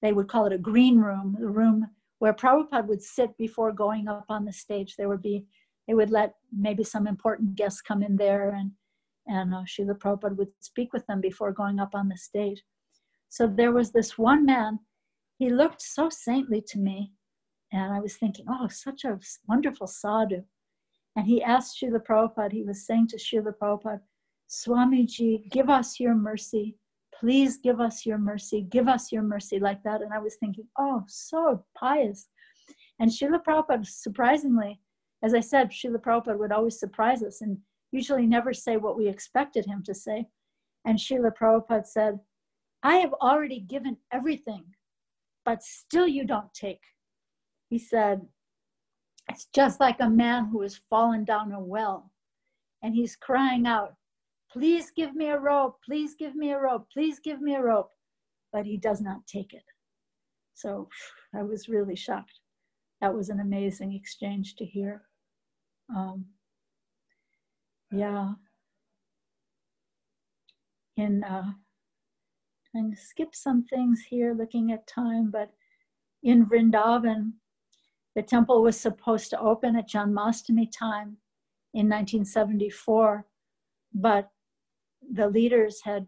[0.00, 1.86] they would call it a green room, the room
[2.18, 4.94] where Prabhupada would sit before going up on the stage.
[4.96, 5.44] There would be,
[5.88, 8.70] they would let maybe some important guests come in there and,
[9.26, 12.62] and uh, Srila Prabhupada would speak with them before going up on the stage.
[13.28, 14.78] So there was this one man,
[15.38, 17.12] he looked so saintly to me.
[17.72, 19.18] And I was thinking, oh, such a
[19.48, 20.42] wonderful sadhu.
[21.16, 24.00] And he asked Srila Prabhupada, he was saying to Srila Prabhupada,
[24.48, 26.76] Swamiji, give us your mercy.
[27.18, 28.62] Please give us your mercy.
[28.62, 30.02] Give us your mercy like that.
[30.02, 32.28] And I was thinking, oh, so pious.
[32.98, 34.78] And Srila Prabhupada, surprisingly,
[35.22, 37.58] as I said, Srila Prabhupada would always surprise us and
[37.90, 40.26] usually never say what we expected him to say.
[40.84, 42.20] And Srila Prabhupada said,
[42.82, 44.64] I have already given everything,
[45.44, 46.80] but still you don't take.
[47.72, 48.20] He said,
[49.30, 52.12] It's just like a man who has fallen down a well
[52.82, 53.94] and he's crying out,
[54.52, 57.88] Please give me a rope, please give me a rope, please give me a rope.
[58.52, 59.64] But he does not take it.
[60.52, 60.90] So
[61.34, 62.40] I was really shocked.
[63.00, 65.04] That was an amazing exchange to hear.
[65.96, 66.26] Um,
[67.90, 68.32] yeah.
[70.98, 71.52] In uh,
[72.74, 75.54] and skip some things here looking at time, but
[76.22, 77.32] in Vrindavan,
[78.14, 81.16] the temple was supposed to open at Janmashtami time
[81.74, 83.26] in 1974,
[83.94, 84.30] but
[85.10, 86.06] the leaders had,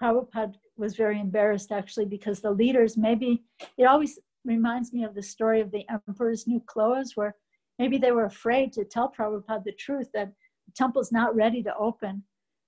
[0.00, 3.42] Prabhupada was very embarrassed actually because the leaders maybe,
[3.76, 7.34] it always reminds me of the story of the emperor's new clothes where
[7.78, 10.32] maybe they were afraid to tell Prabhupada the truth that
[10.66, 12.22] the temple's not ready to open.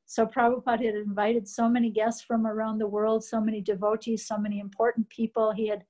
[0.07, 4.37] So Prabhupada had invited so many guests from around the world, so many devotees, so
[4.37, 5.53] many important people.
[5.53, 5.85] He had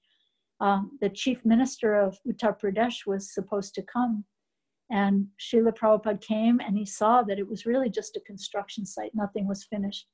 [0.62, 4.24] um, the chief minister of Uttar Pradesh was supposed to come.
[4.90, 9.10] And Srila Prabhupada came and he saw that it was really just a construction site,
[9.14, 10.06] nothing was finished.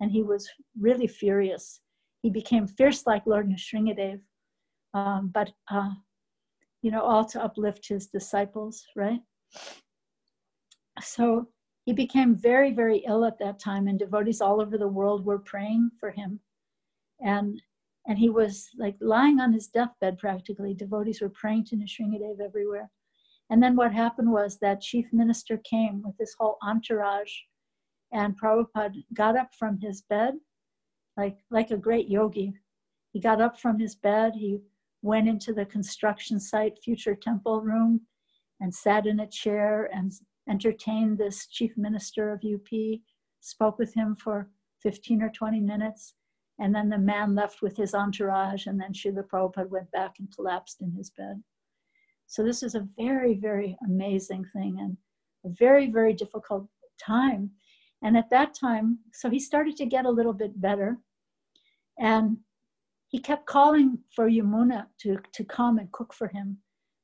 [0.00, 0.48] And he was
[0.78, 1.80] really furious.
[2.22, 4.20] He became fierce like Lord Nrsingadev,
[4.94, 5.90] um, but, uh,
[6.82, 9.20] you know, all to uplift his disciples, right?
[11.00, 11.48] So
[11.84, 15.38] he became very, very ill at that time, and devotees all over the world were
[15.38, 16.40] praying for him.
[17.20, 17.60] And
[18.06, 20.74] and he was like lying on his deathbed practically.
[20.74, 22.90] Devotees were praying to Nrsingadev everywhere.
[23.50, 27.32] And then what happened was that chief minister came with this whole entourage,
[28.12, 30.34] and Prabhupada got up from his bed,
[31.16, 32.54] like, like a great yogi.
[33.12, 34.60] He got up from his bed, he
[35.02, 38.00] went into the construction site, future temple room,
[38.60, 40.12] and sat in a chair and
[40.48, 43.00] entertained this chief minister of UP,
[43.40, 44.50] spoke with him for
[44.82, 46.14] 15 or 20 minutes,
[46.58, 50.34] and then the man left with his entourage, and then Srila Prabhupada went back and
[50.34, 51.42] collapsed in his bed.
[52.26, 54.96] So this is a very, very amazing thing and
[55.44, 56.66] a very, very difficult
[57.00, 57.50] time.
[58.02, 60.98] And at that time, so he started to get a little bit better.
[61.98, 62.38] And
[63.08, 66.58] he kept calling for Yamuna to, to come and cook for him.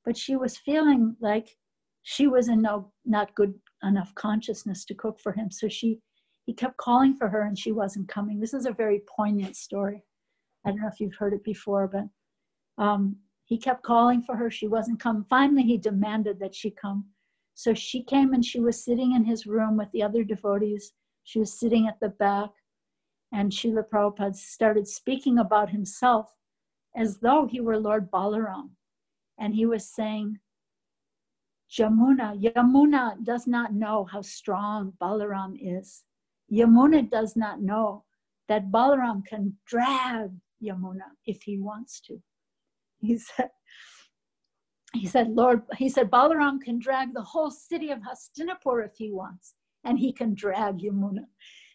[0.05, 1.57] But she was feeling like
[2.03, 5.51] she was in no not good enough consciousness to cook for him.
[5.51, 6.01] So she
[6.45, 8.41] he kept calling for her and she wasn't coming.
[8.41, 10.03] This is a very poignant story.
[10.65, 14.51] I don't know if you've heard it before, but um, he kept calling for her.
[14.51, 15.25] She wasn't coming.
[15.29, 17.07] Finally, he demanded that she come.
[17.55, 20.93] So she came and she was sitting in his room with the other devotees.
[21.25, 22.51] She was sitting at the back.
[23.33, 26.35] And Srila Prabhupada started speaking about himself
[26.97, 28.71] as though he were Lord Balaram.
[29.39, 30.39] And he was saying,
[31.79, 36.03] Yamuna, Yamuna does not know how strong Balaram is.
[36.53, 38.05] Yamuna does not know
[38.49, 40.31] that Balaram can drag
[40.63, 42.21] Yamuna if he wants to.
[42.99, 43.51] He said,
[44.93, 49.11] he said, Lord, he said, Balaram can drag the whole city of Hastinapur if he
[49.11, 51.25] wants, and he can drag Yamuna.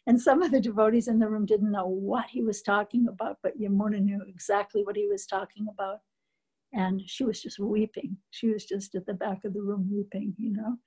[0.05, 3.37] And some of the devotees in the room didn't know what he was talking about,
[3.43, 5.99] but Yamuna knew exactly what he was talking about.
[6.73, 8.15] And she was just weeping.
[8.31, 10.77] She was just at the back of the room weeping, you know.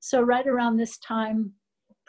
[0.00, 1.52] So right around this time,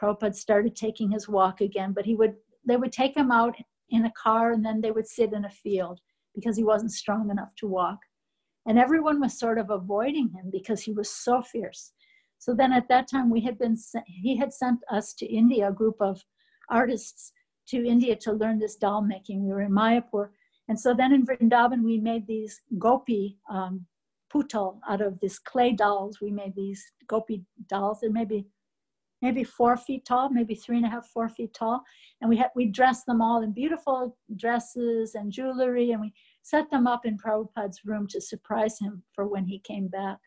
[0.02, 2.36] Prabhupada started taking his walk again, but he would
[2.68, 3.56] they would take him out
[3.89, 6.00] in a car and then they would sit in a field
[6.34, 8.00] because he wasn't strong enough to walk.
[8.66, 11.93] And everyone was sort of avoiding him because he was so fierce.
[12.39, 15.74] So then at that time we had been he had sent us to India, a
[15.74, 16.22] group of
[16.70, 17.32] artists
[17.68, 19.43] to India to learn this doll making.
[19.43, 20.30] We were in Mayapur.
[20.68, 23.86] And so then in Vrindavan, we made these gopi um,
[24.34, 26.20] putal out of these clay dolls.
[26.22, 28.00] We made these gopi dolls.
[28.02, 28.48] They're maybe
[29.22, 31.84] maybe four feet tall, maybe three and a half, four feet tall.
[32.22, 36.70] And we had we dressed them all in beautiful dresses and jewelry, and we set
[36.70, 40.18] them up in Prabhupada's room to surprise him for when he came back.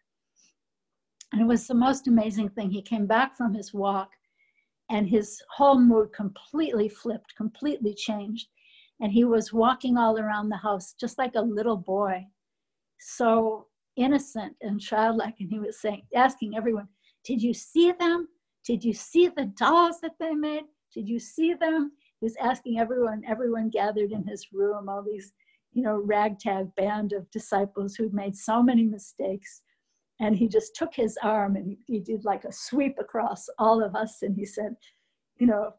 [1.32, 2.70] And it was the most amazing thing.
[2.70, 4.10] He came back from his walk
[4.90, 8.48] and his whole mood completely flipped, completely changed.
[9.00, 12.26] And he was walking all around the house just like a little boy,
[12.98, 13.66] so
[13.96, 15.34] innocent and childlike.
[15.38, 16.88] And he was saying, asking everyone,
[17.24, 18.28] Did you see them?
[18.68, 20.64] Did you see the dolls that they made?
[20.94, 21.90] Did you see them?
[22.20, 25.32] He was asking everyone, everyone gathered in his room, all these,
[25.72, 29.62] you know, ragtag band of disciples who'd made so many mistakes.
[30.20, 33.82] And he just took his arm and he, he did like a sweep across all
[33.82, 34.22] of us.
[34.22, 34.76] And he said
[35.38, 35.72] you know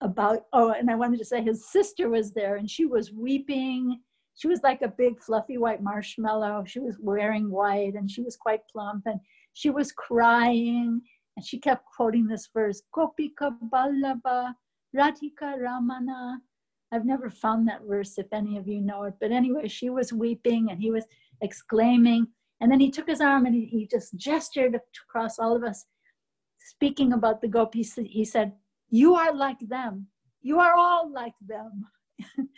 [0.00, 4.00] about oh and i wanted to say his sister was there and she was weeping.
[4.36, 6.62] She was like a big fluffy white marshmallow.
[6.64, 9.18] She was wearing white and she was quite plump and
[9.52, 11.00] she was crying
[11.38, 14.52] and she kept quoting this verse gopika ballabha
[14.94, 16.38] radhika ramana
[16.92, 20.12] i've never found that verse if any of you know it but anyway she was
[20.12, 21.04] weeping and he was
[21.42, 22.26] exclaiming
[22.60, 25.86] and then he took his arm and he, he just gestured across all of us,
[26.58, 27.94] speaking about the gopis.
[28.04, 28.52] He said,
[28.90, 30.08] You are like them.
[30.42, 31.86] You are all like them.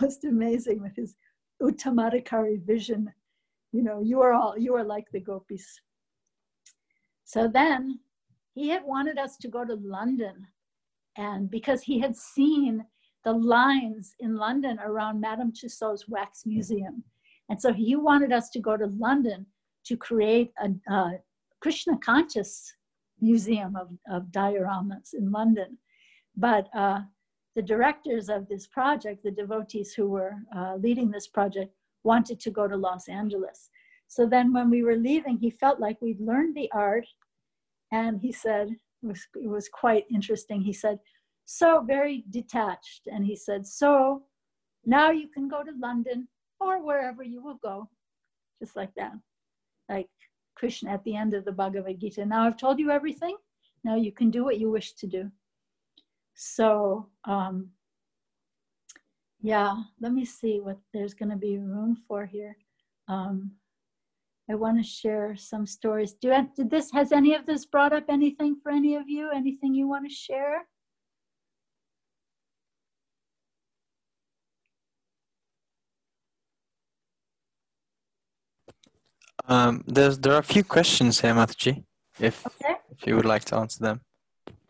[0.00, 1.16] Most amazing with his
[1.62, 3.10] Uttamadhikari vision.
[3.72, 5.80] You know, you are all, you are like the gopis.
[7.24, 8.00] So then
[8.58, 10.46] he had wanted us to go to London.
[11.16, 12.84] And because he had seen
[13.24, 17.04] the lines in London around Madame Tussauds Wax Museum.
[17.48, 19.46] And so he wanted us to go to London
[19.86, 21.12] to create a, a
[21.60, 22.72] Krishna conscious
[23.20, 25.78] museum of, of dioramas in London.
[26.36, 27.00] But uh,
[27.56, 31.72] the directors of this project, the devotees who were uh, leading this project,
[32.04, 33.70] wanted to go to Los Angeles.
[34.06, 37.06] So then when we were leaving, he felt like we'd learned the art.
[37.92, 38.68] And he said,
[39.02, 40.60] it was, it was quite interesting.
[40.60, 40.98] He said,
[41.44, 43.02] so very detached.
[43.06, 44.22] And he said, so
[44.84, 46.28] now you can go to London
[46.60, 47.88] or wherever you will go,
[48.60, 49.12] just like that.
[49.88, 50.08] Like
[50.56, 52.26] Krishna at the end of the Bhagavad Gita.
[52.26, 53.36] Now I've told you everything.
[53.84, 55.30] Now you can do what you wish to do.
[56.34, 57.70] So, um,
[59.40, 62.56] yeah, let me see what there's going to be room for here.
[63.06, 63.52] Um,
[64.50, 66.14] I want to share some stories.
[66.14, 69.30] Do I, did this has any of this brought up anything for any of you?
[69.30, 70.66] Anything you want to share?
[79.46, 81.84] Um, there's there are a few questions here, Mataji,
[82.20, 82.74] if okay.
[82.90, 84.00] if you would like to answer them.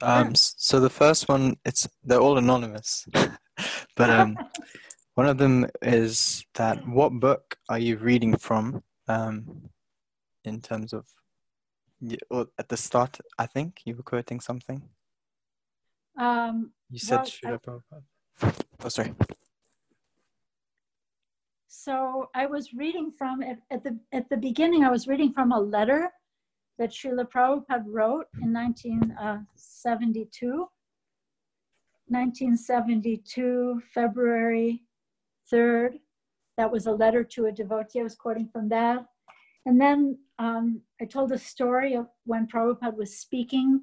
[0.01, 3.07] Um, so the first one, it's they're all anonymous,
[3.97, 4.37] but um,
[5.15, 8.83] one of them is that what book are you reading from?
[9.09, 9.71] Um,
[10.45, 11.07] in terms of,
[12.31, 14.83] or at the start, I think you were quoting something.
[16.17, 17.83] Um, you said well,
[18.43, 18.53] I,
[18.85, 19.13] Oh, sorry
[21.89, 24.85] so I was reading from at, at, the at the beginning.
[24.85, 26.11] I was reading from a letter
[26.79, 30.69] that Srila Prabhupada wrote in 1972.
[32.09, 34.83] 1972, February
[35.51, 35.99] 3rd.
[36.59, 38.01] That was a letter to a devotee.
[38.01, 39.07] I was quoting from that.
[39.65, 43.81] And then um, I told a story of when Prabhupada was speaking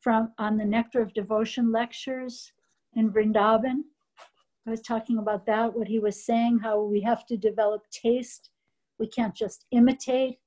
[0.00, 2.52] from on the Nectar of Devotion lectures
[2.94, 3.80] in Vrindavan.
[4.66, 8.50] I was talking about that, what he was saying, how we have to develop taste.
[8.98, 10.38] We can't just imitate.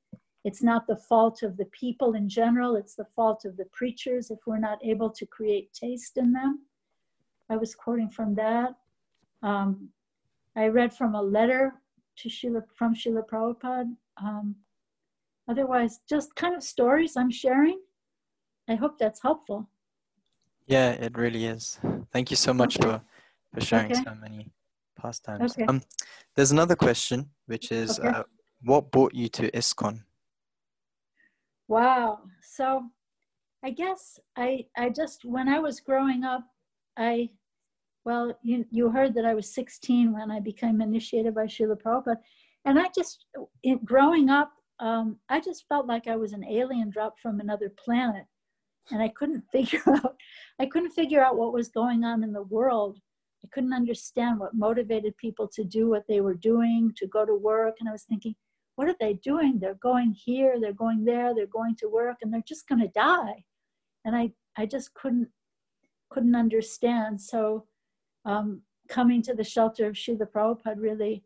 [0.43, 4.29] It's not the fault of the people in general, it's the fault of the preachers
[4.29, 6.65] if we're not able to create taste in them.
[7.49, 8.75] I was quoting from that.
[9.41, 9.89] Um,
[10.57, 11.73] I read from a letter
[12.17, 13.93] to Srila, from Srila Prabhupada.
[14.21, 14.55] Um,
[15.47, 17.79] otherwise, just kind of stories I'm sharing.
[18.67, 19.69] I hope that's helpful.
[20.65, 21.79] Yeah, it really is.
[22.11, 22.89] Thank you so much okay.
[22.89, 23.01] for
[23.53, 24.03] for sharing okay.
[24.03, 24.51] so many
[24.99, 25.53] pastimes.
[25.53, 25.65] Okay.
[25.65, 25.81] Um,
[26.35, 28.09] there's another question, which is okay.
[28.09, 28.23] uh,
[28.61, 30.01] what brought you to ISKCON?
[31.67, 32.19] Wow.
[32.41, 32.83] So
[33.63, 36.43] I guess I, I just, when I was growing up,
[36.97, 37.29] I,
[38.07, 42.15] well, you, you heard that I was 16 when I became initiated by Srila Prabhupada.
[42.63, 43.25] And I just,
[43.63, 47.69] it, growing up, um, I just felt like I was an alien dropped from another
[47.83, 48.23] planet.
[48.91, 50.15] And I couldn't figure out,
[50.57, 52.97] I couldn't figure out what was going on in the world
[53.43, 57.35] I couldn't understand what motivated people to do what they were doing, to go to
[57.35, 57.75] work.
[57.79, 58.35] And I was thinking,
[58.75, 59.59] what are they doing?
[59.59, 62.87] They're going here, they're going there, they're going to work, and they're just going to
[62.87, 63.43] die.
[64.05, 65.29] And I, I just couldn't,
[66.09, 67.21] couldn't understand.
[67.21, 67.65] So
[68.27, 71.23] um, coming to the shelter of Srila Prabhupada really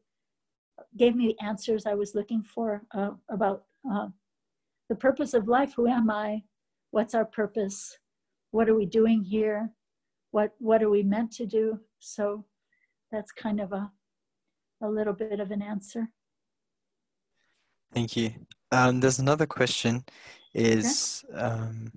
[0.98, 4.08] gave me the answers I was looking for uh, about uh,
[4.90, 5.74] the purpose of life.
[5.76, 6.44] Who am I?
[6.92, 7.98] What's our purpose?
[8.52, 9.70] What are we doing here?
[10.32, 11.80] What, what are we meant to do?
[12.00, 12.46] So
[13.12, 13.92] that's kind of a
[14.82, 16.10] a little bit of an answer.
[17.94, 18.32] Thank you.
[18.72, 20.04] Um, there's another question
[20.54, 21.40] is okay.
[21.40, 21.92] um,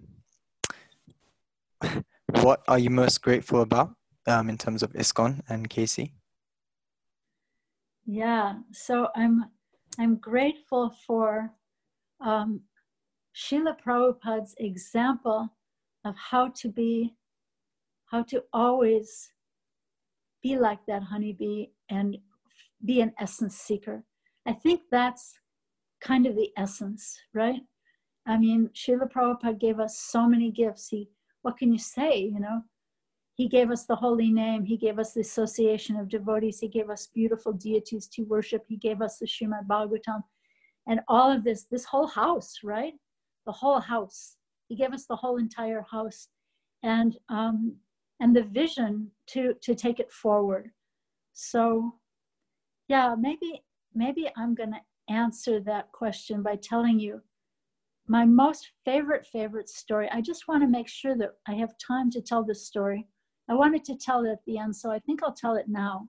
[2.42, 3.94] what are you most grateful about
[4.26, 6.12] um, in terms of ISKCON and Casey?
[8.06, 9.46] Yeah, so I'm
[9.98, 11.50] I'm grateful for
[12.20, 12.62] um,
[13.34, 15.48] Srila Prabhupada's example
[16.04, 17.14] of how to be,
[18.06, 19.30] how to always
[20.42, 22.18] be like that honeybee and
[22.84, 24.04] be an essence seeker.
[24.46, 25.38] I think that's
[26.00, 27.62] kind of the essence, right?
[28.26, 30.88] I mean, Srila Prabhupada gave us so many gifts.
[30.88, 31.08] He,
[31.42, 32.62] what can you say, you know?
[33.36, 34.64] He gave us the holy name.
[34.64, 36.60] He gave us the association of devotees.
[36.60, 38.64] He gave us beautiful deities to worship.
[38.68, 40.22] He gave us the Srimad Bhagavatam.
[40.86, 42.94] And all of this, this whole house, right?
[43.46, 44.36] The whole house.
[44.68, 46.28] He gave us the whole entire house.
[46.82, 47.76] And um,
[48.20, 50.70] and the vision to to take it forward.
[51.32, 51.94] So
[52.88, 53.64] yeah, maybe
[53.94, 57.20] maybe I'm gonna answer that question by telling you
[58.06, 60.08] my most favorite favorite story.
[60.12, 63.06] I just want to make sure that I have time to tell this story
[63.48, 66.08] I wanted to tell it at the end, so I think I'll tell it now.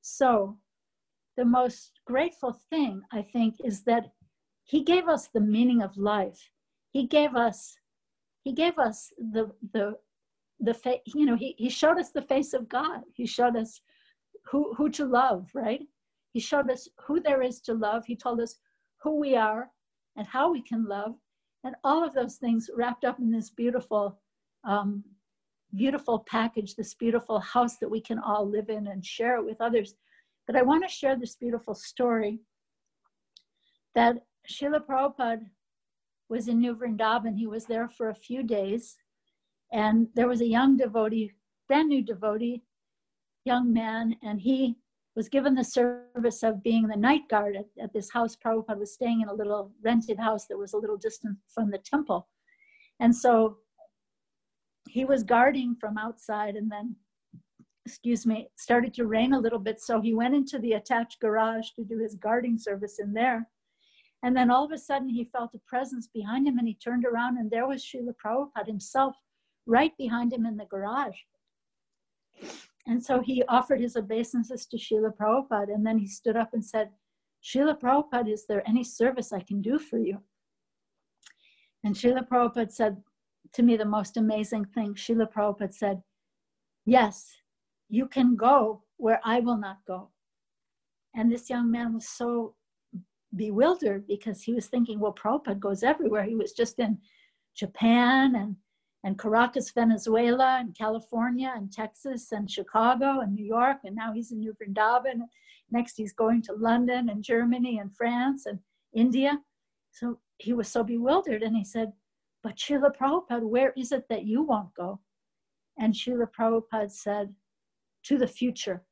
[0.00, 0.58] So,
[1.36, 4.12] the most grateful thing, I think, is that
[4.64, 6.50] he gave us the meaning of life.
[6.90, 7.76] He gave us,
[8.44, 9.96] he gave us the, the,
[10.60, 13.02] the face, you know, he, he showed us the face of God.
[13.14, 13.80] He showed us
[14.50, 15.82] who, who to love, right?
[16.32, 18.04] He showed us who there is to love.
[18.06, 18.56] He told us
[19.02, 19.70] who we are
[20.16, 21.14] and how we can love.
[21.64, 24.20] And all of those things wrapped up in this beautiful
[24.64, 25.04] um,
[25.74, 29.60] beautiful package, this beautiful house that we can all live in and share it with
[29.60, 29.94] others.
[30.46, 32.40] But I want to share this beautiful story
[33.94, 34.16] that
[34.50, 35.46] Srila Prabhupada
[36.28, 37.36] was in New Vrindavan.
[37.36, 38.96] He was there for a few days,
[39.72, 41.32] and there was a young devotee,
[41.68, 42.62] brand new devotee,
[43.44, 44.76] young man, and he
[45.14, 48.34] was given the service of being the night guard at, at this house.
[48.34, 51.78] Prabhupada was staying in a little rented house that was a little distant from the
[51.78, 52.28] temple.
[52.98, 53.58] And so
[54.92, 56.94] he was guarding from outside and then
[57.86, 61.68] excuse me started to rain a little bit so he went into the attached garage
[61.74, 63.48] to do his guarding service in there
[64.22, 67.04] and then all of a sudden he felt a presence behind him and he turned
[67.04, 69.16] around and there was Srila Prabhupada himself
[69.66, 71.18] right behind him in the garage.
[72.86, 76.64] And so he offered his obeisances to Srila Prabhupada and then he stood up and
[76.64, 76.90] said,
[77.42, 80.18] Srila Prabhupada, is there any service I can do for you?
[81.84, 83.02] And Srila Prabhupada said,
[83.54, 84.94] to me the most amazing thing.
[84.94, 86.02] Srila Prabhupada said,
[86.84, 87.36] Yes,
[87.88, 90.10] you can go where I will not go.
[91.14, 92.54] And this young man was so
[93.34, 96.24] bewildered because he was thinking, well, Prabhupada goes everywhere.
[96.24, 96.98] He was just in
[97.54, 98.56] Japan and,
[99.04, 104.32] and Caracas, Venezuela, and California, and Texas, and Chicago, and New York, and now he's
[104.32, 105.20] in New Vrindavan.
[105.70, 108.58] Next, he's going to London, and Germany, and France, and
[108.94, 109.38] India.
[109.90, 111.92] So he was so bewildered, and he said,
[112.42, 115.00] but Srila Prabhupada, where is it that you won't go?
[115.78, 117.34] And Srila Prabhupada said,
[118.04, 118.82] To the future.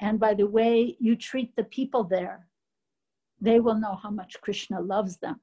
[0.00, 2.48] And by the way you treat the people there,
[3.40, 5.40] they will know how much Krishna loves them.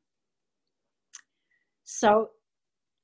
[1.84, 2.30] So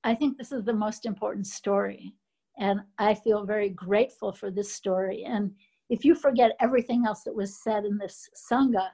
[0.04, 2.14] I think this is the most important story.
[2.60, 5.24] And I feel very grateful for this story.
[5.24, 5.52] And
[5.90, 8.90] if you forget everything else that was said in this Sangha,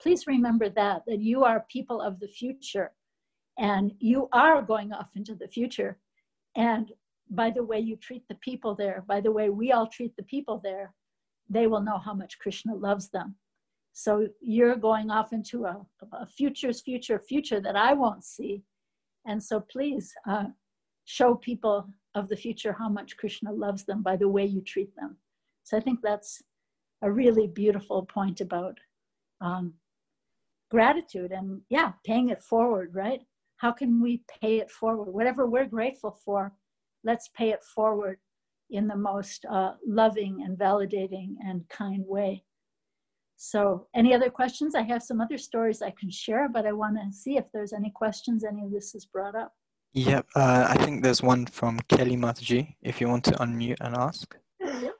[0.00, 2.92] please remember that, that you are people of the future
[3.58, 5.98] and you are going off into the future.
[6.56, 6.90] And
[7.30, 10.22] by the way you treat the people there by the way we all treat the
[10.24, 10.92] people there
[11.48, 13.34] they will know how much krishna loves them.
[13.92, 18.62] So you're going off into a, a future's future future that i won't see.
[19.26, 20.46] And so please uh,
[21.06, 24.94] show people of the future how much krishna loves them by the way you treat
[24.96, 25.16] them.
[25.64, 26.42] So i think that's
[27.02, 28.78] a really beautiful point about
[29.40, 29.74] um,
[30.70, 33.20] gratitude and yeah paying it forward right
[33.64, 35.10] how can we pay it forward?
[35.10, 36.52] Whatever we're grateful for,
[37.02, 38.18] let's pay it forward
[38.68, 42.44] in the most uh, loving and validating and kind way.
[43.36, 44.74] So, any other questions?
[44.74, 47.72] I have some other stories I can share, but I want to see if there's
[47.72, 49.52] any questions any of this is brought up.
[49.94, 53.96] Yep, uh, I think there's one from Kelly Mataji, if you want to unmute and
[53.96, 54.36] ask.
[54.60, 54.94] Yep.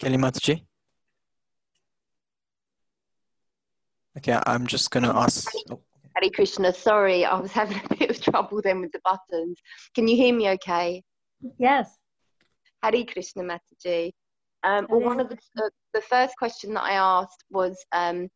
[0.00, 0.64] Kalimatji?
[4.16, 5.52] Okay, I'm just going to ask.
[5.70, 5.80] Oh.
[6.16, 9.58] Hare Krishna, sorry, I was having a bit of trouble then with the buttons.
[9.94, 11.02] Can you hear me okay?
[11.58, 11.96] Yes.
[12.82, 14.12] Hare Krishna Mataji.
[14.62, 18.28] Um, well, one of the, the, the, first question that I asked was um,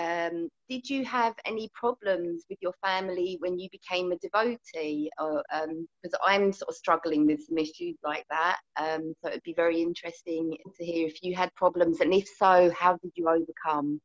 [0.00, 5.10] um, did you have any problems with your family when you became a devotee?
[5.18, 5.86] Because um,
[6.24, 8.56] I'm sort of struggling with some issues like that.
[8.78, 12.70] Um, so it'd be very interesting to hear if you had problems, and if so,
[12.76, 14.00] how did you overcome?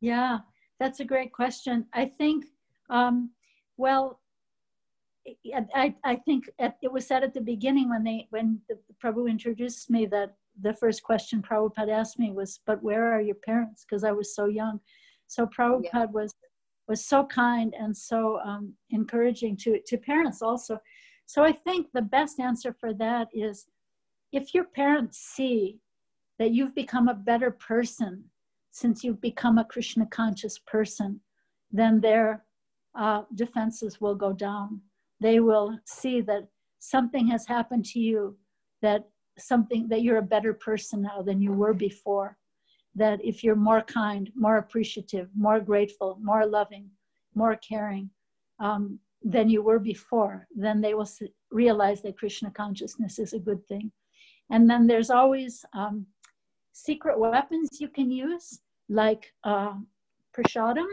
[0.00, 0.38] Yeah,
[0.80, 1.86] that's a great question.
[1.92, 2.46] I think,
[2.88, 3.30] um,
[3.76, 4.20] well,
[5.74, 9.90] I, I think it was said at the beginning when they when the Prabhu introduced
[9.90, 14.04] me that the first question Prabhupada asked me was, "But where are your parents?" Because
[14.04, 14.80] I was so young.
[15.26, 16.04] So Prabhupada yeah.
[16.06, 16.34] was
[16.88, 20.78] was so kind and so um, encouraging to to parents also.
[21.26, 23.66] So I think the best answer for that is,
[24.32, 25.78] if your parents see
[26.38, 28.24] that you've become a better person
[28.70, 31.20] since you've become a Krishna conscious person,
[31.70, 32.44] then their
[32.96, 34.80] uh, defenses will go down.
[35.20, 36.48] They will see that
[36.78, 38.38] something has happened to you
[38.82, 39.08] that
[39.38, 42.36] something that you're a better person now than you were before.
[42.94, 46.90] That if you're more kind, more appreciative, more grateful, more loving,
[47.34, 48.10] more caring
[48.58, 51.08] um, than you were before, then they will
[51.50, 53.92] realize that Krishna consciousness is a good thing.
[54.50, 56.06] And then there's always um,
[56.72, 59.74] secret weapons you can use, like uh,
[60.34, 60.86] prasadam.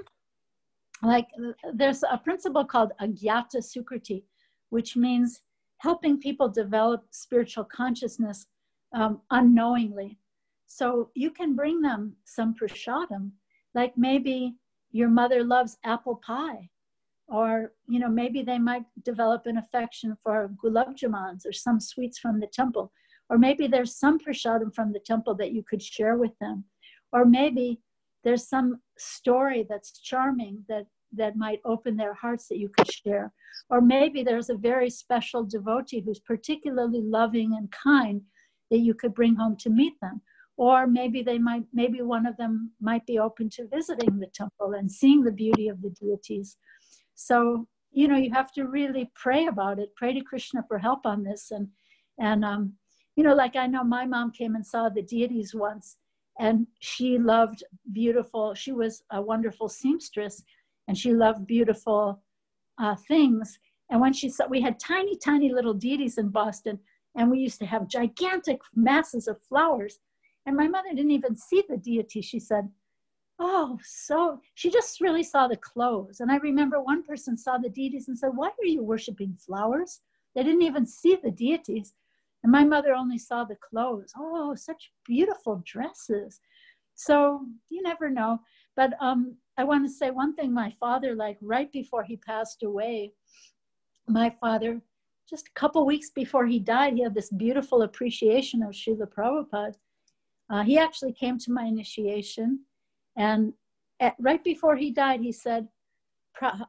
[1.02, 1.28] Like
[1.74, 4.24] there's a principle called agyata sukriti,
[4.70, 5.42] which means
[5.88, 8.48] helping people develop spiritual consciousness
[9.00, 10.18] um, unknowingly.
[10.66, 12.02] So you can bring them
[12.38, 13.24] some prasadam,
[13.80, 14.56] like maybe
[15.00, 16.64] your mother loves apple pie,
[17.28, 17.50] or
[17.94, 22.40] you know maybe they might develop an affection for gulab jamuns or some sweets from
[22.40, 22.86] the temple,
[23.30, 26.58] or maybe there's some prasadam from the temple that you could share with them,
[27.14, 27.68] or maybe
[28.24, 33.32] there's some story that's charming that that might open their hearts that you could share.
[33.70, 38.22] Or maybe there's a very special devotee who's particularly loving and kind
[38.72, 40.22] that you could bring home to meet them.
[40.58, 44.74] Or maybe they might, maybe one of them might be open to visiting the temple
[44.74, 46.58] and seeing the beauty of the deities.
[47.14, 51.06] So, you know, you have to really pray about it, pray to Krishna for help
[51.06, 51.52] on this.
[51.52, 51.70] And,
[52.20, 52.74] and, um,
[53.16, 55.98] you know, like I know my mom came and saw the deities once
[56.40, 60.44] and she loved beautiful, she was a wonderful seamstress
[60.88, 62.22] and she loved beautiful
[62.78, 63.60] uh, things.
[63.90, 66.80] And when she saw, we had tiny, tiny little deities in Boston,
[67.16, 70.00] and we used to have gigantic masses of flowers.
[70.46, 72.22] And my mother didn't even see the deity.
[72.22, 72.70] She said,
[73.38, 76.20] Oh, so she just really saw the clothes.
[76.20, 80.02] And I remember one person saw the deities and said, Why are you worshiping flowers?
[80.36, 81.94] They didn't even see the deities.
[82.46, 84.14] And my mother only saw the clothes.
[84.16, 86.42] Oh, such beautiful dresses.
[86.94, 88.38] So you never know.
[88.76, 92.62] But um, I want to say one thing my father, like right before he passed
[92.62, 93.14] away,
[94.08, 94.80] my father,
[95.28, 99.74] just a couple weeks before he died, he had this beautiful appreciation of Srila Prabhupada.
[100.48, 102.60] Uh, he actually came to my initiation.
[103.18, 103.54] And
[104.00, 105.68] at, right before he died, he said,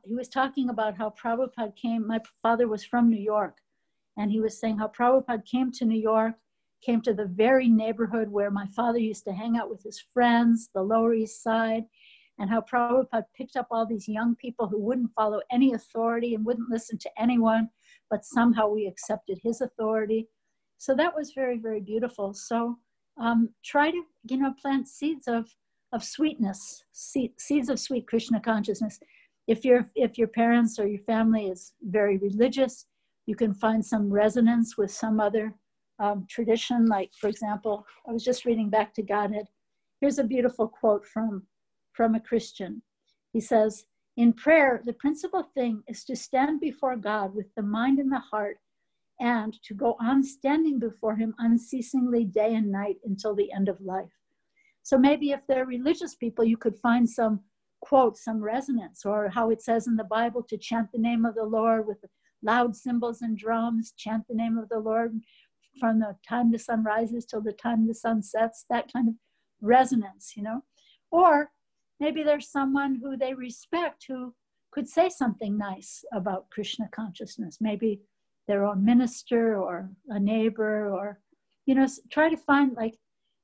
[0.05, 2.07] he was talking about how Prabhupada came.
[2.07, 3.59] My father was from New York.
[4.17, 6.35] And he was saying how Prabhupada came to New York,
[6.83, 10.71] came to the very neighborhood where my father used to hang out with his friends,
[10.75, 11.85] the Lower East Side
[12.39, 16.45] and how Prabhupada picked up all these young people who wouldn't follow any authority and
[16.45, 17.69] wouldn't listen to anyone,
[18.11, 20.29] but somehow we accepted his authority.
[20.79, 22.35] So that was very, very beautiful.
[22.35, 22.79] So
[23.19, 25.49] um, try to, you know, plant seeds of,
[25.93, 29.01] of sweetness, seeds of sweet Krishna consciousness.
[29.47, 32.87] If, your if your parents or your family is very religious,
[33.27, 35.53] you can find some resonance with some other
[35.99, 36.87] um, tradition.
[36.87, 39.47] Like, for example, I was just reading back to Godhead.
[40.01, 41.47] Here's a beautiful quote from
[41.93, 42.83] from a Christian.
[43.33, 43.87] He says,
[44.19, 48.19] in prayer, the principal thing is to stand before God with the mind and the
[48.19, 48.59] heart
[49.19, 53.81] and to go on standing before Him unceasingly day and night until the end of
[53.81, 54.13] life.
[54.83, 57.41] So maybe if they're religious people, you could find some
[57.81, 61.35] quote, some resonance, or how it says in the Bible to chant the name of
[61.35, 61.99] the Lord with
[62.47, 65.21] loud cymbals and drums, chant the name of the Lord
[65.81, 69.15] from the time the sun rises till the time the sun sets, that kind of
[69.61, 70.63] resonance, you know.
[71.11, 71.51] Or
[72.01, 74.35] maybe there's someone who they respect who
[74.71, 78.01] could say something nice about Krishna consciousness, maybe
[78.49, 81.21] their own minister or a neighbor, or,
[81.67, 82.97] you know, try to find like,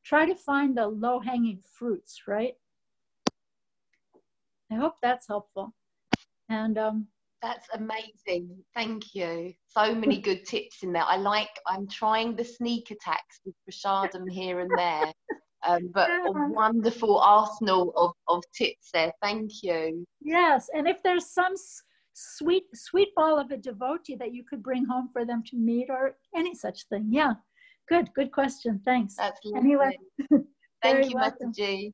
[0.05, 2.55] try to find the low hanging fruits, right?
[4.71, 5.75] I hope that's helpful.
[6.49, 7.07] And um,
[7.43, 8.57] that's amazing.
[8.75, 9.53] Thank you.
[9.67, 11.05] So many good tips in there.
[11.05, 15.13] I like, I'm trying the sneak attacks with prasadam here and there.
[15.65, 19.13] Um, but a wonderful arsenal of, of tips there.
[19.23, 20.05] Thank you.
[20.21, 21.55] Yes, and if there's some
[22.15, 25.89] sweet sweet ball of a devotee that you could bring home for them to meet
[25.89, 27.09] or any such thing.
[27.11, 27.35] Yeah,
[27.89, 28.81] good, good question.
[28.85, 29.15] Thanks.
[29.17, 29.41] That's.
[29.57, 29.97] Anyway,
[30.83, 31.93] thank you, Mataji.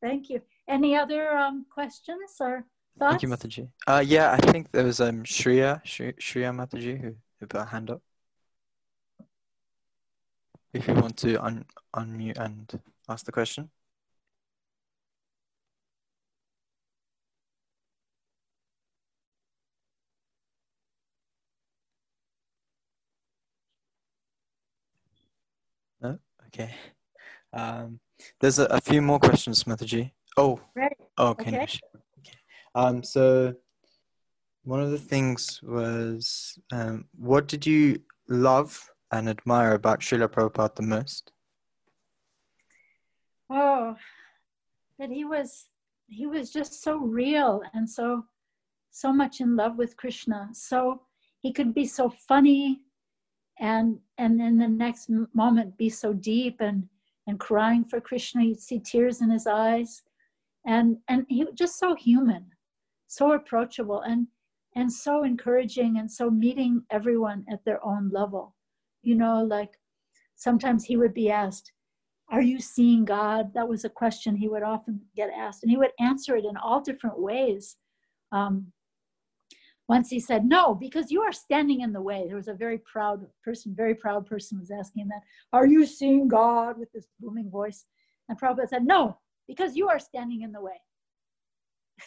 [0.00, 0.40] Thank you.
[0.68, 2.64] Any other um, questions or
[2.98, 3.22] thoughts?
[3.22, 3.68] Thank you, Mataji.
[3.86, 7.90] Uh, yeah, I think there was um, Shreya, Shreya Mataji who, who put a hand
[7.90, 8.02] up.
[10.72, 13.70] If you want to un unmute and ask the question.
[26.00, 26.18] No?
[26.46, 26.74] Okay.
[27.52, 28.00] Um,
[28.40, 30.12] there's a, a, few more questions, Mataji.
[30.36, 30.96] Oh, right.
[31.18, 31.56] Oh, okay.
[31.56, 31.66] okay.
[32.74, 33.54] Um, so
[34.64, 40.74] one of the things was, um, what did you love and admire about Srila Prabhupada
[40.76, 41.32] the most?
[43.50, 43.96] Oh,
[44.98, 45.66] that he was
[46.08, 48.24] he was just so real and so
[48.90, 50.48] so much in love with Krishna.
[50.52, 51.02] So
[51.40, 52.80] he could be so funny
[53.58, 56.88] and and in the next moment be so deep and
[57.26, 58.42] and crying for Krishna.
[58.42, 60.02] You'd see tears in his eyes.
[60.64, 62.51] And and he was just so human,
[63.12, 64.26] so approachable and
[64.74, 68.54] and so encouraging and so meeting everyone at their own level.
[69.02, 69.78] You know, like
[70.34, 71.72] sometimes he would be asked,
[72.30, 73.52] Are you seeing God?
[73.54, 75.62] That was a question he would often get asked.
[75.62, 77.76] And he would answer it in all different ways.
[78.32, 78.72] Um,
[79.88, 82.24] once he said, No, because you are standing in the way.
[82.26, 85.20] There was a very proud person, very proud person was asking that,
[85.52, 87.84] Are you seeing God with this booming voice?
[88.30, 90.80] And Prabhupada said, No, because you are standing in the way.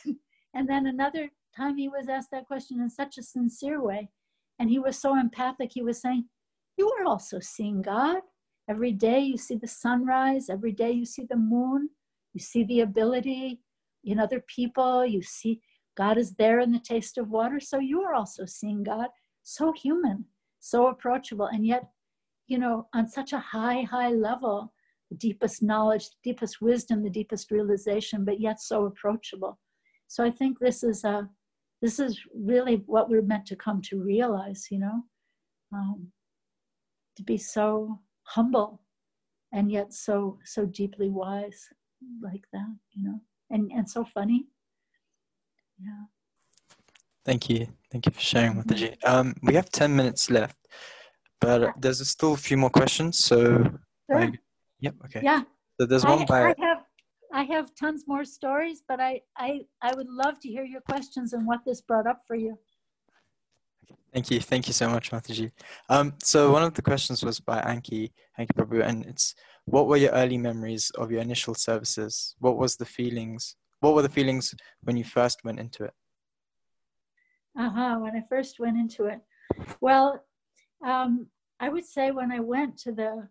[0.56, 4.10] and then another time he was asked that question in such a sincere way.
[4.57, 6.26] And he was so empathic, he was saying,
[6.77, 8.22] You are also seeing God.
[8.69, 11.90] Every day you see the sunrise, every day you see the moon,
[12.34, 13.60] you see the ability
[14.06, 15.61] in other people, you see
[15.98, 17.60] God is there in the taste of water.
[17.60, 19.07] So you are also seeing God,
[19.44, 20.26] so human,
[20.60, 21.90] so approachable, and yet,
[22.48, 24.73] you know, on such a high, high level,
[25.11, 29.60] the deepest knowledge, the deepest wisdom, the deepest realization, but yet so approachable.
[30.07, 31.30] So I think this is a
[31.82, 35.03] this is really what we're meant to come to realize, you know,
[35.73, 36.07] um,
[37.18, 38.82] to be so humble
[39.53, 41.69] and yet so so deeply wise
[42.22, 43.19] like that, you know,
[43.49, 44.48] and and so funny.
[45.80, 46.06] Yeah.
[47.26, 47.68] Thank you.
[47.91, 48.95] Thank you for sharing, Mataji.
[49.03, 50.56] Um, we have 10 minutes left,
[51.41, 53.18] but there's still a few more questions.
[53.18, 53.64] So,
[54.10, 54.18] sure.
[54.18, 54.32] I,
[54.80, 55.22] yep, okay.
[55.23, 55.41] Yeah.
[55.80, 56.41] So there's one I, by.
[56.49, 56.75] I
[57.40, 59.49] I have tons more stories, but I, I,
[59.82, 62.57] I would love to hear your questions and what this brought up for you.
[64.14, 64.40] Thank you.
[64.40, 65.52] Thank you so much, Mataji.
[65.90, 69.36] Um, so one of the questions was by Anki, Anki Prabhu, and it's,
[69.66, 72.36] what were your early memories of your initial services?
[72.40, 75.94] What was the feelings what were the feelings when you first went into it?
[77.57, 79.20] Uh-huh, when I first went into it.
[79.80, 80.24] Well,
[80.84, 81.28] um,
[81.60, 83.28] I would say when I went to the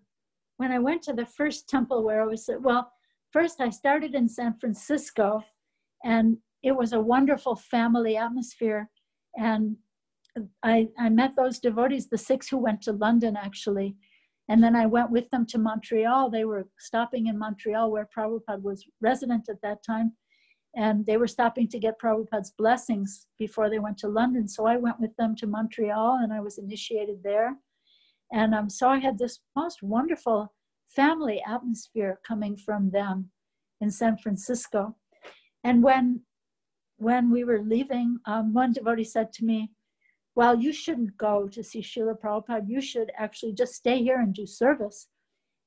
[0.57, 2.93] when I went to the first temple where I was well,
[3.35, 5.43] first I started in San Francisco
[6.05, 8.89] and it was a wonderful family atmosphere
[9.37, 9.77] and
[10.63, 13.97] I, I met those devotees, the six who went to London actually.
[14.49, 16.31] And then I went with them to Montreal.
[16.31, 20.13] They were stopping in Montreal where Prabhupada was resident at that time
[20.77, 24.47] and they were stopping to get Prabhupada's blessings before they went to London.
[24.47, 27.57] So I went with them to Montreal and I was initiated there.
[28.33, 30.53] And um, so I had this most wonderful
[30.95, 33.31] family atmosphere coming from them
[33.81, 34.97] in San Francisco.
[35.63, 36.21] And when
[36.99, 39.73] when we were leaving, um, one devotee said to me,
[40.35, 42.69] Well, you shouldn't go to see Srila Prabhupada.
[42.69, 45.09] You should actually just stay here and do service.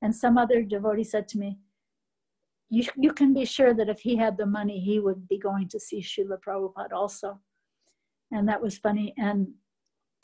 [0.00, 1.58] And some other devotee said to me,
[2.70, 5.68] you, you can be sure that if he had the money, he would be going
[5.68, 7.40] to see Srila Prabhupada also.
[8.30, 9.14] And that was funny.
[9.18, 9.48] And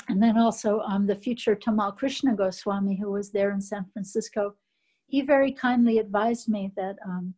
[0.09, 4.55] and then also um, the future Tamal Krishna Goswami, who was there in San Francisco,
[5.07, 7.35] he very kindly advised me that um,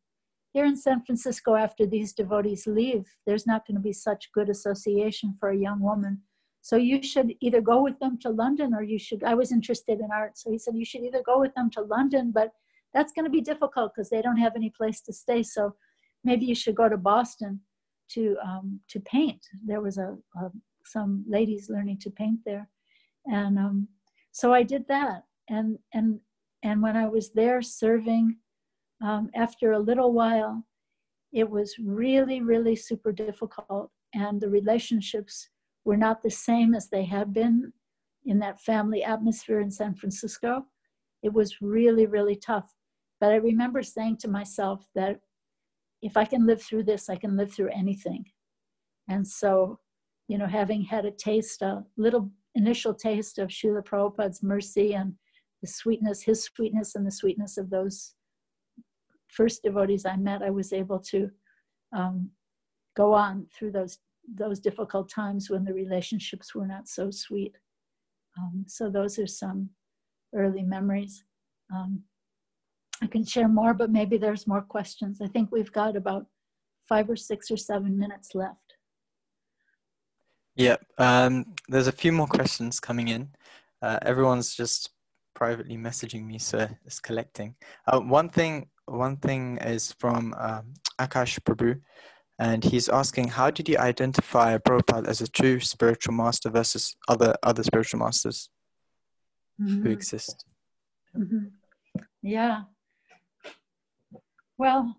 [0.53, 4.49] here in San Francisco, after these devotees leave, there's not going to be such good
[4.49, 6.23] association for a young woman.
[6.63, 9.23] So you should either go with them to London or you should.
[9.23, 10.37] I was interested in art.
[10.39, 12.53] So he said, you should either go with them to London, but
[12.93, 15.43] that's going to be difficult because they don't have any place to stay.
[15.43, 15.77] So
[16.25, 17.61] maybe you should go to Boston
[18.13, 19.47] to um, to paint.
[19.65, 20.51] There was a, a,
[20.85, 22.69] some ladies learning to paint there,
[23.27, 23.89] and um,
[24.33, 25.25] so I did that.
[25.49, 26.21] And and
[26.67, 28.37] and when I was there serving,
[29.03, 30.65] um, after a little while,
[31.33, 35.49] it was really really super difficult, and the relationships
[35.85, 37.73] were not the same as they had been
[38.25, 40.67] in that family atmosphere in San Francisco.
[41.23, 42.77] It was really really tough
[43.21, 45.21] but I remember saying to myself that
[46.03, 48.27] if I can live through this, I can live through anything.
[49.09, 49.81] And so,
[50.29, 55.15] you know, having had a taste, a little initial taste of Srila Prabhupada's mercy and
[55.67, 58.15] the sweetness, his sweetness, and the sweetness of those
[59.29, 61.31] first devotees I met, I was able to
[61.95, 62.31] um,
[62.97, 63.99] go on through those
[64.35, 67.55] those difficult times when the relationships were not so sweet.
[68.37, 69.71] Um, so those are some
[70.35, 71.25] early memories.
[71.73, 72.03] Um,
[73.01, 75.21] I can share more, but maybe there's more questions.
[75.21, 76.27] I think we've got about
[76.89, 78.75] five or six or seven minutes left.
[80.57, 83.29] Yeah, um, there's a few more questions coming in.
[83.81, 84.91] Uh, everyone's just
[85.37, 87.55] privately messaging me, so it's collecting.
[87.87, 91.81] Uh, one thing, one thing is from um, Akash Prabhu,
[92.39, 96.97] and he's asking, how did you identify a Prabhupada as a true spiritual master versus
[97.07, 98.51] other other spiritual masters
[99.61, 99.83] mm-hmm.
[99.83, 100.45] who exist?
[101.17, 101.45] Mm-hmm.
[102.23, 102.63] Yeah.
[104.59, 104.97] Well,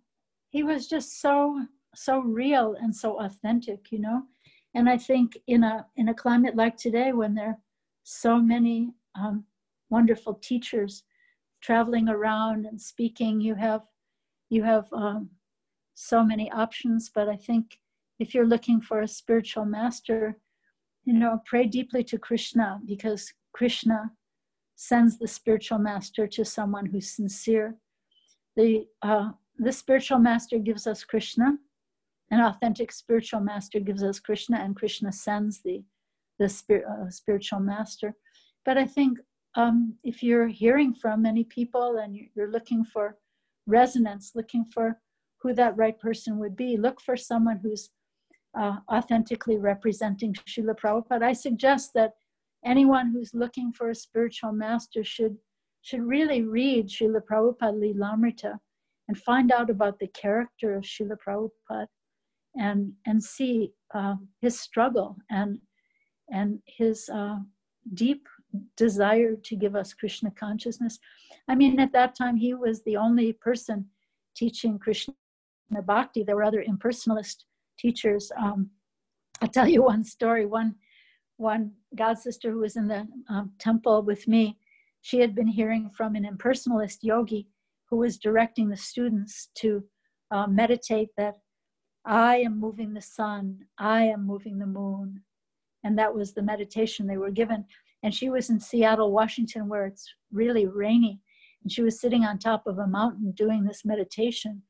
[0.49, 1.65] he was just so
[1.95, 4.23] so real and so authentic, you know.
[4.75, 7.61] And I think in a in a climate like today, when there are
[8.03, 9.45] so many um,
[9.89, 11.03] wonderful teachers
[11.61, 13.81] traveling around and speaking, you have
[14.49, 15.29] you have um,
[15.93, 17.09] so many options.
[17.13, 17.79] But I think
[18.19, 20.37] if you're looking for a spiritual master,
[21.03, 24.11] you know, pray deeply to Krishna because Krishna
[24.75, 27.75] sends the spiritual master to someone who's sincere.
[28.55, 31.57] The uh, the spiritual master gives us Krishna,
[32.29, 35.83] an authentic spiritual master gives us Krishna, and Krishna sends the
[36.39, 38.13] the spirit, uh, spiritual master.
[38.65, 39.17] But I think
[39.57, 43.17] um, if you're hearing from many people and you're looking for
[43.65, 45.01] resonance, looking for
[45.41, 47.89] who that right person would be, look for someone who's
[48.57, 51.23] uh, authentically representing Srila Prabhupada.
[51.23, 52.13] I suggest that
[52.63, 55.35] anyone who's looking for a spiritual master should
[55.81, 58.57] should really read Srila Prabhupada Lilamrita
[59.07, 61.87] and find out about the character of Srila Prabhupada
[62.55, 65.59] and and see uh, his struggle and
[66.31, 67.37] and his uh,
[67.93, 68.27] deep
[68.75, 70.99] desire to give us Krishna consciousness.
[71.47, 73.85] I mean, at that time, he was the only person
[74.35, 75.13] teaching Krishna
[75.85, 76.23] bhakti.
[76.23, 77.43] There were other impersonalist
[77.77, 78.31] teachers.
[78.37, 78.69] Um,
[79.41, 80.45] I'll tell you one story.
[80.45, 80.75] One
[81.37, 84.57] one god sister who was in the um, temple with me,
[85.01, 87.47] she had been hearing from an impersonalist yogi
[87.89, 89.83] who was directing the students to
[90.31, 91.35] uh, meditate that
[92.05, 95.21] I am moving the sun, I am moving the moon.
[95.83, 97.65] And that was the meditation they were given.
[98.07, 101.19] And she was in Seattle, Washington, where it's really rainy.
[101.61, 104.61] And she was sitting on top of a mountain doing this meditation.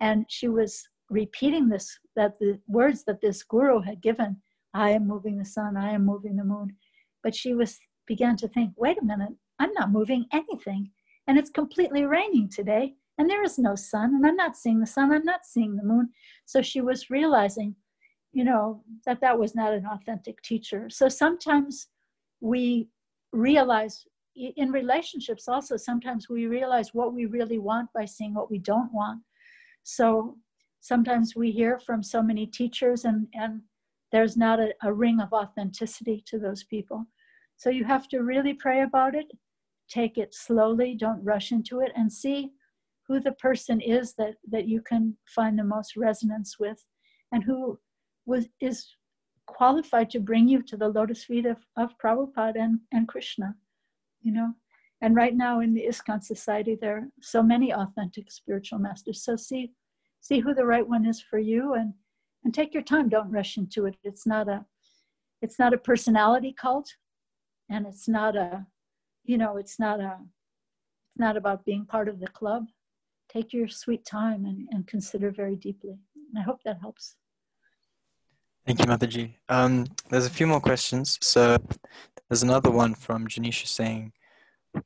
[0.00, 4.36] And she was repeating this, that the words that this guru had given
[4.74, 6.76] I am moving the sun, I am moving the moon.
[7.22, 10.90] But she was began to think, wait a minute, I'm not moving anything.
[11.26, 14.86] And it's completely raining today and there is no sun and i'm not seeing the
[14.86, 16.08] sun i'm not seeing the moon
[16.46, 17.76] so she was realizing
[18.32, 21.86] you know that that was not an authentic teacher so sometimes
[22.44, 22.88] we
[23.32, 24.04] realize
[24.36, 28.92] in relationships also sometimes we realize what we really want by seeing what we don't
[28.92, 29.20] want.
[29.84, 30.36] So
[30.80, 33.62] sometimes we hear from so many teachers and and
[34.12, 37.06] there's not a, a ring of authenticity to those people.
[37.56, 39.26] So you have to really pray about it
[39.88, 42.50] take it slowly don't rush into it and see
[43.06, 46.84] who the person is that that you can find the most resonance with
[47.32, 47.78] and who
[48.26, 48.86] was is
[49.46, 53.54] qualified to bring you to the lotus feet of, of Prabhupada and, and Krishna,
[54.22, 54.52] you know.
[55.00, 59.22] And right now in the ISKCON society, there are so many authentic spiritual masters.
[59.22, 59.72] So see,
[60.20, 61.94] see who the right one is for you and
[62.44, 63.08] and take your time.
[63.08, 63.96] Don't rush into it.
[64.02, 64.64] It's not a
[65.42, 66.94] it's not a personality cult
[67.70, 68.66] and it's not a
[69.24, 72.66] you know, it's not a it's not about being part of the club
[73.28, 75.98] take your sweet time and, and consider very deeply.
[76.36, 77.16] I hope that helps.
[78.66, 79.34] Thank you, Mataji.
[79.50, 81.18] Um, there's a few more questions.
[81.20, 81.58] So
[82.28, 84.12] there's another one from Janisha saying,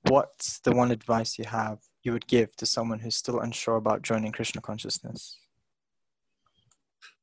[0.09, 4.03] what's the one advice you have you would give to someone who's still unsure about
[4.03, 5.39] joining Krishna consciousness?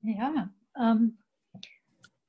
[0.01, 0.45] Yeah.
[0.79, 1.15] Um,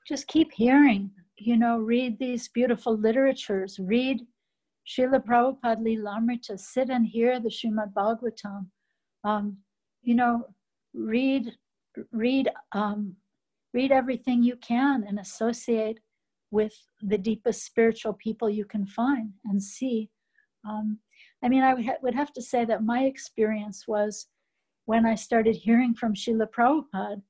[0.09, 4.23] just keep hearing, you know, read these beautiful literatures, read
[4.89, 8.67] Srila Prabhupada Lilamrita, sit and hear the Srimad Bhagavatam,
[9.23, 9.59] um,
[10.03, 10.47] you know,
[10.95, 11.53] read,
[12.13, 13.17] read, um,
[13.73, 16.01] read everything you can and associate
[16.51, 16.73] with
[17.03, 20.11] the deepest spiritual people you can find and see.
[20.69, 20.99] Um,
[21.43, 24.29] I mean, I would, ha- would have to say that my experience was
[24.87, 27.23] when I started hearing from Srila Prabhupada,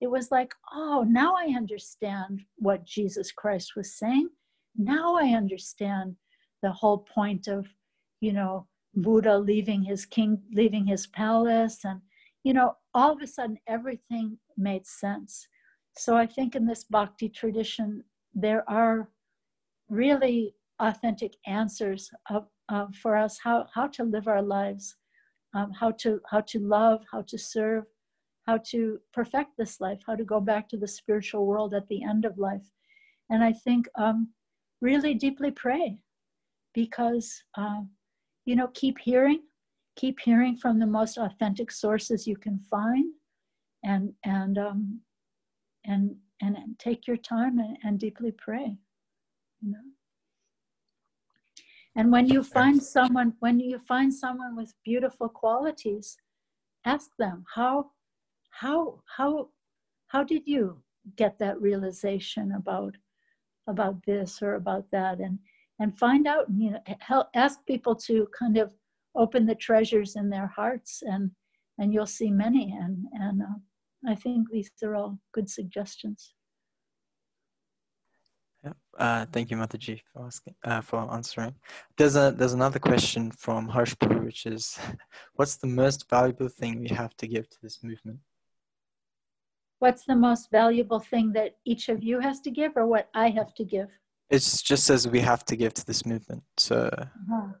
[0.00, 4.28] it was like, oh, now I understand what Jesus Christ was saying.
[4.76, 6.16] Now I understand
[6.62, 7.66] the whole point of,
[8.20, 12.00] you know, Buddha leaving his king, leaving his palace, and
[12.44, 15.48] you know, all of a sudden everything made sense.
[15.98, 18.04] So I think in this bhakti tradition,
[18.34, 19.10] there are
[19.88, 24.96] really authentic answers of, of, for us how, how to live our lives
[25.54, 27.84] um, how to how to love, how to serve,
[28.46, 32.02] how to perfect this life, how to go back to the spiritual world at the
[32.02, 32.66] end of life.
[33.30, 34.28] And I think um,
[34.80, 35.98] really deeply pray
[36.74, 37.82] because uh,
[38.44, 39.42] you know keep hearing,
[39.96, 43.12] keep hearing from the most authentic sources you can find,
[43.84, 45.00] and and um,
[45.88, 48.78] and and take your time and, and deeply pray.
[49.60, 49.78] You know.
[51.96, 56.16] And when you find someone, when you find someone with beautiful qualities,
[56.84, 57.90] ask them how,
[58.50, 59.48] how, how,
[60.06, 60.80] how did you
[61.16, 62.94] get that realization about,
[63.66, 65.40] about this or about that, and
[65.80, 66.48] and find out.
[66.48, 68.74] and You know, help, ask people to kind of
[69.16, 71.32] open the treasures in their hearts, and
[71.78, 72.76] and you'll see many.
[72.80, 73.58] And and uh,
[74.06, 76.34] I think these are all good suggestions.
[78.64, 78.72] Yeah.
[78.98, 81.54] Uh, thank you, Mataji, for asking, uh, for answering.
[81.96, 84.78] There's a there's another question from Harshpur, which is,
[85.34, 88.18] what's the most valuable thing we have to give to this movement?
[89.78, 93.30] What's the most valuable thing that each of you has to give, or what I
[93.30, 93.88] have to give?
[94.28, 96.42] It's just as we have to give to this movement.
[96.56, 96.90] So.
[96.92, 97.52] Uh-huh.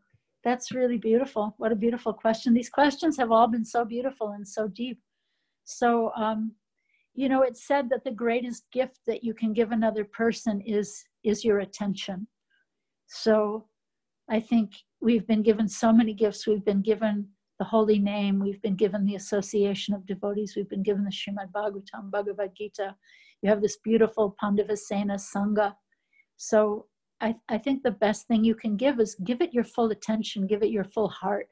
[0.44, 1.54] That's really beautiful.
[1.58, 2.54] What a beautiful question.
[2.54, 5.00] These questions have all been so beautiful and so deep.
[5.68, 6.52] So um,
[7.14, 11.04] you know it's said that the greatest gift that you can give another person is
[11.24, 12.26] is your attention.
[13.06, 13.66] So
[14.30, 16.46] i think we've been given so many gifts.
[16.46, 17.28] We've been given
[17.58, 18.38] the holy name.
[18.38, 20.54] We've been given the association of devotees.
[20.56, 22.94] We've been given the Srimad Bhagavatam Bhagavad Gita.
[23.42, 25.74] You have this beautiful Pandavasena Sangha.
[26.36, 26.86] So
[27.20, 30.46] I, I think the best thing you can give is give it your full attention
[30.46, 31.48] give it your full heart.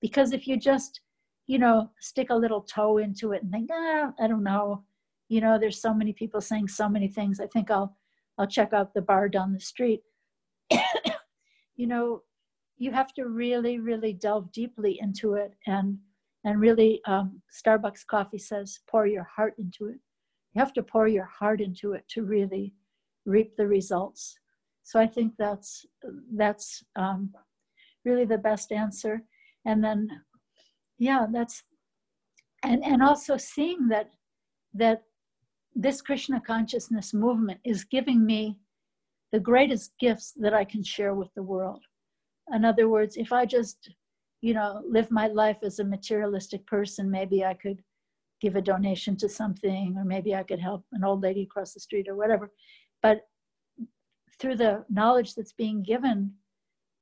[0.00, 1.00] Because if you just
[1.46, 4.84] you know stick a little toe into it and think ah i don't know.
[5.28, 7.40] You know there's so many people saying so many things.
[7.40, 7.96] I think i'll
[8.38, 10.02] i'll check out the bar down the street.
[11.76, 12.22] You know
[12.76, 15.98] you have to really really delve deeply into it and
[16.44, 19.98] and really um, starbucks coffee says pour your heart into it.
[20.52, 22.74] You have to pour your heart into it to really
[23.26, 24.38] reap the results.
[24.84, 25.84] So i think that's
[26.36, 27.32] that's um,
[28.04, 29.22] really the best answer.
[29.64, 30.08] And then
[30.98, 31.62] yeah that's
[32.62, 34.10] and and also seeing that
[34.72, 35.02] that
[35.74, 38.56] this Krishna consciousness movement is giving me
[39.32, 41.82] the greatest gifts that I can share with the world.
[42.52, 43.90] In other words, if I just,
[44.40, 47.82] you know, live my life as a materialistic person, maybe I could
[48.40, 51.80] give a donation to something, or maybe I could help an old lady across the
[51.80, 52.52] street or whatever.
[53.02, 53.22] But
[54.38, 56.32] through the knowledge that's being given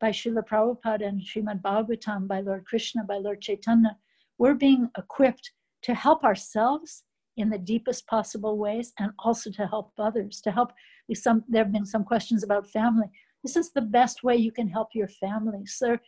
[0.02, 3.96] by Srila Prabhupada and Srimad Bhagavatam, by Lord Krishna, by Lord Chaitanya,
[4.36, 5.52] we're being equipped
[5.82, 7.04] to help ourselves
[7.36, 10.72] in the deepest possible ways and also to help others to help
[11.14, 13.06] some there have been some questions about family.
[13.44, 15.98] This is the best way you can help your family so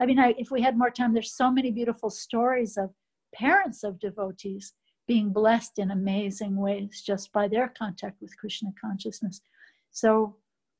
[0.00, 2.90] i mean I, if we had more time there's so many beautiful stories of
[3.34, 4.74] parents of devotees
[5.06, 9.40] being blessed in amazing ways just by their contact with krishna consciousness.
[9.90, 10.36] So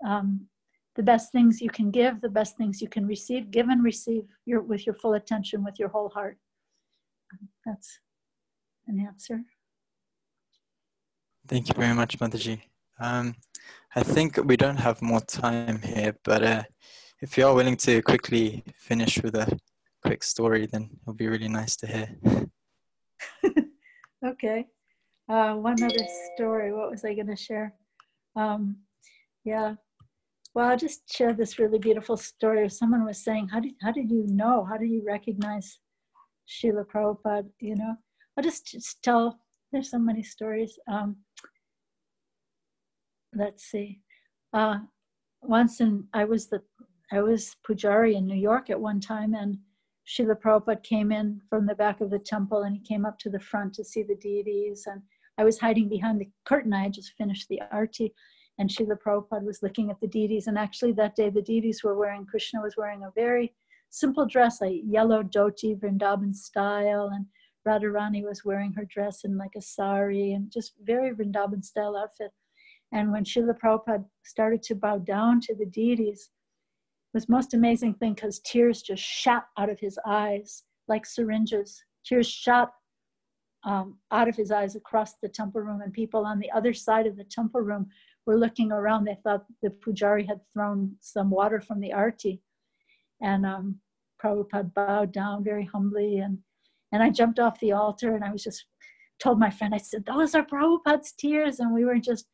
[0.06, 0.48] um,
[0.94, 4.24] the best things you can give the best things you can receive give and receive
[4.44, 6.36] your, with your full attention with your whole heart
[7.64, 7.98] that's
[8.86, 9.42] an answer
[11.48, 12.60] Thank you very much, Mataji.
[13.00, 13.34] Um,
[13.96, 16.62] I think we don't have more time here, but uh,
[17.20, 19.58] if you are willing to quickly finish with a
[20.02, 22.16] quick story, then it would be really nice to hear.
[24.26, 24.66] okay.
[25.28, 26.72] Uh, one other story.
[26.72, 27.74] What was I going to share?
[28.36, 28.76] Um,
[29.44, 29.74] yeah.
[30.54, 32.68] Well, I'll just share this really beautiful story.
[32.68, 34.64] Someone was saying, "How did how did you know?
[34.64, 35.78] How did you recognize
[36.46, 37.96] Srila Prabhupada?" You know,
[38.36, 39.38] I'll just, just tell
[39.72, 40.78] there's so many stories.
[40.86, 41.16] Um,
[43.34, 44.00] let's see.
[44.52, 44.80] Uh,
[45.40, 46.62] once in I was the
[47.10, 49.58] I was pujari in New York at one time, and
[50.06, 53.30] Srila Prabhupada came in from the back of the temple, and he came up to
[53.30, 55.00] the front to see the deities, and
[55.38, 56.74] I was hiding behind the curtain.
[56.74, 58.14] I had just finished the arti,
[58.58, 60.46] and Srila Prabhupada was looking at the deities.
[60.46, 63.54] And actually, that day, the deities were wearing, Krishna was wearing a very
[63.90, 67.26] simple dress, a yellow dhoti, Vrindavan style, and
[67.66, 72.32] Radharani was wearing her dress in like a sari and just very Vrindavan style outfit.
[72.92, 76.30] And when Srila Prabhupada started to bow down to the deities,
[77.12, 81.82] it was most amazing thing because tears just shot out of his eyes like syringes.
[82.04, 82.72] Tears shot
[83.64, 87.06] um, out of his eyes across the temple room, and people on the other side
[87.06, 87.86] of the temple room
[88.26, 89.04] were looking around.
[89.04, 92.40] They thought the pujari had thrown some water from the arti.
[93.20, 93.80] And um,
[94.22, 96.38] Prabhupada bowed down very humbly and
[96.92, 98.66] and I jumped off the altar and I was just
[99.18, 101.58] told my friend, I said, those are Prabhupada's tears.
[101.58, 102.26] And we were just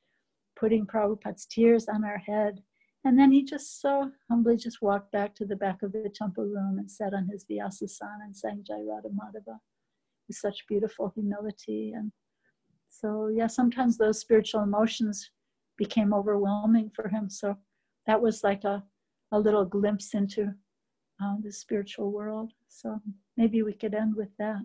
[0.59, 2.63] putting Prabhupada's tears on our head.
[3.05, 6.45] And then he just so humbly just walked back to the back of the temple
[6.45, 9.59] room and sat on his Vyasasana and sang Jai Radha Madhava
[10.27, 11.93] with such beautiful humility.
[11.95, 12.11] And
[12.89, 15.31] so, yeah, sometimes those spiritual emotions
[15.79, 17.31] became overwhelming for him.
[17.31, 17.57] So
[18.07, 18.83] that was like a,
[19.33, 20.53] a little glimpse into
[21.23, 22.53] uh, the spiritual world.
[22.69, 23.01] So
[23.37, 24.61] maybe we could end with that.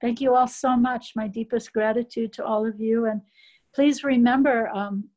[0.00, 1.12] Thank you all so much.
[1.16, 3.06] My deepest gratitude to all of you.
[3.06, 3.20] And
[3.74, 5.08] please remember um,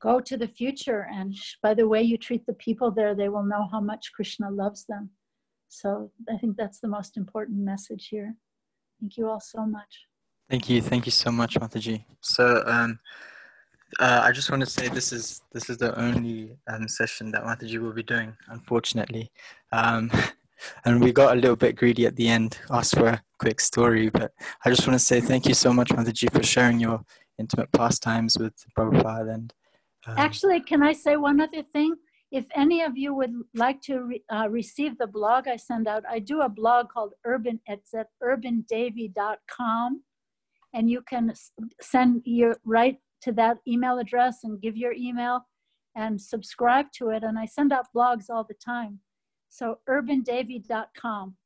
[0.00, 1.06] go to the future.
[1.12, 4.50] And by the way you treat the people there, they will know how much Krishna
[4.50, 5.10] loves them.
[5.68, 8.34] So I think that's the most important message here.
[9.00, 10.06] Thank you all so much.
[10.50, 10.80] Thank you.
[10.80, 12.04] Thank you so much, Mataji.
[12.20, 12.98] So, um,
[13.98, 17.44] uh, I just want to say this is this is the only um, session that
[17.44, 19.30] Mataji will be doing, unfortunately.
[19.72, 20.10] Um,
[20.84, 24.10] and we got a little bit greedy at the end, asked for a quick story,
[24.10, 24.32] but
[24.64, 27.04] I just want to say thank you so much, Mataji, for sharing your
[27.38, 29.34] intimate pastimes with Prabhupada.
[29.34, 29.54] And
[30.06, 31.94] um, actually, can I say one other thing?
[32.30, 36.04] If any of you would like to re, uh, receive the blog I send out,
[36.08, 37.58] I do a blog called Urban.
[37.66, 40.02] It's at urbandavy.com,
[40.74, 41.32] and you can
[41.80, 45.46] send your right to that email address and give your email
[45.96, 47.22] and subscribe to it.
[47.22, 49.00] And I send out blogs all the time.
[49.48, 51.36] So urbandavy.com.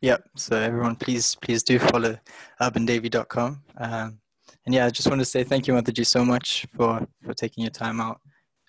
[0.00, 0.28] Yep.
[0.36, 2.18] So everyone, please, please do follow
[2.60, 3.62] urbandavy.com.
[3.76, 4.18] Um,
[4.66, 7.64] and yeah, I just want to say thank you, Mataji, so much for for taking
[7.64, 8.20] your time out.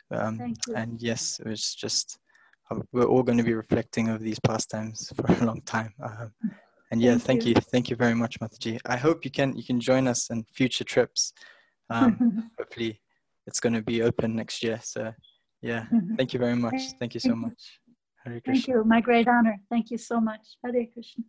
[0.10, 0.76] Um, thank you.
[0.76, 2.18] And yes, it was just
[2.70, 5.94] uh, we're all going to be reflecting over these pastimes for a long time.
[6.02, 6.32] Um,
[6.91, 7.53] and yeah, thank, thank you.
[7.55, 7.61] you.
[7.72, 8.80] thank you very much, Mataji.
[8.85, 11.34] I hope you can you can join us in future trips.
[11.89, 13.01] Um, hopefully,
[13.47, 14.80] it's going to be open next year.
[14.84, 15.13] So
[15.61, 15.85] yeah,
[16.18, 16.81] thank you very much.
[16.99, 17.80] Thank you so much.
[18.23, 18.53] Hare Krishna.
[18.53, 18.84] Thank you.
[18.84, 19.57] My great honor.
[19.69, 20.57] Thank you so much.
[20.63, 21.23] Hare Krishna.